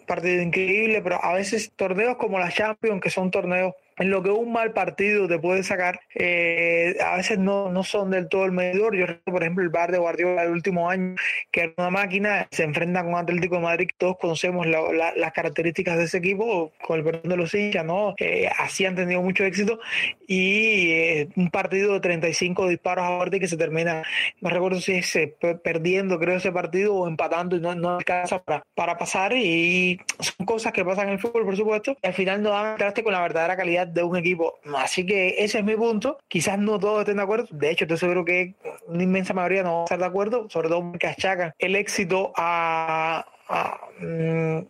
partido 0.06 0.42
increíble, 0.42 1.02
pero 1.02 1.22
a 1.22 1.34
veces 1.34 1.70
torneos 1.76 2.16
como 2.16 2.38
la 2.38 2.50
Champions, 2.50 3.02
que 3.02 3.10
son 3.10 3.30
torneos 3.30 3.74
en 4.00 4.10
lo 4.10 4.22
que 4.22 4.30
un 4.30 4.50
mal 4.50 4.72
partido 4.72 5.28
te 5.28 5.38
puede 5.38 5.62
sacar, 5.62 6.00
eh, 6.14 6.96
a 7.04 7.16
veces 7.16 7.38
no, 7.38 7.70
no 7.70 7.84
son 7.84 8.10
del 8.10 8.30
todo 8.30 8.46
el 8.46 8.52
medidor. 8.52 8.96
Yo 8.96 9.04
recuerdo, 9.04 9.32
por 9.32 9.42
ejemplo, 9.42 9.62
el 9.62 9.68
bar 9.68 9.92
de 9.92 9.98
Guardiola 9.98 10.42
del 10.42 10.52
último 10.52 10.88
año, 10.88 11.16
que 11.52 11.64
era 11.64 11.74
una 11.76 11.90
máquina, 11.90 12.48
se 12.50 12.64
enfrenta 12.64 13.04
con 13.04 13.14
Atlético 13.16 13.56
de 13.56 13.60
Madrid, 13.60 13.90
todos 13.98 14.16
conocemos 14.18 14.66
las 14.66 15.32
características 15.32 15.98
de 15.98 16.04
ese 16.04 16.16
equipo, 16.16 16.72
con 16.82 16.98
el 16.98 17.04
perdón 17.04 17.28
de 17.28 17.36
los 17.36 17.54
hinchas, 17.54 17.84
¿no? 17.84 18.14
Eh, 18.18 18.48
así 18.58 18.86
han 18.86 18.94
tenido 18.94 19.20
mucho 19.20 19.44
éxito, 19.44 19.78
y 20.26 20.92
eh, 20.92 21.28
un 21.36 21.50
partido 21.50 21.92
de 21.92 22.00
35 22.00 22.68
disparos 22.68 23.04
a 23.04 23.10
muerte 23.10 23.38
que 23.38 23.48
se 23.48 23.58
termina, 23.58 24.02
no 24.40 24.48
recuerdo 24.48 24.80
si 24.80 24.94
es 24.94 25.18
perdiendo, 25.62 26.18
creo, 26.18 26.38
ese 26.38 26.52
partido 26.52 26.94
o 26.94 27.06
empatando 27.06 27.54
y 27.54 27.60
no, 27.60 27.74
no 27.74 27.96
alcanza 27.98 28.42
para, 28.42 28.62
para 28.74 28.96
pasar, 28.96 29.34
y 29.34 30.00
son 30.20 30.46
cosas 30.46 30.72
que 30.72 30.86
pasan 30.86 31.08
en 31.08 31.14
el 31.14 31.18
fútbol, 31.18 31.44
por 31.44 31.56
supuesto, 31.56 31.98
al 32.02 32.14
final 32.14 32.42
no 32.42 32.48
dan 32.48 32.78
traste 32.78 33.04
con 33.04 33.12
la 33.12 33.20
verdadera 33.20 33.56
calidad 33.56 33.89
de 33.92 34.02
un 34.02 34.16
equipo. 34.16 34.58
Así 34.76 35.04
que 35.04 35.36
ese 35.38 35.58
es 35.58 35.64
mi 35.64 35.76
punto. 35.76 36.18
Quizás 36.28 36.58
no 36.58 36.78
todos 36.78 37.00
estén 37.00 37.16
de 37.16 37.22
acuerdo. 37.22 37.48
De 37.50 37.70
hecho, 37.70 37.84
estoy 37.84 37.98
seguro 37.98 38.24
que 38.24 38.54
una 38.86 39.02
inmensa 39.02 39.34
mayoría 39.34 39.62
no 39.62 39.74
va 39.74 39.80
a 39.80 39.84
estar 39.84 39.98
de 39.98 40.06
acuerdo, 40.06 40.48
sobre 40.50 40.68
todo 40.68 40.90
porque 40.90 41.06
achacan 41.06 41.52
el 41.58 41.76
éxito 41.76 42.32
a, 42.36 43.26
a, 43.48 43.80
mm, 44.00 44.60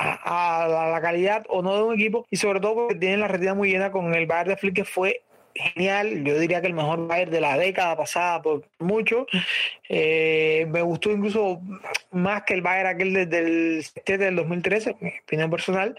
la 0.00 0.98
calidad 1.02 1.44
o 1.48 1.62
no 1.62 1.76
de 1.76 1.82
un 1.82 1.94
equipo 1.94 2.26
y 2.30 2.36
sobre 2.36 2.60
todo 2.60 2.74
porque 2.74 2.94
tienen 2.94 3.20
la 3.20 3.28
retina 3.28 3.54
muy 3.54 3.70
llena 3.70 3.90
con 3.90 4.14
el 4.14 4.26
Bayern 4.26 4.50
de 4.50 4.56
Flick 4.56 4.74
que 4.76 4.84
fue 4.84 5.22
genial, 5.54 6.24
yo 6.24 6.38
diría 6.38 6.60
que 6.60 6.66
el 6.66 6.74
mejor 6.74 7.06
Bayern 7.06 7.30
de 7.30 7.40
la 7.40 7.56
década 7.56 7.96
pasada 7.96 8.42
por 8.42 8.64
mucho. 8.78 9.26
Eh, 9.88 10.66
me 10.70 10.82
gustó 10.82 11.10
incluso 11.10 11.60
más 12.12 12.44
que 12.44 12.54
el 12.54 12.62
Bayern 12.62 12.88
aquel 12.88 13.12
desde 13.12 13.38
el 13.38 14.18
del 14.18 14.36
2013, 14.36 14.96
mi 15.00 15.12
opinión 15.24 15.50
personal, 15.50 15.96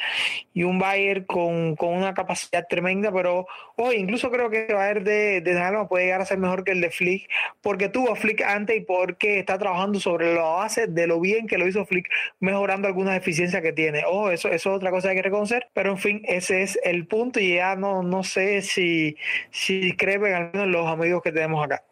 y 0.53 0.63
un 0.63 0.79
Bayern 0.79 1.25
con, 1.25 1.75
con 1.75 1.89
una 1.89 2.13
capacidad 2.13 2.65
tremenda, 2.69 3.11
pero 3.11 3.47
hoy 3.75 3.95
incluso 3.95 4.31
creo 4.31 4.49
que 4.49 4.67
el 4.67 4.75
Bayern 4.75 5.03
de, 5.03 5.41
de 5.41 5.85
puede 5.89 6.05
llegar 6.05 6.21
a 6.21 6.25
ser 6.25 6.37
mejor 6.37 6.63
que 6.63 6.71
el 6.71 6.81
de 6.81 6.89
Flick, 6.89 7.29
porque 7.61 7.89
tuvo 7.89 8.15
Flick 8.15 8.41
antes 8.41 8.77
y 8.77 8.81
porque 8.81 9.39
está 9.39 9.57
trabajando 9.57 9.99
sobre 9.99 10.33
la 10.33 10.41
base 10.41 10.87
de 10.87 11.07
lo 11.07 11.19
bien 11.19 11.47
que 11.47 11.57
lo 11.57 11.67
hizo 11.67 11.85
Flick, 11.85 12.09
mejorando 12.39 12.87
algunas 12.87 13.13
deficiencias 13.15 13.61
que 13.61 13.73
tiene. 13.73 14.03
Oh, 14.07 14.31
eso, 14.31 14.47
eso 14.49 14.69
es 14.71 14.75
otra 14.77 14.91
cosa 14.91 15.07
que 15.07 15.11
hay 15.11 15.15
que 15.17 15.23
reconocer, 15.23 15.67
pero 15.73 15.91
en 15.91 15.97
fin, 15.97 16.21
ese 16.25 16.61
es 16.61 16.79
el 16.83 17.07
punto 17.07 17.39
y 17.39 17.55
ya 17.55 17.75
no, 17.75 18.03
no 18.03 18.23
sé 18.23 18.61
si 18.61 19.17
si 19.49 19.79
discrepen 19.79 20.33
al 20.33 20.51
menos 20.53 20.67
los 20.67 20.87
amigos 20.87 21.21
que 21.21 21.31
tenemos 21.31 21.63
acá. 21.65 21.83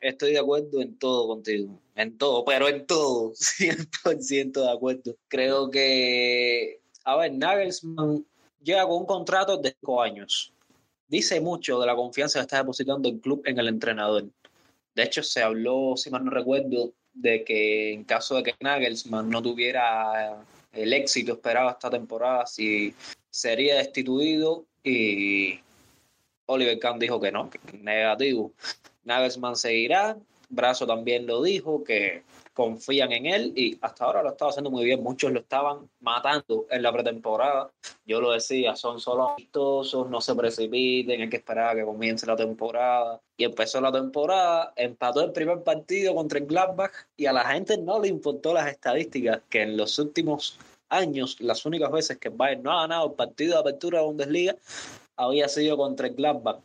Estoy 0.00 0.32
de 0.32 0.38
acuerdo 0.38 0.80
en 0.80 0.98
todo 0.98 1.28
contigo, 1.28 1.78
en 1.94 2.16
todo, 2.16 2.44
pero 2.44 2.68
en 2.68 2.86
todo, 2.86 3.32
100% 3.34 4.52
de 4.52 4.70
acuerdo. 4.70 5.16
Creo 5.28 5.70
que, 5.70 6.80
a 7.04 7.16
ver, 7.16 7.34
Nagelsmann 7.34 8.24
llega 8.62 8.86
con 8.86 8.98
un 8.98 9.06
contrato 9.06 9.58
de 9.58 9.76
5 9.80 10.02
años. 10.02 10.54
Dice 11.08 11.40
mucho 11.40 11.78
de 11.80 11.86
la 11.86 11.96
confianza 11.96 12.38
que 12.38 12.42
está 12.42 12.58
depositando 12.58 13.08
el 13.08 13.20
club 13.20 13.42
en 13.44 13.58
el 13.58 13.68
entrenador. 13.68 14.24
De 14.94 15.02
hecho, 15.02 15.22
se 15.22 15.42
habló, 15.42 15.94
si 15.96 16.08
mal 16.08 16.24
no 16.24 16.30
recuerdo, 16.30 16.92
de 17.12 17.44
que 17.44 17.92
en 17.92 18.04
caso 18.04 18.36
de 18.36 18.44
que 18.44 18.54
Nagelsmann 18.60 19.28
no 19.28 19.42
tuviera 19.42 20.42
el 20.72 20.92
éxito 20.92 21.32
esperado 21.32 21.70
esta 21.70 21.90
temporada, 21.90 22.46
si 22.46 22.94
sería 23.30 23.76
destituido 23.76 24.64
y 24.82 25.60
Oliver 26.50 26.78
Kahn 26.78 26.98
dijo 26.98 27.20
que 27.20 27.30
no, 27.30 27.48
que 27.48 27.58
negativo. 27.78 28.52
Nagelsmann 29.04 29.56
seguirá. 29.56 30.16
Brazo 30.48 30.84
también 30.84 31.28
lo 31.28 31.42
dijo, 31.42 31.84
que 31.84 32.24
confían 32.54 33.12
en 33.12 33.26
él 33.26 33.52
y 33.54 33.78
hasta 33.80 34.04
ahora 34.04 34.22
lo 34.24 34.30
estaba 34.30 34.50
haciendo 34.50 34.68
muy 34.68 34.84
bien. 34.84 35.00
Muchos 35.00 35.30
lo 35.30 35.38
estaban 35.38 35.88
matando 36.00 36.66
en 36.68 36.82
la 36.82 36.92
pretemporada. 36.92 37.70
Yo 38.04 38.20
lo 38.20 38.32
decía, 38.32 38.74
son 38.74 38.98
solo 38.98 39.30
amistosos, 39.30 40.10
no 40.10 40.20
se 40.20 40.34
precipiten, 40.34 41.20
hay 41.20 41.28
que 41.28 41.36
esperar 41.36 41.70
a 41.70 41.74
que 41.76 41.84
comience 41.84 42.26
la 42.26 42.34
temporada. 42.34 43.20
Y 43.36 43.44
empezó 43.44 43.80
la 43.80 43.92
temporada, 43.92 44.72
empató 44.74 45.22
el 45.22 45.30
primer 45.30 45.62
partido 45.62 46.16
contra 46.16 46.40
el 46.40 46.46
Gladbach 46.46 46.92
y 47.16 47.26
a 47.26 47.32
la 47.32 47.44
gente 47.44 47.78
no 47.78 48.00
le 48.00 48.08
importó 48.08 48.52
las 48.52 48.66
estadísticas 48.68 49.40
que 49.48 49.62
en 49.62 49.76
los 49.76 50.00
últimos 50.00 50.58
años, 50.88 51.40
las 51.40 51.64
únicas 51.64 51.92
veces 51.92 52.18
que 52.18 52.28
Bayern 52.28 52.64
no 52.64 52.72
ha 52.72 52.82
ganado 52.82 53.06
el 53.06 53.12
partido 53.12 53.54
de 53.54 53.60
apertura 53.60 54.00
de 54.00 54.04
Bundesliga 54.06 54.56
había 55.20 55.48
sido 55.48 55.76
contra 55.76 56.08
el 56.08 56.14
Gladbach. 56.14 56.60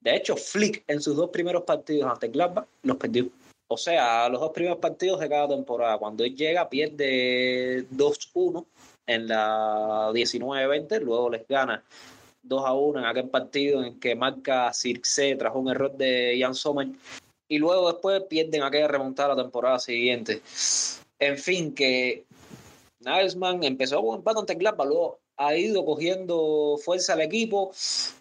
De 0.00 0.14
hecho, 0.14 0.36
Flick 0.36 0.84
en 0.86 1.00
sus 1.00 1.16
dos 1.16 1.30
primeros 1.30 1.62
partidos 1.62 2.10
ante 2.10 2.28
Gladbach 2.28 2.66
los 2.82 2.96
perdió. 2.96 3.28
O 3.68 3.76
sea, 3.76 4.28
los 4.28 4.40
dos 4.40 4.52
primeros 4.52 4.78
partidos 4.78 5.20
de 5.20 5.28
cada 5.28 5.48
temporada. 5.48 5.98
Cuando 5.98 6.22
él 6.24 6.36
llega, 6.36 6.68
pierde 6.68 7.86
2-1 7.90 8.66
en 9.06 9.28
la 9.28 10.10
19-20, 10.12 11.00
luego 11.00 11.30
les 11.30 11.46
gana 11.48 11.82
2 12.42 12.64
1 12.70 13.00
en 13.00 13.06
aquel 13.06 13.28
partido 13.30 13.82
en 13.82 13.98
que 13.98 14.14
marca 14.14 14.72
Circe 14.72 15.36
tras 15.36 15.54
un 15.54 15.70
error 15.70 15.96
de 15.96 16.36
Jan 16.38 16.54
Sommer. 16.54 16.88
Y 17.48 17.58
luego 17.58 17.90
después 17.90 18.22
pierden 18.24 18.62
aquella 18.62 18.88
remontada 18.88 19.34
la 19.34 19.42
temporada 19.42 19.78
siguiente. 19.78 20.42
En 21.18 21.38
fin, 21.38 21.74
que 21.74 22.24
Nagelsmann 23.00 23.64
empezó 23.64 23.96
con 23.96 24.10
un 24.10 24.16
empate 24.16 24.40
ante 24.40 24.54
Gladbach, 24.54 24.86
luego 24.86 25.20
ha 25.36 25.56
ido 25.56 25.84
cogiendo 25.84 26.78
fuerza 26.82 27.14
al 27.14 27.20
equipo. 27.22 27.72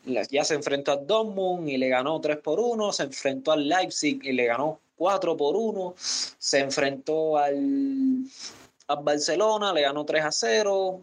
Ya 0.06 0.44
se 0.44 0.56
enfrentó 0.56 0.92
a 0.92 0.98
Dortmund 0.98 1.70
y 1.70 1.78
le 1.78 1.90
ganó 1.90 2.20
3 2.20 2.38
por 2.38 2.60
1. 2.60 2.92
Se 2.94 3.04
enfrentó 3.04 3.52
al 3.52 3.68
Leipzig 3.68 4.20
y 4.24 4.32
le 4.32 4.46
ganó 4.46 4.80
4 4.98 5.38
por 5.38 5.56
1. 5.56 5.94
Se 5.98 6.60
enfrentó 6.60 7.38
al, 7.38 8.26
Barcelona, 9.02 9.74
le 9.74 9.82
ganó 9.82 10.06
3 10.06 10.26
a 10.26 10.32
0. 10.32 11.02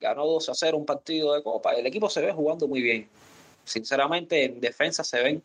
Ganó 0.00 0.26
2 0.26 0.48
a 0.48 0.54
0 0.54 0.78
un 0.78 0.86
partido 0.86 1.34
de 1.34 1.42
Copa. 1.42 1.72
El 1.74 1.86
equipo 1.86 2.08
se 2.08 2.22
ve 2.22 2.32
jugando 2.32 2.66
muy 2.66 2.82
bien. 2.82 3.08
Sinceramente, 3.64 4.44
en 4.44 4.60
defensa 4.60 5.04
se 5.04 5.22
ven 5.22 5.42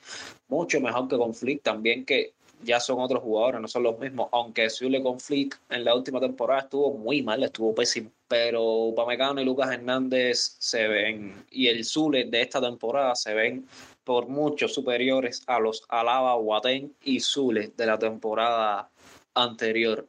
mucho 0.47 0.82
mejor 0.82 1.08
que 1.08 1.18
con 1.18 1.36
Flick. 1.36 1.62
También 1.62 2.05
que 2.05 2.34
ya 2.64 2.80
son 2.80 2.99
otros 2.99 3.24
jugadores, 3.24 3.62
no 3.62 3.68
son 3.68 3.84
los 3.84 3.99
mismos. 3.99 4.30
Aunque 4.32 4.70
Zule 4.70 5.01
con 5.01 5.20
Flick 5.20 5.60
en 5.70 5.86
la 5.86 5.95
última 5.95 6.20
temporada 6.20 6.62
estuvo 6.62 6.93
muy 6.93 7.22
mal, 7.22 7.43
estuvo 7.43 7.74
pésimo. 7.74 8.12
Pero 8.28 8.93
Pamecano 8.95 9.41
y 9.41 9.45
Lucas 9.45 9.72
Hernández 9.72 10.58
se 10.60 10.88
ven, 10.88 11.45
y 11.49 11.68
el 11.68 11.86
Zule 11.86 12.26
de 12.26 12.41
esta 12.41 12.60
temporada 12.60 13.16
se 13.16 13.34
ven 13.34 13.68
por 14.03 14.28
mucho 14.28 14.68
superiores 14.68 15.43
a 15.47 15.60
los 15.60 15.84
Alaba, 15.89 16.36
Guatén 16.36 16.93
y 17.03 17.20
Zule 17.20 17.72
de 17.76 17.86
la 17.86 17.99
temporada 17.99 18.89
anterior. 19.34 20.05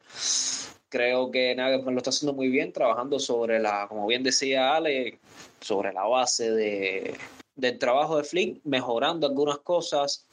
Creo 0.89 1.29
que 1.29 1.53
Nagelsmann 1.53 1.93
lo 1.93 1.99
está 1.99 2.09
haciendo 2.09 2.33
muy 2.33 2.49
bien, 2.49 2.73
trabajando 2.73 3.19
sobre 3.19 3.59
la, 3.59 3.87
como 3.87 4.07
bien 4.07 4.23
decía 4.23 4.75
Ale, 4.75 5.19
sobre 5.61 5.93
la 5.93 6.05
base 6.05 6.51
de, 6.51 7.15
del 7.55 7.77
trabajo 7.77 8.17
de 8.17 8.23
Flick, 8.23 8.61
mejorando 8.63 9.27
algunas 9.27 9.59
cosas, 9.59 10.25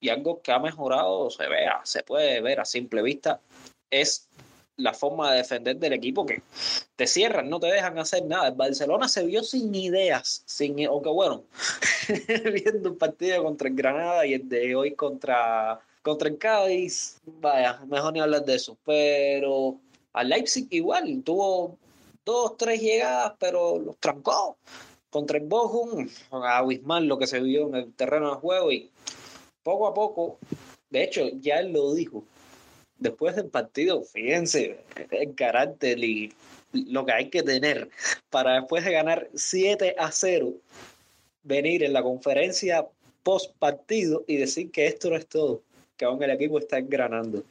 y 0.00 0.08
algo 0.08 0.40
que 0.42 0.52
ha 0.52 0.58
mejorado, 0.58 1.30
se 1.30 1.46
vea, 1.48 1.80
se 1.84 2.02
puede 2.02 2.40
ver 2.40 2.60
a 2.60 2.64
simple 2.64 3.02
vista, 3.02 3.40
es 3.90 4.28
la 4.76 4.94
forma 4.94 5.30
de 5.30 5.38
defender 5.38 5.76
del 5.76 5.92
equipo 5.92 6.24
que 6.24 6.42
te 6.96 7.06
cierran, 7.06 7.50
no 7.50 7.60
te 7.60 7.66
dejan 7.66 7.98
hacer 7.98 8.24
nada. 8.24 8.48
El 8.48 8.54
Barcelona 8.54 9.08
se 9.08 9.24
vio 9.24 9.42
sin 9.42 9.74
ideas, 9.74 10.42
sin, 10.46 10.86
o 10.88 11.02
que 11.02 11.10
bueno, 11.10 11.44
viendo 12.52 12.90
un 12.90 12.98
partido 12.98 13.42
contra 13.44 13.68
el 13.68 13.74
Granada 13.74 14.26
y 14.26 14.34
el 14.34 14.48
de 14.48 14.74
hoy 14.74 14.94
contra, 14.94 15.80
contra 16.02 16.28
el 16.28 16.38
Cádiz, 16.38 17.20
vaya, 17.24 17.80
mejor 17.86 18.12
ni 18.12 18.20
hablar 18.20 18.44
de 18.44 18.54
eso. 18.54 18.76
Pero 18.84 19.78
al 20.12 20.28
Leipzig 20.28 20.66
igual, 20.70 21.22
tuvo 21.24 21.76
dos, 22.24 22.56
tres 22.56 22.80
llegadas, 22.80 23.34
pero 23.38 23.78
los 23.78 23.96
trancó. 23.98 24.56
Contra 25.10 25.38
el 25.38 25.46
Bochum, 25.46 26.08
a 26.30 26.62
Wisman 26.62 27.08
lo 27.08 27.18
que 27.18 27.26
se 27.26 27.40
vio 27.40 27.66
en 27.66 27.74
el 27.74 27.92
terreno 27.94 28.30
de 28.30 28.36
juego 28.36 28.70
y 28.70 28.88
poco 29.62 29.86
a 29.86 29.94
poco, 29.94 30.38
de 30.90 31.04
hecho, 31.04 31.28
ya 31.40 31.60
él 31.60 31.72
lo 31.72 31.94
dijo, 31.94 32.24
después 32.98 33.36
del 33.36 33.46
partido, 33.46 34.02
fíjense, 34.02 34.78
el 35.10 35.34
carácter 35.34 35.98
y 35.98 36.32
lo 36.72 37.04
que 37.04 37.12
hay 37.12 37.30
que 37.30 37.42
tener 37.42 37.90
para 38.30 38.54
después 38.54 38.84
de 38.84 38.92
ganar 38.92 39.28
7 39.34 39.96
a 39.98 40.12
0, 40.12 40.52
venir 41.42 41.82
en 41.82 41.92
la 41.92 42.02
conferencia 42.02 42.86
post 43.22 43.54
partido 43.58 44.24
y 44.26 44.36
decir 44.36 44.70
que 44.70 44.86
esto 44.86 45.10
no 45.10 45.16
es 45.16 45.26
todo, 45.26 45.62
que 45.96 46.04
aún 46.04 46.22
el 46.22 46.30
equipo 46.30 46.58
está 46.58 46.78
engranando. 46.78 47.42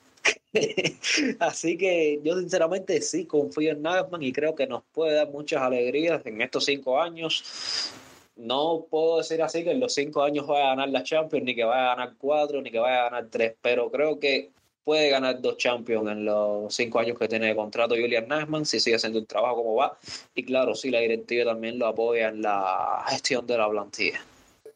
Así 1.39 1.77
que 1.77 2.19
yo 2.23 2.39
sinceramente 2.39 3.01
sí 3.01 3.25
confío 3.25 3.71
en 3.71 3.83
Nagelsmann 3.83 4.23
y 4.23 4.33
creo 4.33 4.55
que 4.55 4.65
nos 4.65 4.83
puede 4.91 5.13
dar 5.13 5.29
muchas 5.29 5.61
alegrías 5.61 6.25
en 6.25 6.41
estos 6.41 6.65
cinco 6.65 6.99
años 6.99 7.93
no 8.39 8.87
puedo 8.89 9.17
decir 9.17 9.41
así 9.41 9.63
que 9.63 9.71
en 9.71 9.79
los 9.79 9.93
cinco 9.93 10.23
años 10.23 10.47
vaya 10.47 10.65
a 10.65 10.69
ganar 10.69 10.89
la 10.89 11.03
Champions, 11.03 11.45
ni 11.45 11.55
que 11.55 11.63
vaya 11.63 11.91
a 11.91 11.95
ganar 11.95 12.15
cuatro, 12.17 12.61
ni 12.61 12.71
que 12.71 12.79
vaya 12.79 13.01
a 13.01 13.09
ganar 13.09 13.29
tres, 13.29 13.55
pero 13.61 13.91
creo 13.91 14.19
que 14.19 14.51
puede 14.83 15.09
ganar 15.09 15.41
dos 15.41 15.57
Champions 15.57 16.09
en 16.09 16.25
los 16.25 16.73
cinco 16.73 16.99
años 16.99 17.19
que 17.19 17.27
tiene 17.27 17.47
de 17.47 17.55
contrato 17.55 17.95
Julian 17.95 18.27
Nagelsmann, 18.27 18.65
si 18.65 18.79
sigue 18.79 18.95
haciendo 18.95 19.19
el 19.19 19.27
trabajo 19.27 19.57
como 19.57 19.75
va. 19.75 19.97
Y 20.33 20.45
claro, 20.45 20.73
si 20.73 20.89
la 20.89 20.99
directiva 20.99 21.51
también 21.51 21.77
lo 21.77 21.87
apoya 21.87 22.29
en 22.29 22.41
la 22.41 23.03
gestión 23.09 23.45
de 23.45 23.57
la 23.57 23.69
plantilla. 23.69 24.19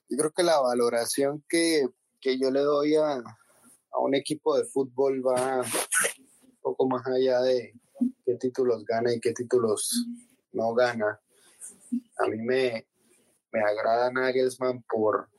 Yo 0.09 0.17
creo 0.17 0.31
que 0.31 0.43
la 0.43 0.59
valoración 0.59 1.43
que, 1.47 1.87
que 2.19 2.37
yo 2.37 2.51
le 2.51 2.59
doy 2.59 2.95
a, 2.95 3.13
a 3.13 3.99
un 3.99 4.13
equipo 4.13 4.57
de 4.57 4.65
fútbol 4.65 5.25
va 5.25 5.61
un 5.61 6.57
poco 6.61 6.87
más 6.87 7.07
allá 7.07 7.41
de 7.41 7.73
qué 8.25 8.35
títulos 8.35 8.83
gana 8.85 9.13
y 9.13 9.19
qué 9.19 9.31
títulos 9.31 10.05
no 10.51 10.73
gana. 10.73 11.19
A 12.19 12.27
mí 12.27 12.37
me, 12.37 12.85
me 13.53 13.61
agrada 13.61 14.11
Nagelsmann 14.11 14.83
por 14.89 15.29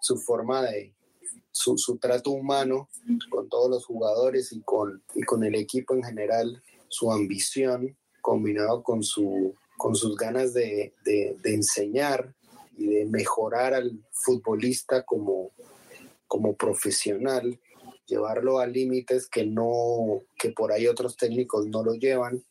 su 0.00 0.16
forma 0.16 0.62
de, 0.62 0.94
su, 1.52 1.98
trato 1.98 2.30
humano 2.30 2.88
con 3.30 3.48
todos 3.48 3.70
los 3.70 3.84
jugadores 3.84 4.52
y 4.52 4.62
con, 4.62 5.02
y 5.14 5.22
con 5.22 5.44
el 5.44 5.54
equipo 5.54 5.94
en 5.94 6.02
general, 6.02 6.62
su 6.88 7.12
ambición 7.12 7.96
combinado 8.20 8.82
con, 8.82 9.02
su, 9.02 9.54
con 9.76 9.94
sus 9.94 10.16
ganas 10.16 10.54
de, 10.54 10.94
enseñar 11.44 12.34
y 12.76 12.86
de 12.86 13.04
mejorar 13.06 13.74
al 13.74 14.02
futbolista 14.12 15.02
como, 15.02 15.50
como 16.26 16.56
profesional, 16.56 17.58
llevarlo 18.06 18.58
a 18.58 18.66
límites 18.66 19.28
que 19.28 19.44
no, 19.44 20.22
que 20.38 20.50
por 20.50 20.72
ahí 20.72 20.86
otros 20.86 21.16
técnicos 21.16 21.66
no 21.66 21.82
lo 21.82 21.94
llevan 21.94 22.42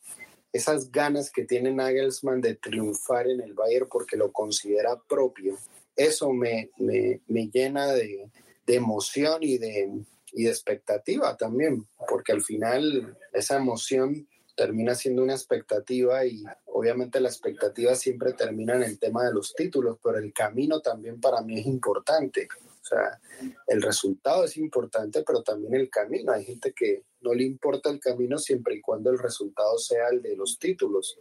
esas 0.52 0.90
ganas 0.90 1.30
que 1.30 1.44
tiene 1.44 1.72
Nagelsmann 1.72 2.40
de 2.40 2.54
triunfar 2.56 3.28
en 3.28 3.40
el 3.40 3.54
Bayern 3.54 3.88
porque 3.90 4.16
lo 4.16 4.32
considera 4.32 5.00
propio, 5.08 5.56
eso 5.96 6.32
me, 6.32 6.70
me, 6.78 7.50
llena 7.52 7.86
de, 7.88 8.28
emoción 8.66 9.42
y 9.42 9.58
de, 9.58 10.04
y 10.32 10.44
de 10.44 10.50
expectativa 10.50 11.36
también, 11.36 11.86
porque 12.08 12.32
al 12.32 12.42
final 12.42 13.18
esa 13.32 13.56
emoción 13.56 14.26
termina 14.54 14.94
siendo 14.94 15.22
una 15.22 15.34
expectativa 15.34 16.24
y 16.26 16.44
obviamente 16.66 17.20
la 17.20 17.28
expectativa 17.28 17.94
siempre 17.94 18.32
termina 18.32 18.74
en 18.74 18.82
el 18.82 18.98
tema 18.98 19.24
de 19.24 19.32
los 19.32 19.54
títulos, 19.54 19.98
pero 20.02 20.18
el 20.18 20.32
camino 20.32 20.80
también 20.80 21.20
para 21.20 21.42
mí 21.42 21.60
es 21.60 21.66
importante. 21.66 22.48
O 22.82 22.84
sea, 22.84 23.20
el 23.68 23.80
resultado 23.80 24.44
es 24.44 24.56
importante, 24.56 25.22
pero 25.24 25.42
también 25.42 25.74
el 25.74 25.88
camino. 25.88 26.32
Hay 26.32 26.44
gente 26.44 26.72
que 26.72 27.04
no 27.20 27.32
le 27.32 27.44
importa 27.44 27.90
el 27.90 28.00
camino 28.00 28.38
siempre 28.38 28.74
y 28.74 28.80
cuando 28.80 29.10
el 29.10 29.18
resultado 29.18 29.78
sea 29.78 30.08
el 30.10 30.20
de 30.20 30.34
los 30.34 30.58
títulos. 30.58 31.16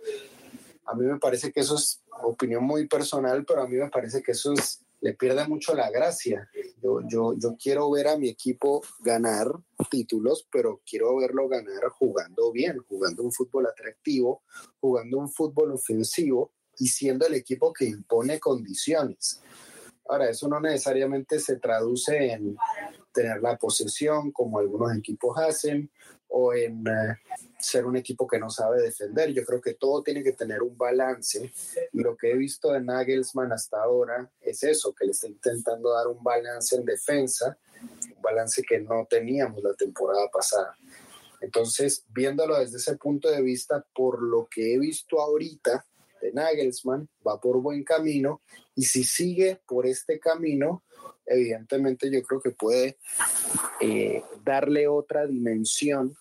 A 0.85 0.95
mí 0.95 1.05
me 1.05 1.19
parece 1.19 1.51
que 1.51 1.59
eso 1.59 1.75
es 1.75 2.01
opinión 2.23 2.63
muy 2.63 2.87
personal, 2.87 3.45
pero 3.45 3.61
a 3.61 3.67
mí 3.67 3.75
me 3.75 3.89
parece 3.89 4.23
que 4.23 4.31
eso 4.31 4.53
es, 4.53 4.81
le 5.01 5.13
pierde 5.13 5.47
mucho 5.47 5.75
la 5.75 5.91
gracia. 5.91 6.49
Yo, 6.81 7.01
yo, 7.07 7.35
yo 7.37 7.55
quiero 7.61 7.91
ver 7.91 8.07
a 8.07 8.17
mi 8.17 8.27
equipo 8.27 8.81
ganar 9.01 9.47
títulos, 9.91 10.47
pero 10.51 10.81
quiero 10.83 11.15
verlo 11.17 11.47
ganar 11.47 11.89
jugando 11.89 12.51
bien, 12.51 12.79
jugando 12.89 13.21
un 13.21 13.31
fútbol 13.31 13.67
atractivo, 13.67 14.41
jugando 14.79 15.19
un 15.19 15.29
fútbol 15.29 15.73
ofensivo 15.73 16.53
y 16.79 16.87
siendo 16.87 17.27
el 17.27 17.35
equipo 17.35 17.71
que 17.71 17.85
impone 17.85 18.39
condiciones. 18.39 19.41
Ahora, 20.11 20.29
eso 20.29 20.49
no 20.49 20.59
necesariamente 20.59 21.39
se 21.39 21.55
traduce 21.55 22.33
en 22.33 22.57
tener 23.13 23.41
la 23.41 23.57
posesión 23.57 24.33
como 24.33 24.59
algunos 24.59 24.93
equipos 24.93 25.37
hacen 25.37 25.89
o 26.27 26.53
en 26.53 26.85
eh, 26.85 27.17
ser 27.57 27.85
un 27.85 27.95
equipo 27.95 28.27
que 28.27 28.37
no 28.37 28.49
sabe 28.49 28.81
defender. 28.81 29.31
Yo 29.31 29.45
creo 29.45 29.61
que 29.61 29.75
todo 29.75 30.03
tiene 30.03 30.21
que 30.21 30.33
tener 30.33 30.61
un 30.63 30.77
balance 30.77 31.53
lo 31.93 32.17
que 32.17 32.31
he 32.31 32.35
visto 32.35 32.73
de 32.73 32.81
Nagelsmann 32.81 33.53
hasta 33.53 33.81
ahora 33.81 34.29
es 34.41 34.63
eso, 34.63 34.93
que 34.93 35.05
le 35.05 35.11
está 35.11 35.27
intentando 35.27 35.93
dar 35.93 36.07
un 36.07 36.21
balance 36.21 36.75
en 36.75 36.83
defensa, 36.83 37.57
un 38.13 38.21
balance 38.21 38.63
que 38.63 38.79
no 38.79 39.07
teníamos 39.09 39.63
la 39.63 39.75
temporada 39.75 40.27
pasada. 40.29 40.75
Entonces, 41.39 42.03
viéndolo 42.09 42.59
desde 42.59 42.79
ese 42.79 42.97
punto 42.97 43.31
de 43.31 43.41
vista, 43.41 43.85
por 43.95 44.21
lo 44.21 44.49
que 44.51 44.73
he 44.73 44.77
visto 44.77 45.21
ahorita 45.21 45.85
Nagelsmann, 46.31 47.09
va 47.25 47.39
por 47.41 47.61
buen 47.61 47.83
camino 47.83 48.41
y 48.75 48.83
si 48.83 49.03
sigue 49.03 49.59
por 49.67 49.87
este 49.87 50.19
camino, 50.19 50.83
evidentemente 51.25 52.11
yo 52.11 52.21
creo 52.21 52.41
que 52.41 52.51
puede 52.51 52.97
eh, 53.79 54.23
darle 54.43 54.87
otra 54.87 55.25
dimensión 55.25 56.15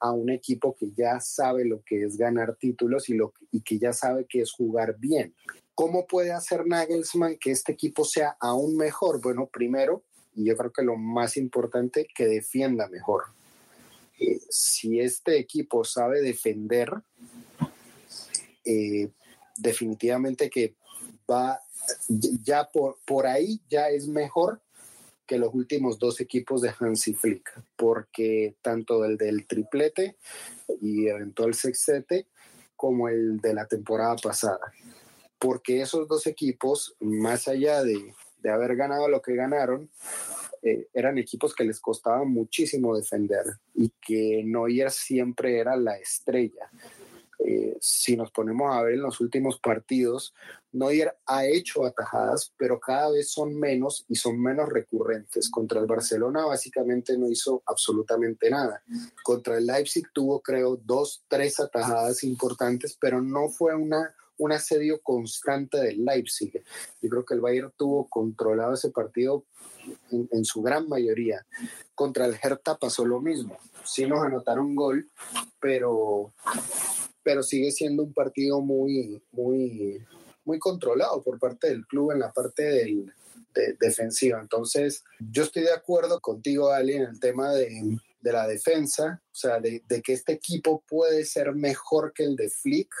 a 0.00 0.12
un 0.12 0.30
equipo 0.30 0.74
que 0.74 0.90
ya 0.96 1.20
sabe 1.20 1.64
lo 1.64 1.82
que 1.82 2.04
es 2.04 2.16
ganar 2.16 2.56
títulos 2.56 3.08
y, 3.08 3.14
lo, 3.14 3.32
y 3.50 3.60
que 3.62 3.78
ya 3.78 3.92
sabe 3.92 4.26
que 4.28 4.40
es 4.40 4.52
jugar 4.52 4.96
bien. 4.98 5.34
¿Cómo 5.74 6.06
puede 6.06 6.32
hacer 6.32 6.66
Nagelsmann 6.66 7.36
que 7.38 7.50
este 7.50 7.72
equipo 7.72 8.04
sea 8.04 8.36
aún 8.40 8.76
mejor? 8.76 9.20
Bueno, 9.20 9.46
primero, 9.46 10.02
y 10.34 10.44
yo 10.44 10.56
creo 10.56 10.72
que 10.72 10.82
lo 10.82 10.96
más 10.96 11.36
importante, 11.36 12.06
que 12.14 12.26
defienda 12.26 12.88
mejor. 12.88 13.24
Eh, 14.18 14.40
si 14.48 15.00
este 15.00 15.38
equipo 15.38 15.84
sabe 15.84 16.22
defender, 16.22 16.90
eh, 18.64 19.10
definitivamente 19.56 20.50
que 20.50 20.74
va, 21.30 21.60
ya 22.08 22.68
por, 22.68 22.98
por 23.04 23.26
ahí 23.26 23.60
ya 23.68 23.88
es 23.88 24.08
mejor 24.08 24.60
que 25.26 25.38
los 25.38 25.52
últimos 25.54 25.98
dos 25.98 26.20
equipos 26.20 26.62
de 26.62 26.72
Hansi 26.78 27.14
Flick, 27.14 27.60
porque 27.76 28.54
tanto 28.62 29.04
el 29.04 29.16
del 29.16 29.46
triplete 29.46 30.16
y 30.80 31.08
eventual 31.08 31.54
sextete 31.54 32.26
como 32.76 33.08
el 33.08 33.40
de 33.40 33.54
la 33.54 33.66
temporada 33.66 34.16
pasada. 34.16 34.72
Porque 35.38 35.82
esos 35.82 36.06
dos 36.08 36.26
equipos, 36.26 36.94
más 37.00 37.48
allá 37.48 37.82
de, 37.82 38.14
de 38.40 38.50
haber 38.50 38.76
ganado 38.76 39.08
lo 39.08 39.20
que 39.20 39.34
ganaron, 39.34 39.90
eh, 40.62 40.88
eran 40.94 41.18
equipos 41.18 41.54
que 41.54 41.64
les 41.64 41.80
costaba 41.80 42.24
muchísimo 42.24 42.96
defender 42.96 43.44
y 43.74 43.92
que 44.00 44.42
Neuer 44.44 44.90
siempre 44.90 45.58
era 45.58 45.76
la 45.76 45.96
estrella. 45.96 46.70
Eh, 47.48 47.78
si 47.80 48.16
nos 48.16 48.32
ponemos 48.32 48.74
a 48.74 48.82
ver 48.82 48.94
en 48.94 49.02
los 49.02 49.20
últimos 49.20 49.60
partidos, 49.60 50.34
Neuer 50.72 51.16
ha 51.26 51.46
hecho 51.46 51.86
atajadas, 51.86 52.52
pero 52.56 52.80
cada 52.80 53.12
vez 53.12 53.30
son 53.30 53.54
menos 53.54 54.04
y 54.08 54.16
son 54.16 54.42
menos 54.42 54.68
recurrentes. 54.68 55.48
Contra 55.48 55.78
el 55.78 55.86
Barcelona 55.86 56.44
básicamente 56.44 57.16
no 57.16 57.28
hizo 57.28 57.62
absolutamente 57.64 58.50
nada. 58.50 58.82
Contra 59.22 59.58
el 59.58 59.66
Leipzig 59.66 60.08
tuvo 60.12 60.40
creo 60.40 60.76
dos, 60.76 61.22
tres 61.28 61.60
atajadas 61.60 62.24
importantes, 62.24 62.98
pero 63.00 63.22
no 63.22 63.48
fue 63.48 63.76
una, 63.76 64.12
un 64.38 64.50
asedio 64.50 65.00
constante 65.00 65.78
del 65.78 66.04
Leipzig. 66.04 66.64
Yo 67.00 67.08
creo 67.08 67.24
que 67.24 67.34
el 67.34 67.40
Bayern 67.40 67.72
tuvo 67.76 68.08
controlado 68.08 68.74
ese 68.74 68.90
partido 68.90 69.44
en, 70.10 70.28
en 70.32 70.44
su 70.44 70.62
gran 70.62 70.88
mayoría. 70.88 71.46
Contra 71.94 72.26
el 72.26 72.36
Hertha 72.42 72.76
pasó 72.76 73.04
lo 73.04 73.20
mismo. 73.20 73.56
Sí 73.84 74.04
nos 74.04 74.24
anotaron 74.24 74.74
gol, 74.74 75.08
pero 75.60 76.32
pero 77.26 77.42
sigue 77.42 77.72
siendo 77.72 78.04
un 78.04 78.14
partido 78.14 78.60
muy, 78.60 79.20
muy, 79.32 79.98
muy 80.44 80.60
controlado 80.60 81.20
por 81.24 81.40
parte 81.40 81.66
del 81.66 81.84
club 81.84 82.12
en 82.12 82.20
la 82.20 82.32
parte 82.32 82.62
del, 82.62 83.12
defensiva. 83.80 84.38
Entonces, 84.40 85.02
yo 85.18 85.42
estoy 85.42 85.64
de 85.64 85.72
acuerdo 85.72 86.20
contigo, 86.20 86.70
Ali, 86.70 86.92
en 86.92 87.02
el 87.02 87.18
tema 87.18 87.52
de, 87.52 87.98
de 88.20 88.32
la 88.32 88.46
defensa, 88.46 89.20
o 89.24 89.34
sea, 89.34 89.58
de, 89.58 89.82
que 90.04 90.12
este 90.12 90.34
equipo 90.34 90.84
puede 90.86 91.24
ser 91.24 91.52
mejor 91.52 92.12
que 92.12 92.22
el 92.22 92.36
de 92.36 92.48
Flick. 92.48 92.94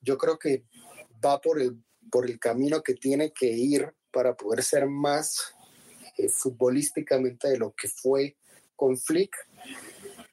Yo 0.00 0.16
creo 0.16 0.38
que 0.38 0.64
va 1.22 1.38
por 1.38 1.60
el, 1.60 1.76
por 2.10 2.30
el 2.30 2.38
camino 2.38 2.82
que 2.82 2.94
tiene 2.94 3.34
que 3.34 3.48
ir 3.48 3.92
para 4.10 4.34
poder 4.34 4.64
ser 4.64 4.86
más 4.86 5.54
eh, 6.16 6.30
futbolísticamente 6.30 7.50
de 7.50 7.58
lo 7.58 7.74
que 7.74 7.88
fue 7.88 8.34
con 8.76 8.96
Flick. 8.96 9.36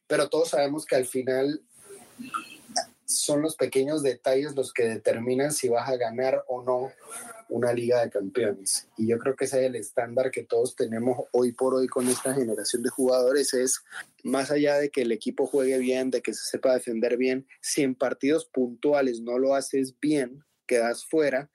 Pero 0.08 0.30
todos 0.30 0.50
sabemos 0.50 0.86
que 0.86 0.96
al 0.96 1.06
final 1.06 1.62
son 3.10 3.42
los 3.42 3.56
pequeños 3.56 4.04
detalles 4.04 4.56
los 4.56 4.72
que 4.72 4.84
determinan 4.84 5.52
si 5.52 5.68
vas 5.68 5.90
a 5.90 5.98
ganar 5.98 6.44
o 6.48 6.62
no 6.62 6.92
una 7.50 7.74
liga 7.74 8.02
de 8.04 8.12
campeones. 8.12 8.88
Y 8.98 9.08
yo 9.08 9.18
creo 9.18 9.36
que 9.36 9.46
ese 9.46 9.62
es 9.62 9.66
el 9.66 9.76
estándar 9.76 10.30
que 10.30 10.44
todos 10.44 10.76
tenemos 10.76 11.26
hoy 11.32 11.52
por 11.52 11.74
hoy 11.74 11.88
con 11.88 12.08
esta 12.08 12.36
generación 12.36 12.84
de 12.84 12.90
jugadores, 12.90 13.56
es 13.56 13.82
más 14.24 14.52
allá 14.52 14.78
de 14.78 14.92
que 14.92 15.02
el 15.02 15.12
equipo 15.12 15.48
juegue 15.48 15.80
bien, 15.80 16.12
de 16.12 16.22
que 16.22 16.36
se 16.36 16.52
sepa 16.52 16.76
defender 16.76 17.18
bien, 17.18 17.48
si 17.62 17.82
en 17.82 17.96
partidos 17.96 18.46
puntuales 18.46 19.22
no 19.22 19.40
lo 19.40 19.56
haces 19.56 19.96
bien, 20.00 20.44
quedas 20.68 21.04
fuera. 21.04 21.50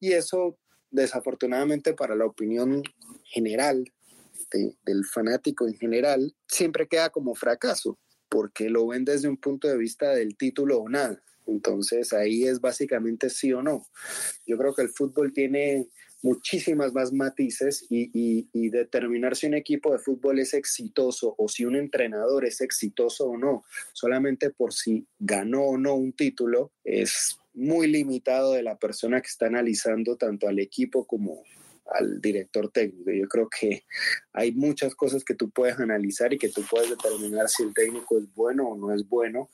Y 0.00 0.14
eso, 0.14 0.58
desafortunadamente 0.90 1.94
para 1.94 2.16
la 2.16 2.26
opinión 2.26 2.82
general 3.22 3.92
del 4.50 5.04
fanático 5.04 5.68
en 5.68 5.74
general, 5.74 6.34
siempre 6.48 6.88
queda 6.88 7.10
como 7.10 7.36
fracaso 7.36 7.96
porque 8.28 8.70
lo 8.70 8.86
ven 8.88 9.04
desde 9.04 9.28
un 9.28 9.36
punto 9.36 9.68
de 9.68 9.76
vista 9.76 10.10
del 10.10 10.36
título 10.36 10.78
o 10.78 10.88
nada. 10.88 11.22
Entonces 11.46 12.12
ahí 12.12 12.44
es 12.44 12.60
básicamente 12.60 13.30
sí 13.30 13.52
o 13.52 13.62
no. 13.62 13.86
Yo 14.46 14.58
creo 14.58 14.74
que 14.74 14.82
el 14.82 14.88
fútbol 14.88 15.32
tiene 15.32 15.88
muchísimas 16.22 16.92
más 16.92 17.12
matices 17.12 17.86
y, 17.88 18.48
determinar 18.70 19.36
si 19.36 19.46
un 19.46 19.54
equipo 19.54 19.92
de 19.92 19.98
fútbol 19.98 20.40
es 20.40 20.54
exitoso 20.54 21.34
o 21.38 21.48
si 21.48 21.64
un 21.64 21.76
entrenador 21.76 22.44
es 22.44 22.60
exitoso 22.60 23.26
o 23.26 23.38
no, 23.38 23.64
solamente 23.92 24.50
por 24.50 24.72
si 24.72 25.06
ganó 25.18 25.62
o 25.62 25.78
no 25.78 25.94
un 25.94 26.12
título, 26.12 26.72
es 26.84 27.38
muy 27.54 27.86
limitado 27.86 28.52
de 28.52 28.62
la 28.62 28.76
persona 28.76 29.20
que 29.20 29.28
está 29.28 29.46
analizando 29.46 30.16
tanto 30.16 30.48
al 30.48 30.58
equipo 30.58 31.06
como, 31.06 31.44
al 31.92 32.20
director 32.20 32.70
técnico. 32.70 33.10
Yo 33.10 33.28
creo 33.28 33.48
que 33.48 33.84
hay 34.32 34.52
muchas 34.52 34.94
cosas 34.94 35.24
que 35.24 35.34
tú 35.34 35.50
puedes 35.50 35.78
analizar 35.78 36.32
y 36.32 36.38
que 36.38 36.48
tú 36.48 36.62
puedes 36.68 36.90
determinar 36.90 37.48
si 37.48 37.62
el 37.62 37.74
técnico 37.74 38.18
es 38.18 38.32
bueno 38.34 38.68
o 38.68 38.76
no 38.76 38.92
es 38.94 39.08
bueno 39.08 39.50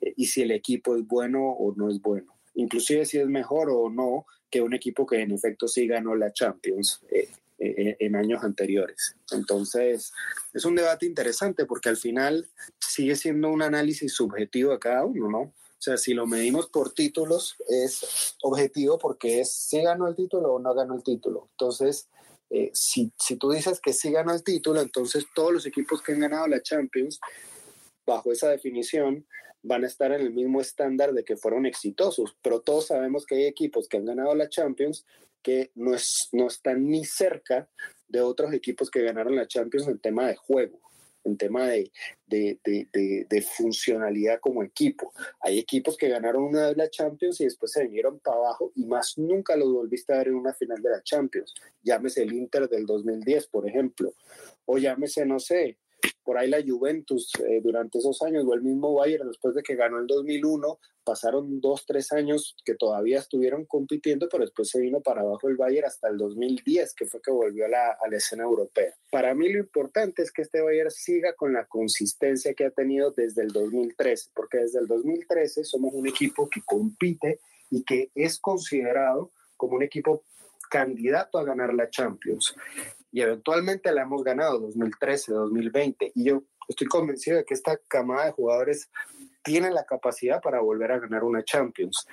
eh, 0.00 0.12
y 0.16 0.26
si 0.26 0.42
el 0.42 0.50
equipo 0.50 0.96
es 0.96 1.06
bueno 1.06 1.50
o 1.50 1.74
no 1.74 1.90
es 1.90 2.00
bueno. 2.00 2.38
Inclusive 2.54 3.04
si 3.06 3.18
es 3.18 3.26
mejor 3.26 3.70
o 3.70 3.88
no 3.90 4.26
que 4.50 4.60
un 4.60 4.74
equipo 4.74 5.06
que 5.06 5.20
en 5.20 5.30
efecto 5.30 5.68
sí 5.68 5.86
ganó 5.86 6.14
la 6.16 6.32
Champions 6.32 7.00
eh, 7.10 7.28
eh, 7.58 7.96
en 8.00 8.16
años 8.16 8.42
anteriores. 8.42 9.16
Entonces, 9.32 10.12
es 10.52 10.64
un 10.64 10.74
debate 10.74 11.06
interesante 11.06 11.66
porque 11.66 11.88
al 11.88 11.96
final 11.96 12.48
sigue 12.78 13.14
siendo 13.16 13.50
un 13.50 13.62
análisis 13.62 14.12
subjetivo 14.12 14.72
a 14.72 14.80
cada 14.80 15.04
uno, 15.04 15.28
¿no? 15.28 15.54
O 15.80 15.82
sea, 15.82 15.96
si 15.96 16.12
lo 16.12 16.26
medimos 16.26 16.68
por 16.68 16.92
títulos, 16.92 17.56
es 17.66 18.36
objetivo 18.42 18.98
porque 18.98 19.40
es 19.40 19.50
si 19.50 19.80
ganó 19.80 20.08
el 20.08 20.14
título 20.14 20.52
o 20.52 20.58
no 20.58 20.74
ganó 20.74 20.94
el 20.94 21.02
título. 21.02 21.48
Entonces, 21.52 22.10
eh, 22.50 22.70
si, 22.74 23.10
si 23.18 23.36
tú 23.36 23.50
dices 23.50 23.80
que 23.80 23.94
sí 23.94 24.10
ganó 24.10 24.34
el 24.34 24.44
título, 24.44 24.82
entonces 24.82 25.24
todos 25.34 25.54
los 25.54 25.64
equipos 25.64 26.02
que 26.02 26.12
han 26.12 26.20
ganado 26.20 26.46
la 26.48 26.60
Champions, 26.60 27.18
bajo 28.04 28.30
esa 28.30 28.50
definición, 28.50 29.26
van 29.62 29.84
a 29.84 29.86
estar 29.86 30.12
en 30.12 30.20
el 30.20 30.34
mismo 30.34 30.60
estándar 30.60 31.14
de 31.14 31.24
que 31.24 31.38
fueron 31.38 31.64
exitosos. 31.64 32.36
Pero 32.42 32.60
todos 32.60 32.88
sabemos 32.88 33.24
que 33.24 33.36
hay 33.36 33.44
equipos 33.46 33.88
que 33.88 33.96
han 33.96 34.04
ganado 34.04 34.34
la 34.34 34.50
Champions 34.50 35.06
que 35.42 35.70
no, 35.76 35.94
es, 35.94 36.28
no 36.32 36.48
están 36.48 36.90
ni 36.90 37.06
cerca 37.06 37.70
de 38.06 38.20
otros 38.20 38.52
equipos 38.52 38.90
que 38.90 39.00
ganaron 39.00 39.34
la 39.34 39.46
Champions 39.48 39.88
en 39.88 39.98
tema 39.98 40.26
de 40.26 40.36
juego 40.36 40.78
en 41.24 41.36
tema 41.36 41.66
de, 41.66 41.90
de, 42.26 42.58
de, 42.64 43.26
de, 43.28 43.42
funcionalidad 43.42 44.40
como 44.40 44.62
equipo. 44.62 45.12
Hay 45.40 45.58
equipos 45.58 45.96
que 45.96 46.08
ganaron 46.08 46.44
una 46.44 46.68
de 46.68 46.76
la 46.76 46.90
Champions 46.90 47.40
y 47.40 47.44
después 47.44 47.72
se 47.72 47.84
vinieron 47.84 48.18
para 48.20 48.36
abajo 48.36 48.72
y 48.74 48.84
más 48.84 49.18
nunca 49.18 49.56
los 49.56 49.72
volviste 49.72 50.12
a 50.12 50.18
ver 50.18 50.28
en 50.28 50.36
una 50.36 50.54
final 50.54 50.80
de 50.82 50.90
la 50.90 51.02
Champions. 51.02 51.54
Llámese 51.82 52.22
el 52.22 52.32
Inter 52.32 52.68
del 52.68 52.86
2010, 52.86 53.46
por 53.48 53.68
ejemplo, 53.68 54.14
o 54.64 54.78
llámese, 54.78 55.26
no 55.26 55.38
sé, 55.38 55.78
por 56.24 56.38
ahí 56.38 56.48
la 56.48 56.62
Juventus 56.62 57.32
eh, 57.40 57.60
durante 57.62 57.98
esos 57.98 58.22
años 58.22 58.44
o 58.46 58.54
el 58.54 58.62
mismo 58.62 58.94
Bayern 58.94 59.28
después 59.28 59.54
de 59.54 59.62
que 59.62 59.74
ganó 59.74 59.98
el 59.98 60.06
2001 60.06 60.78
pasaron 61.02 61.60
dos 61.60 61.84
tres 61.86 62.12
años 62.12 62.56
que 62.64 62.74
todavía 62.74 63.18
estuvieron 63.18 63.64
compitiendo 63.64 64.28
pero 64.30 64.44
después 64.44 64.68
se 64.68 64.80
vino 64.80 65.00
para 65.00 65.22
abajo 65.22 65.48
el 65.48 65.56
Bayern 65.56 65.86
hasta 65.86 66.08
el 66.08 66.18
2010 66.18 66.94
que 66.94 67.06
fue 67.06 67.20
que 67.20 67.30
volvió 67.30 67.66
a 67.66 67.68
la, 67.68 67.90
a 68.00 68.08
la 68.08 68.16
escena 68.16 68.44
europea. 68.44 68.94
Para 69.10 69.34
mí 69.34 69.52
lo 69.52 69.58
importante 69.58 70.22
es 70.22 70.30
que 70.30 70.42
este 70.42 70.60
Bayern 70.60 70.90
siga 70.90 71.34
con 71.34 71.52
la 71.52 71.66
consistencia 71.66 72.54
que 72.54 72.66
ha 72.66 72.70
tenido 72.70 73.10
desde 73.10 73.42
el 73.42 73.48
2013 73.48 74.30
porque 74.34 74.58
desde 74.58 74.78
el 74.78 74.86
2013 74.86 75.64
somos 75.64 75.92
un 75.94 76.06
equipo 76.06 76.48
que 76.48 76.60
compite 76.64 77.40
y 77.70 77.82
que 77.84 78.10
es 78.14 78.38
considerado 78.38 79.32
como 79.56 79.76
un 79.76 79.82
equipo 79.82 80.24
candidato 80.70 81.38
a 81.38 81.44
ganar 81.44 81.74
la 81.74 81.90
Champions 81.90 82.54
y 83.12 83.20
eventualmente 83.20 83.92
la 83.92 84.02
hemos 84.02 84.22
ganado 84.22 84.60
2013, 84.60 85.32
2020 85.32 86.12
y 86.14 86.24
yo 86.24 86.42
estoy 86.68 86.86
convencido 86.86 87.38
de 87.38 87.44
que 87.44 87.54
esta 87.54 87.76
camada 87.88 88.26
de 88.26 88.32
jugadores 88.32 88.90
tiene 89.42 89.70
la 89.70 89.84
capacidad 89.84 90.40
para 90.40 90.60
volver 90.60 90.92
a 90.92 90.98
ganar 90.98 91.24
una 91.24 91.44
Champions. 91.44 92.06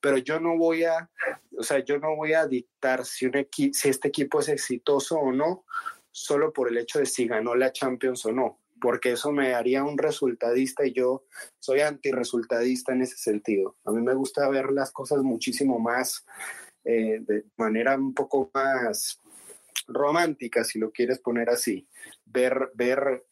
Pero 0.00 0.16
yo 0.16 0.40
no 0.40 0.56
voy 0.56 0.84
a, 0.84 1.10
o 1.58 1.62
sea, 1.62 1.84
yo 1.84 1.98
no 1.98 2.16
voy 2.16 2.32
a 2.32 2.46
dictar 2.46 3.04
si, 3.04 3.26
un 3.26 3.46
si 3.72 3.88
este 3.88 4.08
equipo 4.08 4.40
es 4.40 4.48
exitoso 4.48 5.18
o 5.18 5.30
no, 5.30 5.64
solo 6.10 6.52
por 6.52 6.68
el 6.68 6.78
hecho 6.78 6.98
de 6.98 7.06
si 7.06 7.26
ganó 7.26 7.54
la 7.54 7.72
Champions 7.72 8.24
o 8.24 8.32
no, 8.32 8.58
porque 8.80 9.12
eso 9.12 9.30
me 9.30 9.54
haría 9.54 9.84
un 9.84 9.98
resultadista 9.98 10.86
y 10.86 10.94
yo 10.94 11.24
soy 11.58 11.80
antiresultadista 11.80 12.92
en 12.92 13.02
ese 13.02 13.18
sentido. 13.18 13.76
A 13.84 13.92
mí 13.92 14.00
me 14.00 14.14
gusta 14.14 14.48
ver 14.48 14.70
las 14.70 14.90
cosas 14.90 15.22
muchísimo 15.22 15.78
más, 15.78 16.24
eh, 16.84 17.18
de 17.20 17.44
manera 17.58 17.94
un 17.96 18.14
poco 18.14 18.50
más 18.54 19.20
romántica, 19.92 20.64
si 20.64 20.78
lo 20.78 20.90
quieres 20.90 21.18
poner 21.18 21.50
así. 21.50 21.86
Ver, 22.24 22.70
ver 22.74 23.24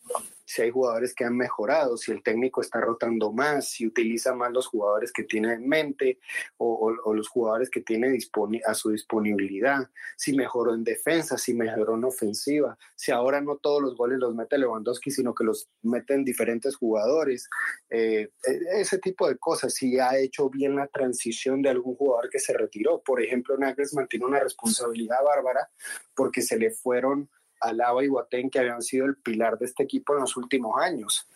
si 0.49 0.63
hay 0.63 0.71
jugadores 0.71 1.15
que 1.15 1.27
han 1.27 1.37
mejorado, 1.37 1.99
si 1.99 2.11
el 2.11 2.23
técnico 2.23 2.63
está 2.63 2.81
rotando 2.81 3.31
más, 3.33 3.69
si 3.69 3.87
utiliza 3.87 4.35
más 4.35 4.51
los 4.51 4.67
jugadores 4.67 5.13
que 5.13 5.25
tiene 5.25 5.53
en 5.53 5.69
mente 5.69 6.21
o, 6.57 6.91
los 7.13 7.29
jugadores 7.29 7.69
que 7.69 7.83
tiene 7.83 8.17
a 8.65 8.73
su 8.73 8.91
disponibilidad, 8.91 9.91
si 10.17 10.35
mejoró 10.35 10.73
en 10.73 10.85
defensa, 10.85 11.37
si 11.37 11.53
mejoró 11.53 11.97
en 11.97 12.05
ofensiva, 12.05 12.79
si 12.97 13.13
ahora 13.13 13.43
no 13.43 13.57
todos 13.57 13.83
los 13.83 13.95
goles 13.95 14.21
los 14.21 14.35
mete 14.35 14.57
Lewandowski, 14.57 15.11
sino 15.11 15.35
que 15.35 15.45
los 15.45 15.69
meten 15.83 16.25
diferentes 16.25 16.77
jugadores, 16.77 17.51
eh, 17.91 18.31
e, 18.43 18.81
ese 18.81 18.97
tipo 19.01 19.29
de 19.29 19.37
cosas, 19.37 19.75
si 19.75 19.99
ha 19.99 20.17
hecho 20.17 20.49
bien 20.49 20.77
la 20.77 20.87
transición 20.87 21.61
de 21.61 21.69
algún 21.69 21.95
jugador 21.95 22.31
que 22.31 22.39
se 22.39 22.55
retiró. 22.55 23.03
Por 23.03 23.21
ejemplo, 23.21 23.59
Nagelsmann 23.59 24.09
tiene 24.09 24.25
una 24.25 24.41
responsabilidad 24.41 25.23
bárbara 25.23 25.69
porque 26.15 26.41
se 26.41 26.59
le 26.59 26.71
fueron 26.71 27.29
Alaba 27.61 28.05
y 28.05 28.09
Guatén, 28.09 28.51
que 28.51 28.59
habían 28.59 28.83
sido 28.83 29.07
el 29.07 29.17
pilar 29.17 29.59
de 29.59 29.67
este 29.67 29.83
equipo 29.83 30.15
en 30.15 30.21
los 30.21 30.37
últimos 30.37 30.81
años. 30.81 31.29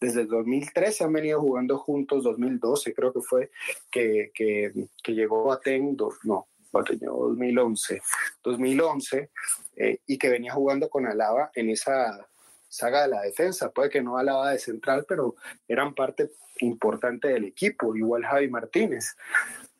Desde 0.00 0.22
el 0.22 0.28
2013 0.28 1.04
han 1.04 1.12
venido 1.12 1.40
jugando 1.40 1.78
juntos, 1.78 2.22
2012 2.22 2.94
creo 2.94 3.12
que 3.12 3.20
fue 3.20 3.50
que, 3.90 4.30
que, 4.34 5.12
llegó 5.12 5.42
Guatén, 5.42 5.96
no, 6.24 6.46
2011, 6.72 8.02
2011 8.44 9.30
eh, 9.76 10.00
y 10.06 10.18
que 10.18 10.28
venía 10.28 10.52
jugando 10.52 10.88
con 10.88 11.06
Alaba 11.06 11.50
en 11.54 11.70
esa 11.70 12.28
saga 12.68 13.02
de 13.02 13.08
la 13.08 13.22
defensa. 13.22 13.70
Puede 13.70 13.90
que 13.90 14.02
no 14.02 14.18
Alaba 14.18 14.52
de 14.52 14.58
central, 14.58 15.04
pero 15.08 15.34
eran 15.66 15.94
parte 15.94 16.30
importante 16.60 17.28
del 17.28 17.44
equipo, 17.44 17.96
igual 17.96 18.24
Javi 18.24 18.48
Martínez. 18.48 19.16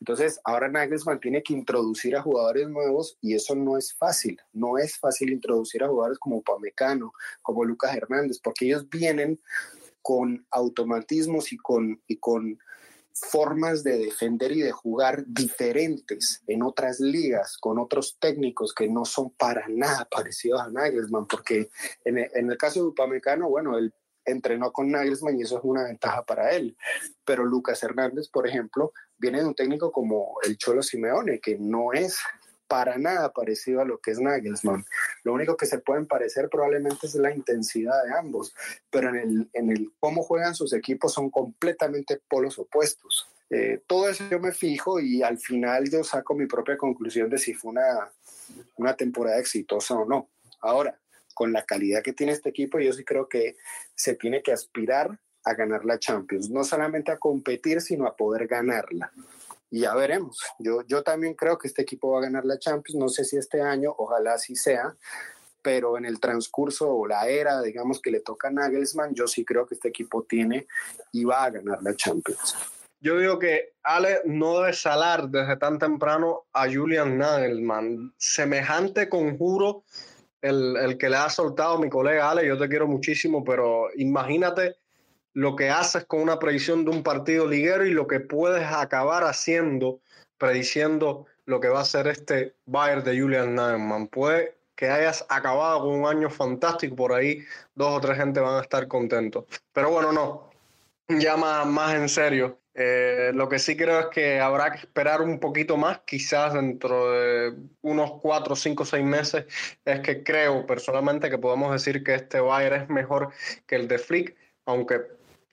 Entonces, 0.00 0.40
ahora 0.44 0.68
Nagelsmann 0.68 1.20
tiene 1.20 1.42
que 1.42 1.52
introducir 1.52 2.16
a 2.16 2.22
jugadores 2.22 2.68
nuevos 2.68 3.18
y 3.20 3.34
eso 3.34 3.54
no 3.54 3.76
es 3.76 3.92
fácil. 3.94 4.40
No 4.52 4.78
es 4.78 4.98
fácil 4.98 5.30
introducir 5.30 5.82
a 5.82 5.88
jugadores 5.88 6.18
como 6.18 6.42
Pamecano, 6.42 7.12
como 7.42 7.64
Lucas 7.64 7.96
Hernández, 7.96 8.38
porque 8.42 8.66
ellos 8.66 8.88
vienen 8.88 9.40
con 10.00 10.46
automatismos 10.50 11.52
y 11.52 11.56
con, 11.56 12.00
y 12.06 12.16
con 12.16 12.58
formas 13.12 13.82
de 13.82 13.98
defender 13.98 14.52
y 14.52 14.62
de 14.62 14.72
jugar 14.72 15.24
diferentes 15.26 16.42
en 16.46 16.62
otras 16.62 17.00
ligas, 17.00 17.58
con 17.58 17.78
otros 17.78 18.16
técnicos 18.20 18.72
que 18.72 18.88
no 18.88 19.04
son 19.04 19.30
para 19.30 19.66
nada 19.68 20.06
parecidos 20.10 20.60
a 20.60 20.70
Nagelsmann, 20.70 21.26
porque 21.26 21.70
en 22.04 22.18
el, 22.18 22.56
caso 22.56 22.80
de 22.80 22.86
Upamecano, 22.86 23.48
bueno, 23.48 23.76
él 23.76 23.92
entrenó 24.28 24.72
con 24.72 24.90
Nagelsmann 24.90 25.38
y 25.38 25.42
eso 25.42 25.58
es 25.58 25.64
una 25.64 25.84
ventaja 25.84 26.22
para 26.24 26.50
él. 26.52 26.76
Pero 27.24 27.44
Lucas 27.44 27.82
Hernández, 27.82 28.28
por 28.28 28.46
ejemplo, 28.46 28.92
viene 29.18 29.38
de 29.40 29.46
un 29.46 29.54
técnico 29.54 29.92
como 29.92 30.36
el 30.44 30.56
Cholo 30.56 30.82
Simeone, 30.82 31.40
que 31.40 31.58
no 31.58 31.92
es 31.92 32.18
para 32.68 32.98
nada 32.98 33.32
parecido 33.32 33.80
a 33.80 33.84
lo 33.84 33.98
que 33.98 34.10
es 34.10 34.20
Nagelsmann. 34.20 34.84
Lo 35.24 35.32
único 35.32 35.56
que 35.56 35.66
se 35.66 35.78
pueden 35.78 36.06
parecer 36.06 36.48
probablemente 36.50 37.06
es 37.06 37.14
la 37.14 37.34
intensidad 37.34 38.04
de 38.04 38.16
ambos, 38.18 38.54
pero 38.90 39.08
en 39.08 39.16
el, 39.16 39.50
en 39.54 39.70
el 39.70 39.90
cómo 39.98 40.22
juegan 40.22 40.54
sus 40.54 40.74
equipos 40.74 41.14
son 41.14 41.30
completamente 41.30 42.20
polos 42.28 42.58
opuestos. 42.58 43.26
Eh, 43.50 43.80
todo 43.86 44.08
eso 44.10 44.24
yo 44.30 44.38
me 44.38 44.52
fijo 44.52 45.00
y 45.00 45.22
al 45.22 45.38
final 45.38 45.90
yo 45.90 46.04
saco 46.04 46.34
mi 46.34 46.46
propia 46.46 46.76
conclusión 46.76 47.30
de 47.30 47.38
si 47.38 47.54
fue 47.54 47.70
una, 47.70 48.10
una 48.76 48.94
temporada 48.94 49.38
exitosa 49.38 49.94
o 49.94 50.04
no. 50.04 50.28
Ahora, 50.60 50.98
con 51.38 51.52
la 51.52 51.64
calidad 51.64 52.02
que 52.02 52.12
tiene 52.12 52.32
este 52.32 52.48
equipo, 52.48 52.80
yo 52.80 52.92
sí 52.92 53.04
creo 53.04 53.28
que 53.28 53.54
se 53.94 54.16
tiene 54.16 54.42
que 54.42 54.50
aspirar 54.50 55.20
a 55.44 55.54
ganar 55.54 55.84
la 55.84 56.00
Champions, 56.00 56.50
no 56.50 56.64
solamente 56.64 57.12
a 57.12 57.18
competir, 57.18 57.80
sino 57.80 58.08
a 58.08 58.16
poder 58.16 58.48
ganarla. 58.48 59.12
Y 59.70 59.82
ya 59.82 59.94
veremos. 59.94 60.42
Yo, 60.58 60.82
yo 60.88 61.04
también 61.04 61.34
creo 61.34 61.56
que 61.56 61.68
este 61.68 61.82
equipo 61.82 62.10
va 62.10 62.18
a 62.18 62.22
ganar 62.22 62.44
la 62.44 62.58
Champions, 62.58 62.98
no 62.98 63.08
sé 63.08 63.24
si 63.24 63.36
este 63.36 63.62
año, 63.62 63.94
ojalá 63.96 64.34
así 64.34 64.56
sea, 64.56 64.96
pero 65.62 65.96
en 65.96 66.06
el 66.06 66.18
transcurso 66.18 66.90
o 66.90 67.06
la 67.06 67.28
era, 67.28 67.62
digamos, 67.62 68.02
que 68.02 68.10
le 68.10 68.18
toca 68.18 68.48
a 68.48 68.50
Nagelsmann, 68.50 69.14
yo 69.14 69.28
sí 69.28 69.44
creo 69.44 69.64
que 69.64 69.76
este 69.76 69.90
equipo 69.90 70.24
tiene 70.24 70.66
y 71.12 71.22
va 71.22 71.44
a 71.44 71.50
ganar 71.50 71.80
la 71.84 71.94
Champions. 71.94 72.56
Yo 73.00 73.16
digo 73.16 73.38
que 73.38 73.74
Ale 73.84 74.22
no 74.24 74.58
debe 74.58 74.72
salar 74.72 75.28
desde 75.28 75.56
tan 75.56 75.78
temprano 75.78 76.46
a 76.52 76.66
Julian 76.68 77.16
Nagelsmann. 77.16 78.12
Semejante 78.18 79.08
conjuro 79.08 79.84
el, 80.42 80.96
que 80.98 81.08
le 81.08 81.16
ha 81.16 81.28
soltado 81.28 81.78
mi 81.78 81.88
colega 81.88 82.30
Ale, 82.30 82.46
yo 82.46 82.58
te 82.58 82.68
quiero 82.68 82.86
muchísimo, 82.86 83.44
pero 83.44 83.88
imagínate 83.96 84.76
lo 85.34 85.56
que 85.56 85.70
haces 85.70 86.04
con 86.04 86.20
una 86.20 86.38
predicción 86.38 86.84
de 86.84 86.90
un 86.90 87.02
partido 87.02 87.46
liguero 87.46 87.86
y 87.86 87.92
lo 87.92 88.06
que 88.06 88.20
puedes 88.20 88.64
acabar 88.64 89.24
haciendo 89.24 90.00
prediciendo 90.38 91.26
lo 91.46 91.60
que 91.60 91.68
va 91.68 91.80
a 91.80 91.84
ser 91.84 92.06
este 92.06 92.54
Bayern 92.66 93.04
de 93.04 93.20
Julian 93.20 93.54
Nagelsmann. 93.54 94.06
Puede 94.08 94.56
que 94.76 94.88
hayas 94.88 95.26
acabado 95.28 95.80
con 95.80 96.00
un 96.00 96.06
año 96.06 96.30
fantástico, 96.30 96.94
por 96.94 97.12
ahí 97.12 97.44
dos 97.74 97.96
o 97.96 98.00
tres 98.00 98.16
gente 98.16 98.38
van 98.38 98.58
a 98.58 98.62
estar 98.62 98.86
contentos. 98.86 99.44
Pero 99.72 99.90
bueno, 99.90 100.12
no, 100.12 100.50
ya 101.08 101.36
más 101.36 101.94
en 101.94 102.08
serio. 102.08 102.58
Eh, 102.80 103.32
lo 103.34 103.48
que 103.48 103.58
sí 103.58 103.76
creo 103.76 103.98
es 103.98 104.06
que 104.06 104.38
habrá 104.38 104.70
que 104.70 104.78
esperar 104.78 105.20
un 105.20 105.40
poquito 105.40 105.76
más, 105.76 106.02
quizás 106.06 106.54
dentro 106.54 107.10
de 107.10 107.52
unos 107.82 108.12
cuatro, 108.22 108.54
cinco, 108.54 108.84
seis 108.84 109.04
meses, 109.04 109.46
es 109.84 109.98
que 109.98 110.22
creo 110.22 110.64
personalmente 110.64 111.28
que 111.28 111.38
podemos 111.38 111.72
decir 111.72 112.04
que 112.04 112.14
este 112.14 112.38
Bayern 112.38 112.82
es 112.82 112.88
mejor 112.88 113.30
que 113.66 113.74
el 113.74 113.88
de 113.88 113.98
Flick, 113.98 114.36
aunque 114.64 115.00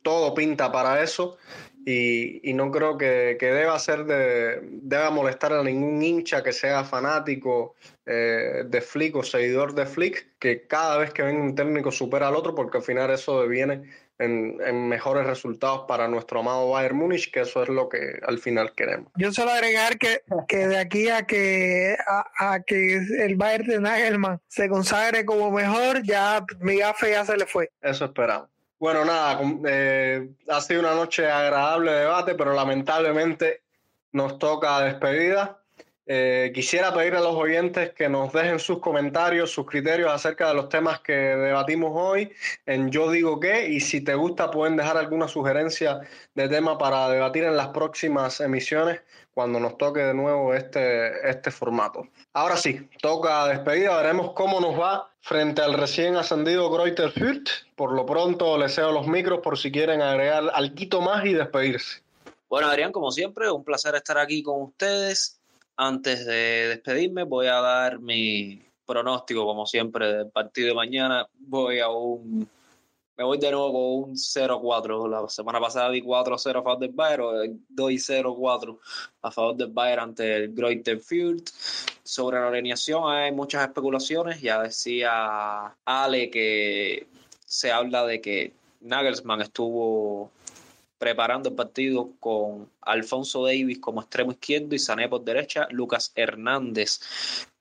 todo 0.04 0.36
pinta 0.36 0.72
para 0.72 1.02
eso 1.02 1.40
y, 1.84 2.54
no 2.54 2.72
creo 2.72 2.98
que, 2.98 3.38
deba 3.40 3.78
ser 3.80 4.06
de, 4.06 4.60
deba 4.64 5.10
molestar 5.10 5.54
a 5.54 5.64
ningún 5.64 6.02
hincha 6.02 6.44
que 6.44 6.52
sea 6.52 6.84
fanático 6.84 7.76
eh, 8.06 8.64
de 8.68 8.82
Flick 8.82 9.16
o 9.16 9.24
seguidor 9.24 9.74
de 9.74 9.86
Flick, 9.86 10.38
que 10.40 10.66
cada 10.68 10.98
vez 10.98 11.12
que 11.12 11.22
venga 11.22 11.42
un 11.42 11.56
técnico 11.56 11.92
supera 11.92 12.28
al 12.28 12.36
otro, 12.36 12.56
porque 12.56 12.78
al 12.78 12.84
final 12.84 13.12
eso 13.12 13.42
deviene 13.42 13.84
en, 14.20 14.88
mejores 14.88 15.26
resultados 15.26 15.86
para 15.88 16.08
nuestro 16.08 16.40
amado 16.40 16.70
Bayern 16.70 16.98
Múnich, 16.98 17.32
que 17.32 17.42
eso 17.42 17.64
es 17.64 17.70
lo 17.70 17.90
que 17.90 18.20
al 18.26 18.40
final 18.40 18.74
queremos. 18.74 19.12
Yo 19.16 19.32
solo 19.32 19.52
agregar 19.52 19.98
que, 19.98 20.22
que 20.48 20.68
de 20.68 20.78
aquí 20.78 21.10
a 21.10 21.26
que, 21.26 21.98
a, 22.08 22.60
que 22.62 22.96
el 22.96 23.36
Bayern 23.36 23.68
de 23.68 23.80
Nagelman 23.80 24.42
se 24.48 24.70
consagre 24.70 25.26
como 25.26 25.52
mejor, 25.52 26.04
ya 26.04 26.46
mi 26.60 26.78
gafe 26.78 27.12
ya 27.12 27.26
se 27.26 27.38
le 27.38 27.46
fue. 27.46 27.72
Eso 27.82 28.06
esperamos. 28.06 28.50
Bueno, 28.78 29.06
nada, 29.06 29.40
eh, 29.68 30.30
ha 30.50 30.62
sido 30.62 30.82
una 30.82 30.94
noche 30.94 31.30
agradable 31.30 31.92
de 31.92 32.00
debate, 32.02 32.36
pero 32.36 32.54
lamentablemente 32.54 33.64
nos 34.12 34.38
toca 34.38 34.82
despedida. 34.82 35.60
Eh, 36.08 36.52
quisiera 36.54 36.94
pedir 36.94 37.16
a 37.16 37.20
los 37.20 37.34
oyentes 37.34 37.92
que 37.94 38.08
nos 38.08 38.32
dejen 38.32 38.60
sus 38.60 38.78
comentarios, 38.78 39.50
sus 39.50 39.66
criterios 39.66 40.12
acerca 40.12 40.50
de 40.50 40.54
los 40.54 40.70
temas 40.70 41.00
que 41.00 41.14
debatimos 41.14 41.94
hoy 41.96 42.32
en 42.68 42.92
Yo 42.92 43.10
Digo 43.10 43.40
Qué 43.40 43.68
y 43.70 43.80
si 43.80 44.02
te 44.02 44.14
gusta 44.14 44.52
pueden 44.52 44.78
dejar 44.78 44.98
alguna 44.98 45.28
sugerencia 45.28 46.02
de 46.36 46.48
tema 46.48 46.78
para 46.78 47.10
debatir 47.10 47.46
en 47.46 47.58
las 47.58 47.70
próximas 47.70 48.40
emisiones 48.40 49.02
cuando 49.34 49.60
nos 49.60 49.78
toque 49.78 50.02
de 50.02 50.14
nuevo 50.14 50.54
este, 50.54 51.28
este 51.28 51.50
formato. 51.50 52.08
Ahora 52.34 52.56
sí, 52.56 52.88
toca 53.02 53.48
despedida, 53.48 53.98
veremos 53.98 54.32
cómo 54.34 54.62
nos 54.62 54.80
va 54.80 55.10
frente 55.22 55.62
al 55.62 55.74
recién 55.74 56.16
ascendido 56.18 56.70
Greuther 56.70 57.12
Fürth. 57.12 57.50
Por 57.76 57.94
lo 57.94 58.06
pronto 58.06 58.58
les 58.60 58.76
cedo 58.76 58.92
los 58.92 59.08
micros 59.08 59.40
por 59.40 59.58
si 59.58 59.72
quieren 59.72 60.02
agregar 60.02 60.52
algo 60.54 61.02
más 61.02 61.26
y 61.26 61.34
despedirse. 61.34 62.02
Bueno, 62.48 62.68
Adrián, 62.68 62.92
como 62.92 63.12
siempre, 63.12 63.50
un 63.50 63.64
placer 63.64 63.96
estar 63.96 64.20
aquí 64.20 64.44
con 64.44 64.62
ustedes 64.62 65.42
antes 65.78 66.26
de 66.26 66.70
despedirme, 66.70 67.24
voy 67.24 67.48
a 67.48 67.60
dar 67.60 68.00
mi 68.00 68.62
pronóstico, 68.86 69.46
como 69.46 69.66
siempre, 69.66 70.12
del 70.14 70.30
partido 70.30 70.70
de 70.70 70.76
mañana. 70.76 71.28
Voy 71.40 71.80
a 71.80 71.90
un. 71.90 72.48
Me 73.18 73.24
voy 73.24 73.38
de 73.38 73.50
nuevo 73.50 73.72
con 73.72 74.10
un 74.10 74.16
0-4. 74.16 75.10
La 75.10 75.30
semana 75.30 75.60
pasada 75.60 75.90
di 75.90 76.02
4-0 76.02 76.60
a 76.60 76.64
favor 76.64 76.80
del 76.80 76.92
Bayern, 76.92 77.66
doy 77.70 77.96
0-4 77.96 78.78
a 79.22 79.32
favor 79.32 79.56
del 79.56 79.72
Bayern 79.72 80.02
ante 80.02 80.36
el 80.36 80.54
Greuther. 80.54 81.02
Sobre 82.04 82.40
la 82.40 82.50
alineación 82.50 83.10
hay 83.10 83.32
muchas 83.32 83.68
especulaciones. 83.68 84.42
Ya 84.42 84.62
decía 84.62 85.76
Ale 85.86 86.30
que 86.30 87.08
se 87.46 87.72
habla 87.72 88.06
de 88.06 88.20
que 88.20 88.54
Nagelsmann 88.82 89.42
estuvo 89.42 90.32
preparando 90.98 91.50
el 91.50 91.56
partido 91.56 92.12
con 92.20 92.70
Alfonso 92.82 93.46
Davis 93.46 93.80
como 93.80 94.02
extremo 94.02 94.32
izquierdo 94.32 94.76
y 94.76 94.80
Sané 94.80 95.10
por 95.10 95.24
derecha, 95.24 95.68
Lucas 95.72 96.12
Hernández 96.16 97.00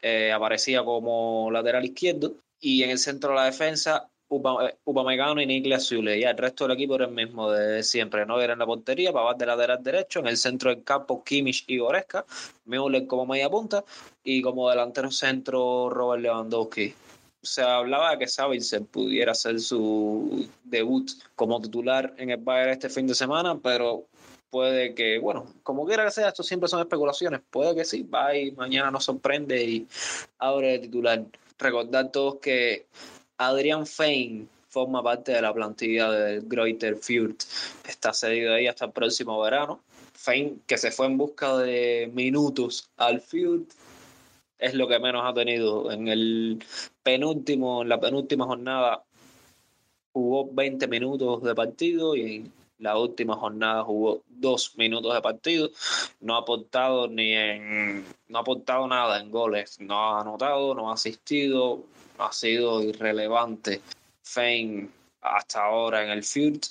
eh, 0.01 0.32
aparecía 0.32 0.85
como 0.85 1.51
lateral 1.51 1.85
izquierdo 1.85 2.35
y 2.61 2.82
en 2.82 2.91
el 2.91 2.99
centro 2.99 3.30
de 3.30 3.37
la 3.37 3.45
defensa 3.45 4.09
eh, 4.30 4.76
Upamecano 4.85 5.41
y 5.41 5.47
Niklas 5.47 5.89
Zule. 5.89 6.18
Ya 6.18 6.30
el 6.30 6.39
resto 6.39 6.64
del 6.64 6.76
equipo 6.76 6.95
era 6.97 7.05
el 7.05 7.12
mismo 7.12 7.51
de 7.51 7.82
siempre. 7.82 8.26
No 8.26 8.41
era 8.41 8.55
en 8.55 8.59
la 8.59 8.66
portería, 8.66 9.12
Pavard 9.12 9.37
de 9.37 9.47
lateral 9.47 9.82
derecho. 9.82 10.20
En 10.20 10.26
el 10.28 10.37
centro 10.37 10.70
del 10.70 10.82
campo, 10.82 11.22
Kimmich 11.22 11.64
y 11.66 11.78
Goreska. 11.78 12.24
Müller 12.64 13.07
como 13.07 13.26
media 13.26 13.51
punta. 13.51 13.85
Y 14.24 14.43
como 14.43 14.70
delantero 14.70 15.11
centro, 15.11 15.91
Robert 15.91 16.22
Lewandowski 16.22 16.95
se 17.45 17.62
hablaba 17.62 18.12
de 18.12 18.18
que 18.18 18.26
Sabitzer 18.26 18.82
pudiera 18.84 19.32
hacer 19.32 19.61
su 19.61 20.49
debut 20.64 21.11
como 21.36 21.61
titular 21.61 22.14
en 22.18 22.30
el 22.30 22.38
Bayern 22.38 22.72
este 22.72 22.88
fin 22.88 23.07
de 23.07 23.14
semana, 23.14 23.59
pero 23.62 24.07
puede 24.51 24.95
que, 24.95 25.18
bueno, 25.18 25.47
como 25.62 25.86
quiera 25.86 26.05
que 26.05 26.11
sea, 26.11 26.28
esto 26.28 26.42
siempre 26.42 26.68
son 26.68 26.80
especulaciones. 26.80 27.40
Puede 27.51 27.74
que 27.74 27.84
sí, 27.84 28.03
Bayern 28.03 28.57
mañana 28.57 28.90
nos 28.90 29.05
sorprende 29.05 29.62
y 29.62 29.86
abre 30.38 30.72
de 30.72 30.78
titular. 30.80 31.24
Recordar 31.59 32.11
todos 32.11 32.36
que 32.36 32.86
Adrián 33.38 33.86
Fein 33.86 34.49
forma 34.68 35.03
parte 35.03 35.32
de 35.32 35.40
la 35.42 35.55
plantilla 35.55 36.11
del 36.11 36.42
Greuther 36.49 36.97
Fürth. 36.97 37.45
Está 37.88 38.12
cedido 38.12 38.55
ahí 38.55 38.66
hasta 38.66 38.86
el 38.86 38.92
próximo 38.92 39.40
verano. 39.40 39.80
Fein, 40.12 40.62
que 40.66 40.78
se 40.78 40.90
fue 40.90 41.07
en 41.07 41.16
busca 41.16 41.57
de 41.59 42.11
minutos 42.12 42.88
al 42.97 43.20
Fürth, 43.20 43.72
es 44.65 44.75
lo 44.75 44.89
que 44.89 44.99
menos 44.99 45.23
ha 45.25 45.35
tenido. 45.35 45.91
En 45.93 46.09
el 46.09 46.65
penúltimo, 47.03 47.83
en 47.83 47.89
la 47.91 48.01
penúltima 48.01 48.47
jornada 48.47 49.05
jugó 50.12 50.49
20 50.53 50.89
minutos 50.89 51.43
de 51.43 51.55
partido 51.55 52.17
y 52.17 52.23
en 52.23 52.53
la 52.79 52.97
última 52.97 53.37
jornada 53.37 53.85
jugó 53.85 54.23
dos 54.29 54.77
minutos 54.77 55.15
de 55.15 55.21
partido. 55.21 55.71
No 56.21 56.37
ha 56.37 56.39
aportado 56.39 57.09
ni 57.09 57.33
en, 57.35 58.05
no 58.29 58.39
ha 58.39 58.89
nada 58.89 59.21
en 59.21 59.31
goles, 59.31 59.81
no 59.81 59.99
ha 59.99 60.21
anotado, 60.23 60.75
no 60.75 60.91
ha 60.91 60.95
asistido, 60.95 61.85
ha 62.19 62.33
sido 62.33 62.83
irrelevante. 62.83 63.83
Fein 64.23 64.91
hasta 65.21 65.65
ahora 65.65 66.05
en 66.05 66.11
el 66.11 66.25
field. 66.25 66.65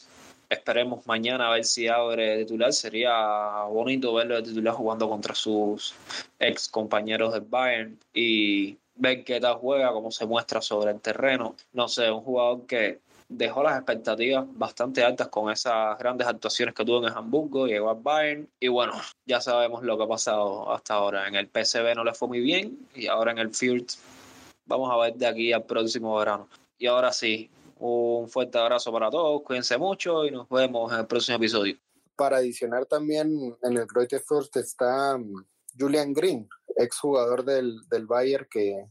Esperemos 0.54 1.08
mañana 1.08 1.48
a 1.48 1.52
ver 1.52 1.66
si 1.66 1.88
abre 1.88 2.38
titular. 2.38 2.72
Sería 2.72 3.64
bonito 3.64 4.14
verlo 4.14 4.36
de 4.36 4.44
titular 4.44 4.76
jugando 4.76 5.10
contra 5.10 5.34
sus 5.34 5.96
ex 6.40 6.70
compañeros 6.70 7.34
del 7.34 7.42
Bayern 7.42 7.98
y 8.14 8.78
ver 8.96 9.24
qué 9.24 9.40
tal 9.40 9.56
juega, 9.56 9.92
cómo 9.92 10.12
se 10.12 10.28
muestra 10.28 10.62
sobre 10.62 10.92
el 10.92 11.02
terreno. 11.02 11.56
No 11.74 11.88
sé, 11.88 12.12
un 12.12 12.22
jugador 12.22 12.68
que 12.68 13.00
dejó 13.28 13.64
las 13.64 13.78
expectativas 13.78 14.46
bastante 14.48 15.04
altas 15.04 15.30
con 15.30 15.52
esas 15.52 15.98
grandes 15.98 16.28
actuaciones 16.28 16.76
que 16.76 16.86
tuvo 16.86 17.08
en 17.08 17.14
Hamburgo, 17.14 17.66
llegó 17.66 17.90
al 17.90 18.02
Bayern 18.02 18.48
y 18.60 18.68
bueno, 18.68 18.94
ya 19.26 19.42
sabemos 19.42 19.82
lo 19.82 19.98
que 19.98 20.04
ha 20.04 20.08
pasado 20.08 20.72
hasta 20.72 20.94
ahora. 20.94 21.28
En 21.28 21.34
el 21.34 21.48
PSV 21.48 21.96
no 21.96 22.04
le 22.04 22.14
fue 22.14 22.28
muy 22.28 22.42
bien 22.42 22.78
y 22.94 23.08
ahora 23.08 23.32
en 23.32 23.40
el 23.40 23.56
Field 23.56 23.88
vamos 24.66 24.92
a 24.92 24.98
ver 24.98 25.16
de 25.16 25.26
aquí 25.26 25.52
al 25.52 25.64
próximo 25.64 26.16
verano. 26.16 26.48
Y 26.78 26.86
ahora 26.86 27.12
sí, 27.12 27.50
un 27.78 28.30
fuerte 28.30 28.58
abrazo 28.58 28.92
para 28.92 29.10
todos, 29.10 29.42
cuídense 29.44 29.78
mucho 29.78 30.26
y 30.26 30.32
nos 30.32 30.48
vemos 30.50 30.92
en 30.92 31.00
el 31.00 31.08
próximo 31.08 31.38
episodio. 31.38 31.78
Para 32.16 32.38
adicionar 32.38 32.86
también 32.86 33.56
en 33.62 33.78
el 33.78 33.86
Greuther 33.88 34.22
First 34.22 34.56
está 34.58 35.18
mm, 35.18 35.46
Julian 35.78 36.14
Green, 36.14 36.48
exjugador 36.78 37.44
del, 37.44 37.88
del 37.90 38.06
Bayern 38.06 38.48
que 38.50 38.88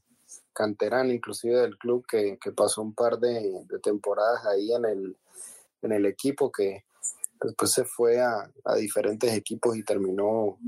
canterán 0.53 1.11
inclusive 1.11 1.61
del 1.61 1.79
club 1.79 2.05
que, 2.07 2.39
pasó 2.55 2.83
un 2.83 2.95
par 2.95 3.19
de, 3.19 3.65
temporadas 3.83 4.45
ahí 4.47 4.73
en 4.73 4.85
el, 4.85 5.17
en 5.83 5.93
el 5.93 6.07
equipo 6.07 6.51
que 6.51 6.85
después 7.41 7.71
se 7.73 7.85
fue 7.85 8.21
a 8.21 8.51
diferentes 8.77 9.33
equipos 9.33 9.77
y 9.77 9.83
terminó 9.83 10.59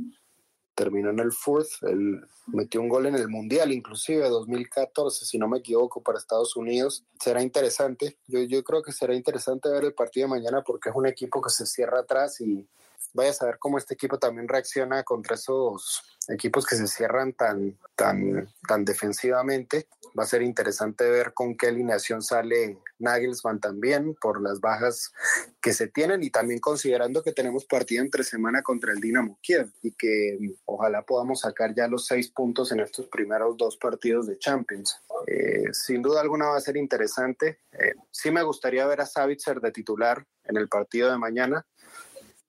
terminó 0.74 1.10
en 1.10 1.20
el 1.20 1.32
fourth, 1.32 1.82
él 1.82 2.20
metió 2.46 2.80
un 2.80 2.88
gol 2.88 3.06
en 3.06 3.14
el 3.14 3.28
Mundial, 3.28 3.72
inclusive 3.72 4.28
2014, 4.28 5.24
si 5.24 5.38
no 5.38 5.48
me 5.48 5.58
equivoco, 5.58 6.02
para 6.02 6.18
Estados 6.18 6.56
Unidos. 6.56 7.04
Será 7.18 7.42
interesante, 7.42 8.18
yo, 8.26 8.40
yo 8.40 8.62
creo 8.64 8.82
que 8.82 8.92
será 8.92 9.14
interesante 9.14 9.68
ver 9.68 9.84
el 9.84 9.94
partido 9.94 10.26
de 10.26 10.30
mañana 10.30 10.62
porque 10.62 10.90
es 10.90 10.94
un 10.94 11.06
equipo 11.06 11.40
que 11.40 11.50
se 11.50 11.66
cierra 11.66 12.00
atrás 12.00 12.40
y 12.40 12.66
vaya 13.12 13.30
a 13.30 13.34
saber 13.34 13.58
cómo 13.58 13.78
este 13.78 13.94
equipo 13.94 14.18
también 14.18 14.48
reacciona 14.48 15.02
contra 15.02 15.36
esos 15.36 16.02
equipos 16.28 16.66
que 16.66 16.76
se 16.76 16.86
cierran 16.86 17.32
tan, 17.32 17.78
tan, 17.94 18.48
tan 18.66 18.84
defensivamente. 18.84 19.88
Va 20.18 20.22
a 20.22 20.26
ser 20.26 20.42
interesante 20.42 21.08
ver 21.08 21.34
con 21.34 21.56
qué 21.56 21.68
alineación 21.68 22.22
sale 22.22 22.78
Nagelsmann 22.98 23.60
también 23.60 24.14
por 24.14 24.40
las 24.40 24.60
bajas 24.60 25.12
que 25.60 25.72
se 25.72 25.88
tienen 25.88 26.22
y 26.22 26.30
también 26.30 26.60
considerando 26.60 27.22
que 27.22 27.32
tenemos 27.32 27.64
partido 27.64 28.02
entre 28.02 28.24
semana 28.24 28.62
contra 28.62 28.92
el 28.92 29.00
Dinamo 29.00 29.38
Kiev 29.42 29.70
y 29.82 29.92
que 29.92 30.38
ojalá 30.64 31.02
podamos 31.02 31.40
sacar 31.40 31.74
ya 31.74 31.88
los 31.88 32.06
seis 32.06 32.30
puntos 32.30 32.70
en 32.72 32.80
estos 32.80 33.08
primeros 33.08 33.56
dos 33.56 33.76
partidos 33.76 34.26
de 34.26 34.38
Champions. 34.38 35.00
Eh, 35.26 35.72
sin 35.72 36.02
duda 36.02 36.20
alguna 36.20 36.46
va 36.46 36.56
a 36.56 36.60
ser 36.60 36.76
interesante. 36.76 37.60
Eh, 37.72 37.94
sí 38.10 38.30
me 38.30 38.42
gustaría 38.42 38.86
ver 38.86 39.00
a 39.00 39.06
Savitzer 39.06 39.60
de 39.60 39.72
titular 39.72 40.24
en 40.44 40.56
el 40.56 40.68
partido 40.68 41.10
de 41.10 41.18
mañana. 41.18 41.66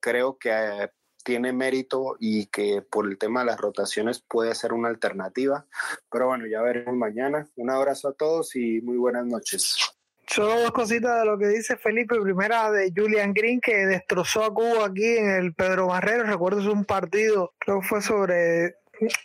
Creo 0.06 0.38
que 0.38 0.92
tiene 1.24 1.52
mérito 1.52 2.16
y 2.20 2.46
que 2.46 2.84
por 2.88 3.08
el 3.08 3.18
tema 3.18 3.40
de 3.40 3.48
las 3.48 3.60
rotaciones 3.60 4.22
puede 4.22 4.54
ser 4.54 4.72
una 4.72 4.88
alternativa. 4.88 5.66
Pero 6.12 6.28
bueno, 6.28 6.46
ya 6.46 6.62
veremos 6.62 6.96
mañana. 6.96 7.50
Un 7.56 7.72
abrazo 7.72 8.10
a 8.10 8.14
todos 8.14 8.56
y 8.56 8.82
muy 8.82 8.98
buenas 8.98 9.26
noches. 9.26 9.76
Solo 10.28 10.60
dos 10.60 10.72
cositas 10.74 11.20
de 11.20 11.26
lo 11.26 11.40
que 11.40 11.48
dice 11.48 11.76
Felipe. 11.76 12.22
Primera 12.22 12.70
de 12.70 12.94
Julian 12.96 13.34
Green, 13.34 13.60
que 13.60 13.88
destrozó 13.88 14.44
a 14.44 14.54
Cuba 14.54 14.86
aquí 14.86 15.18
en 15.18 15.32
el 15.32 15.56
Pedro 15.56 15.88
Barrero. 15.88 16.26
Recuerdo 16.26 16.62
es 16.62 16.68
un 16.68 16.86
partido, 16.86 17.56
creo 17.58 17.82
que 17.82 17.88
fue 17.88 18.02
sobre 18.04 18.76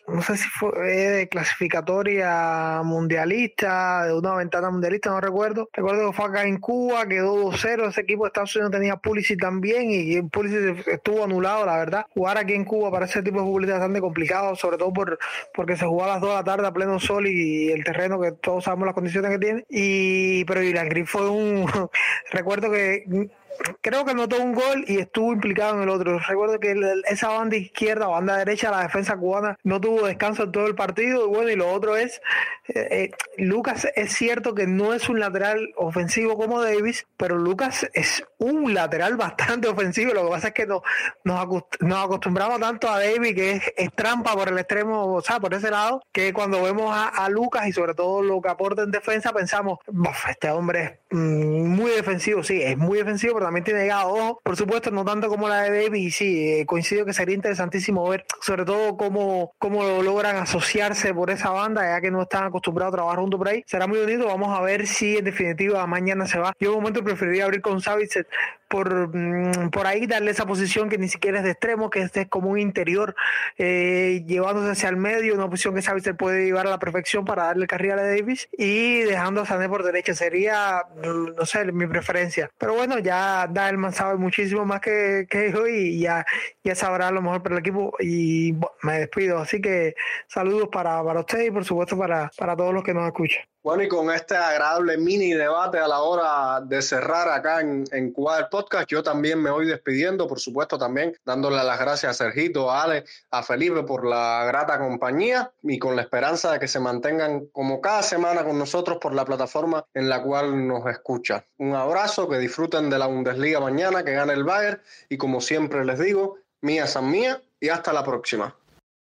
no 0.08 0.22
sé 0.22 0.36
si 0.36 0.48
fue 0.48 0.72
de 0.80 1.28
clasificatoria 1.28 2.82
mundialista, 2.84 4.06
de 4.06 4.14
una 4.14 4.34
ventana 4.34 4.70
mundialista, 4.70 5.10
no 5.10 5.20
recuerdo. 5.20 5.68
Recuerdo 5.72 6.10
que 6.10 6.16
fue 6.16 6.24
acá 6.26 6.44
en 6.44 6.58
Cuba, 6.58 7.06
quedó 7.06 7.50
2-0. 7.50 7.88
Ese 7.88 8.00
equipo 8.02 8.24
de 8.24 8.28
Estados 8.28 8.54
Unidos 8.56 8.72
tenía 8.72 8.96
Pulisic 8.96 9.40
también 9.40 9.90
y 9.90 10.22
Pulisic 10.22 10.86
estuvo 10.88 11.24
anulado, 11.24 11.66
la 11.66 11.76
verdad. 11.76 12.06
Jugar 12.14 12.38
aquí 12.38 12.54
en 12.54 12.64
Cuba 12.64 12.90
para 12.90 13.06
ese 13.06 13.22
tipo 13.22 13.40
de 13.40 13.44
fútbol 13.44 13.64
es 13.64 13.70
bastante 13.70 14.00
complicado, 14.00 14.56
sobre 14.56 14.78
todo 14.78 14.92
por 14.92 15.18
porque 15.54 15.76
se 15.76 15.86
jugaba 15.86 16.12
a 16.12 16.14
las 16.16 16.22
2 16.22 16.30
de 16.30 16.36
la 16.36 16.44
tarde 16.44 16.66
a 16.66 16.72
pleno 16.72 16.98
sol 16.98 17.26
y 17.26 17.70
el 17.70 17.84
terreno 17.84 18.20
que 18.20 18.32
todos 18.32 18.64
sabemos 18.64 18.86
las 18.86 18.94
condiciones 18.94 19.30
que 19.30 19.38
tiene. 19.38 19.64
Y 19.68 20.44
pero 20.44 20.62
Ilan 20.62 20.88
Green 20.88 21.06
fue 21.06 21.28
un 21.28 21.66
recuerdo 22.32 22.70
que 22.70 23.30
creo 23.80 24.04
que 24.04 24.12
anotó 24.12 24.40
un 24.42 24.52
gol 24.52 24.84
y 24.86 24.98
estuvo 24.98 25.32
implicado 25.32 25.76
en 25.76 25.82
el 25.82 25.88
otro. 25.88 26.18
Recuerdo 26.18 26.58
que 26.58 26.74
esa 27.06 27.28
banda 27.28 27.56
izquierda 27.56 28.06
banda 28.06 28.36
derecha, 28.36 28.70
la 28.70 28.82
defensa 28.82 29.16
cubana, 29.16 29.58
no 29.62 29.80
tuvo 29.80 30.06
descanso 30.06 30.44
en 30.44 30.52
todo 30.52 30.66
el 30.66 30.74
partido. 30.74 31.26
Y 31.26 31.28
bueno, 31.28 31.50
y 31.50 31.56
lo 31.56 31.70
otro 31.70 31.96
es, 31.96 32.20
eh, 32.68 32.88
eh, 32.90 33.10
Lucas 33.38 33.88
es 33.94 34.12
cierto 34.12 34.54
que 34.54 34.66
no 34.66 34.94
es 34.94 35.08
un 35.08 35.20
lateral 35.20 35.72
ofensivo 35.76 36.36
como 36.36 36.62
Davis, 36.62 37.06
pero 37.16 37.36
Lucas 37.36 37.88
es 37.94 38.24
un 38.38 38.74
lateral 38.74 39.16
bastante 39.16 39.68
ofensivo. 39.68 40.12
Lo 40.12 40.24
que 40.24 40.30
pasa 40.30 40.48
es 40.48 40.54
que 40.54 40.66
no, 40.66 40.82
nos, 41.24 42.04
acostumbramos 42.04 42.60
tanto 42.60 42.88
a 42.88 42.98
Davis, 42.98 43.34
que 43.34 43.52
es, 43.76 43.90
trampa 43.94 44.34
por 44.34 44.48
el 44.48 44.58
extremo, 44.58 45.14
o 45.14 45.20
sea, 45.20 45.40
por 45.40 45.54
ese 45.54 45.70
lado, 45.70 46.02
que 46.12 46.32
cuando 46.32 46.62
vemos 46.62 46.94
a, 46.94 47.28
Lucas 47.30 47.68
y 47.68 47.72
sobre 47.72 47.94
todo 47.94 48.22
lo 48.22 48.40
que 48.40 48.48
aporta 48.48 48.82
en 48.82 48.90
defensa, 48.90 49.32
pensamos, 49.32 49.78
este 50.28 50.50
hombre 50.50 50.84
es 50.84 50.99
muy 51.14 51.90
defensivo, 51.90 52.42
sí, 52.42 52.62
es 52.62 52.78
muy 52.78 52.98
defensivo, 52.98 53.34
pero 53.34 53.46
también 53.46 53.64
tiene 53.64 53.80
llegado. 53.80 54.10
Ojo, 54.10 54.40
por 54.44 54.56
supuesto, 54.56 54.90
no 54.90 55.04
tanto 55.04 55.28
como 55.28 55.48
la 55.48 55.62
de 55.62 55.82
Davis, 55.82 56.16
sí, 56.16 56.50
eh, 56.50 56.66
coincido 56.66 57.04
que 57.04 57.12
sería 57.12 57.34
interesantísimo 57.34 58.08
ver, 58.08 58.24
sobre 58.40 58.64
todo 58.64 58.96
cómo, 58.96 59.52
cómo 59.58 60.02
logran 60.02 60.36
asociarse 60.36 61.12
por 61.12 61.30
esa 61.30 61.50
banda, 61.50 61.82
ya 61.82 62.00
que 62.00 62.10
no 62.10 62.22
están 62.22 62.44
acostumbrados 62.44 62.94
a 62.94 62.96
trabajar 62.96 63.20
juntos 63.20 63.38
por 63.38 63.48
ahí. 63.48 63.62
Será 63.66 63.86
muy 63.86 63.98
bonito, 63.98 64.26
vamos 64.26 64.56
a 64.56 64.62
ver 64.62 64.86
si 64.86 65.16
en 65.16 65.24
definitiva 65.24 65.86
mañana 65.86 66.26
se 66.26 66.38
va. 66.38 66.52
Yo 66.60 66.70
en 66.70 66.76
un 66.76 66.82
momento 66.82 67.02
preferiría 67.02 67.44
abrir 67.44 67.60
con 67.60 67.80
Savitz 67.80 68.16
por, 68.70 69.14
mm, 69.14 69.70
por 69.70 69.86
ahí, 69.88 70.06
darle 70.06 70.30
esa 70.30 70.46
posición 70.46 70.88
que 70.88 70.96
ni 70.96 71.08
siquiera 71.08 71.38
es 71.38 71.44
de 71.44 71.50
extremo, 71.50 71.90
que 71.90 72.02
este 72.02 72.22
es 72.22 72.28
como 72.28 72.50
un 72.50 72.58
interior, 72.60 73.16
eh, 73.58 74.22
llevándose 74.26 74.70
hacia 74.70 74.88
el 74.88 74.96
medio, 74.96 75.34
una 75.34 75.50
posición 75.50 75.74
que 75.74 75.82
Savitz 75.82 76.08
puede 76.16 76.44
llevar 76.44 76.68
a 76.68 76.70
la 76.70 76.78
perfección 76.78 77.24
para 77.24 77.46
darle 77.46 77.66
carrera 77.66 78.00
a 78.00 78.06
Davis 78.06 78.48
y 78.56 79.00
dejando 79.00 79.40
a 79.42 79.46
Sané 79.46 79.68
por 79.68 79.82
derecha. 79.82 80.14
Sería, 80.14 80.84
mm, 81.02 81.34
no 81.36 81.46
sé, 81.46 81.64
mi 81.72 81.88
preferencia. 81.88 82.48
Pero 82.58 82.74
bueno, 82.74 83.00
ya 83.00 83.48
Dalman 83.50 83.92
sabe 83.92 84.16
muchísimo 84.16 84.64
más 84.64 84.80
que, 84.80 85.26
que 85.28 85.50
yo 85.50 85.66
y 85.66 85.98
ya, 85.98 86.24
ya 86.62 86.74
sabrá 86.76 87.10
lo 87.10 87.22
mejor 87.22 87.42
para 87.42 87.56
el 87.56 87.60
equipo 87.60 87.92
y 87.98 88.54
me 88.82 89.00
despido. 89.00 89.38
Así 89.38 89.60
que 89.60 89.96
saludos 90.28 90.68
para, 90.70 91.02
para 91.02 91.20
usted 91.20 91.42
y 91.42 91.50
por 91.50 91.64
supuesto 91.64 91.98
para, 91.98 92.30
para 92.38 92.54
todos 92.56 92.72
los 92.72 92.84
que 92.84 92.94
nos 92.94 93.06
escuchan. 93.06 93.42
Bueno, 93.62 93.82
y 93.82 93.88
con 93.88 94.10
este 94.10 94.34
agradable 94.34 94.96
mini 94.96 95.34
debate 95.34 95.78
a 95.78 95.86
la 95.86 96.00
hora 96.00 96.62
de 96.62 96.80
cerrar 96.80 97.28
acá 97.28 97.60
en, 97.60 97.84
en 97.92 98.10
Cuba 98.10 98.38
el 98.38 98.48
podcast, 98.48 98.88
yo 98.88 99.02
también 99.02 99.42
me 99.42 99.50
voy 99.50 99.66
despidiendo, 99.66 100.26
por 100.26 100.40
supuesto, 100.40 100.78
también 100.78 101.14
dándole 101.26 101.62
las 101.62 101.78
gracias 101.78 102.10
a 102.10 102.24
Sergito, 102.24 102.70
a 102.70 102.84
Ale, 102.84 103.04
a 103.30 103.42
Felipe 103.42 103.82
por 103.82 104.06
la 104.06 104.44
grata 104.46 104.78
compañía 104.78 105.52
y 105.62 105.78
con 105.78 105.94
la 105.94 106.00
esperanza 106.00 106.52
de 106.52 106.58
que 106.58 106.68
se 106.68 106.80
mantengan 106.80 107.48
como 107.52 107.82
cada 107.82 108.02
semana 108.02 108.44
con 108.44 108.58
nosotros 108.58 108.96
por 108.96 109.14
la 109.14 109.26
plataforma 109.26 109.84
en 109.92 110.08
la 110.08 110.22
cual 110.22 110.66
nos 110.66 110.86
escucha. 110.86 111.44
Un 111.58 111.74
abrazo, 111.74 112.30
que 112.30 112.38
disfruten 112.38 112.88
de 112.88 112.98
la 112.98 113.08
Bundesliga 113.08 113.60
mañana, 113.60 114.02
que 114.02 114.12
gane 114.12 114.32
el 114.32 114.44
Bayern 114.44 114.80
y 115.10 115.18
como 115.18 115.42
siempre 115.42 115.84
les 115.84 115.98
digo, 115.98 116.38
mía 116.62 116.86
san 116.86 117.10
mía 117.10 117.42
y 117.60 117.68
hasta 117.68 117.92
la 117.92 118.04
próxima. 118.04 118.56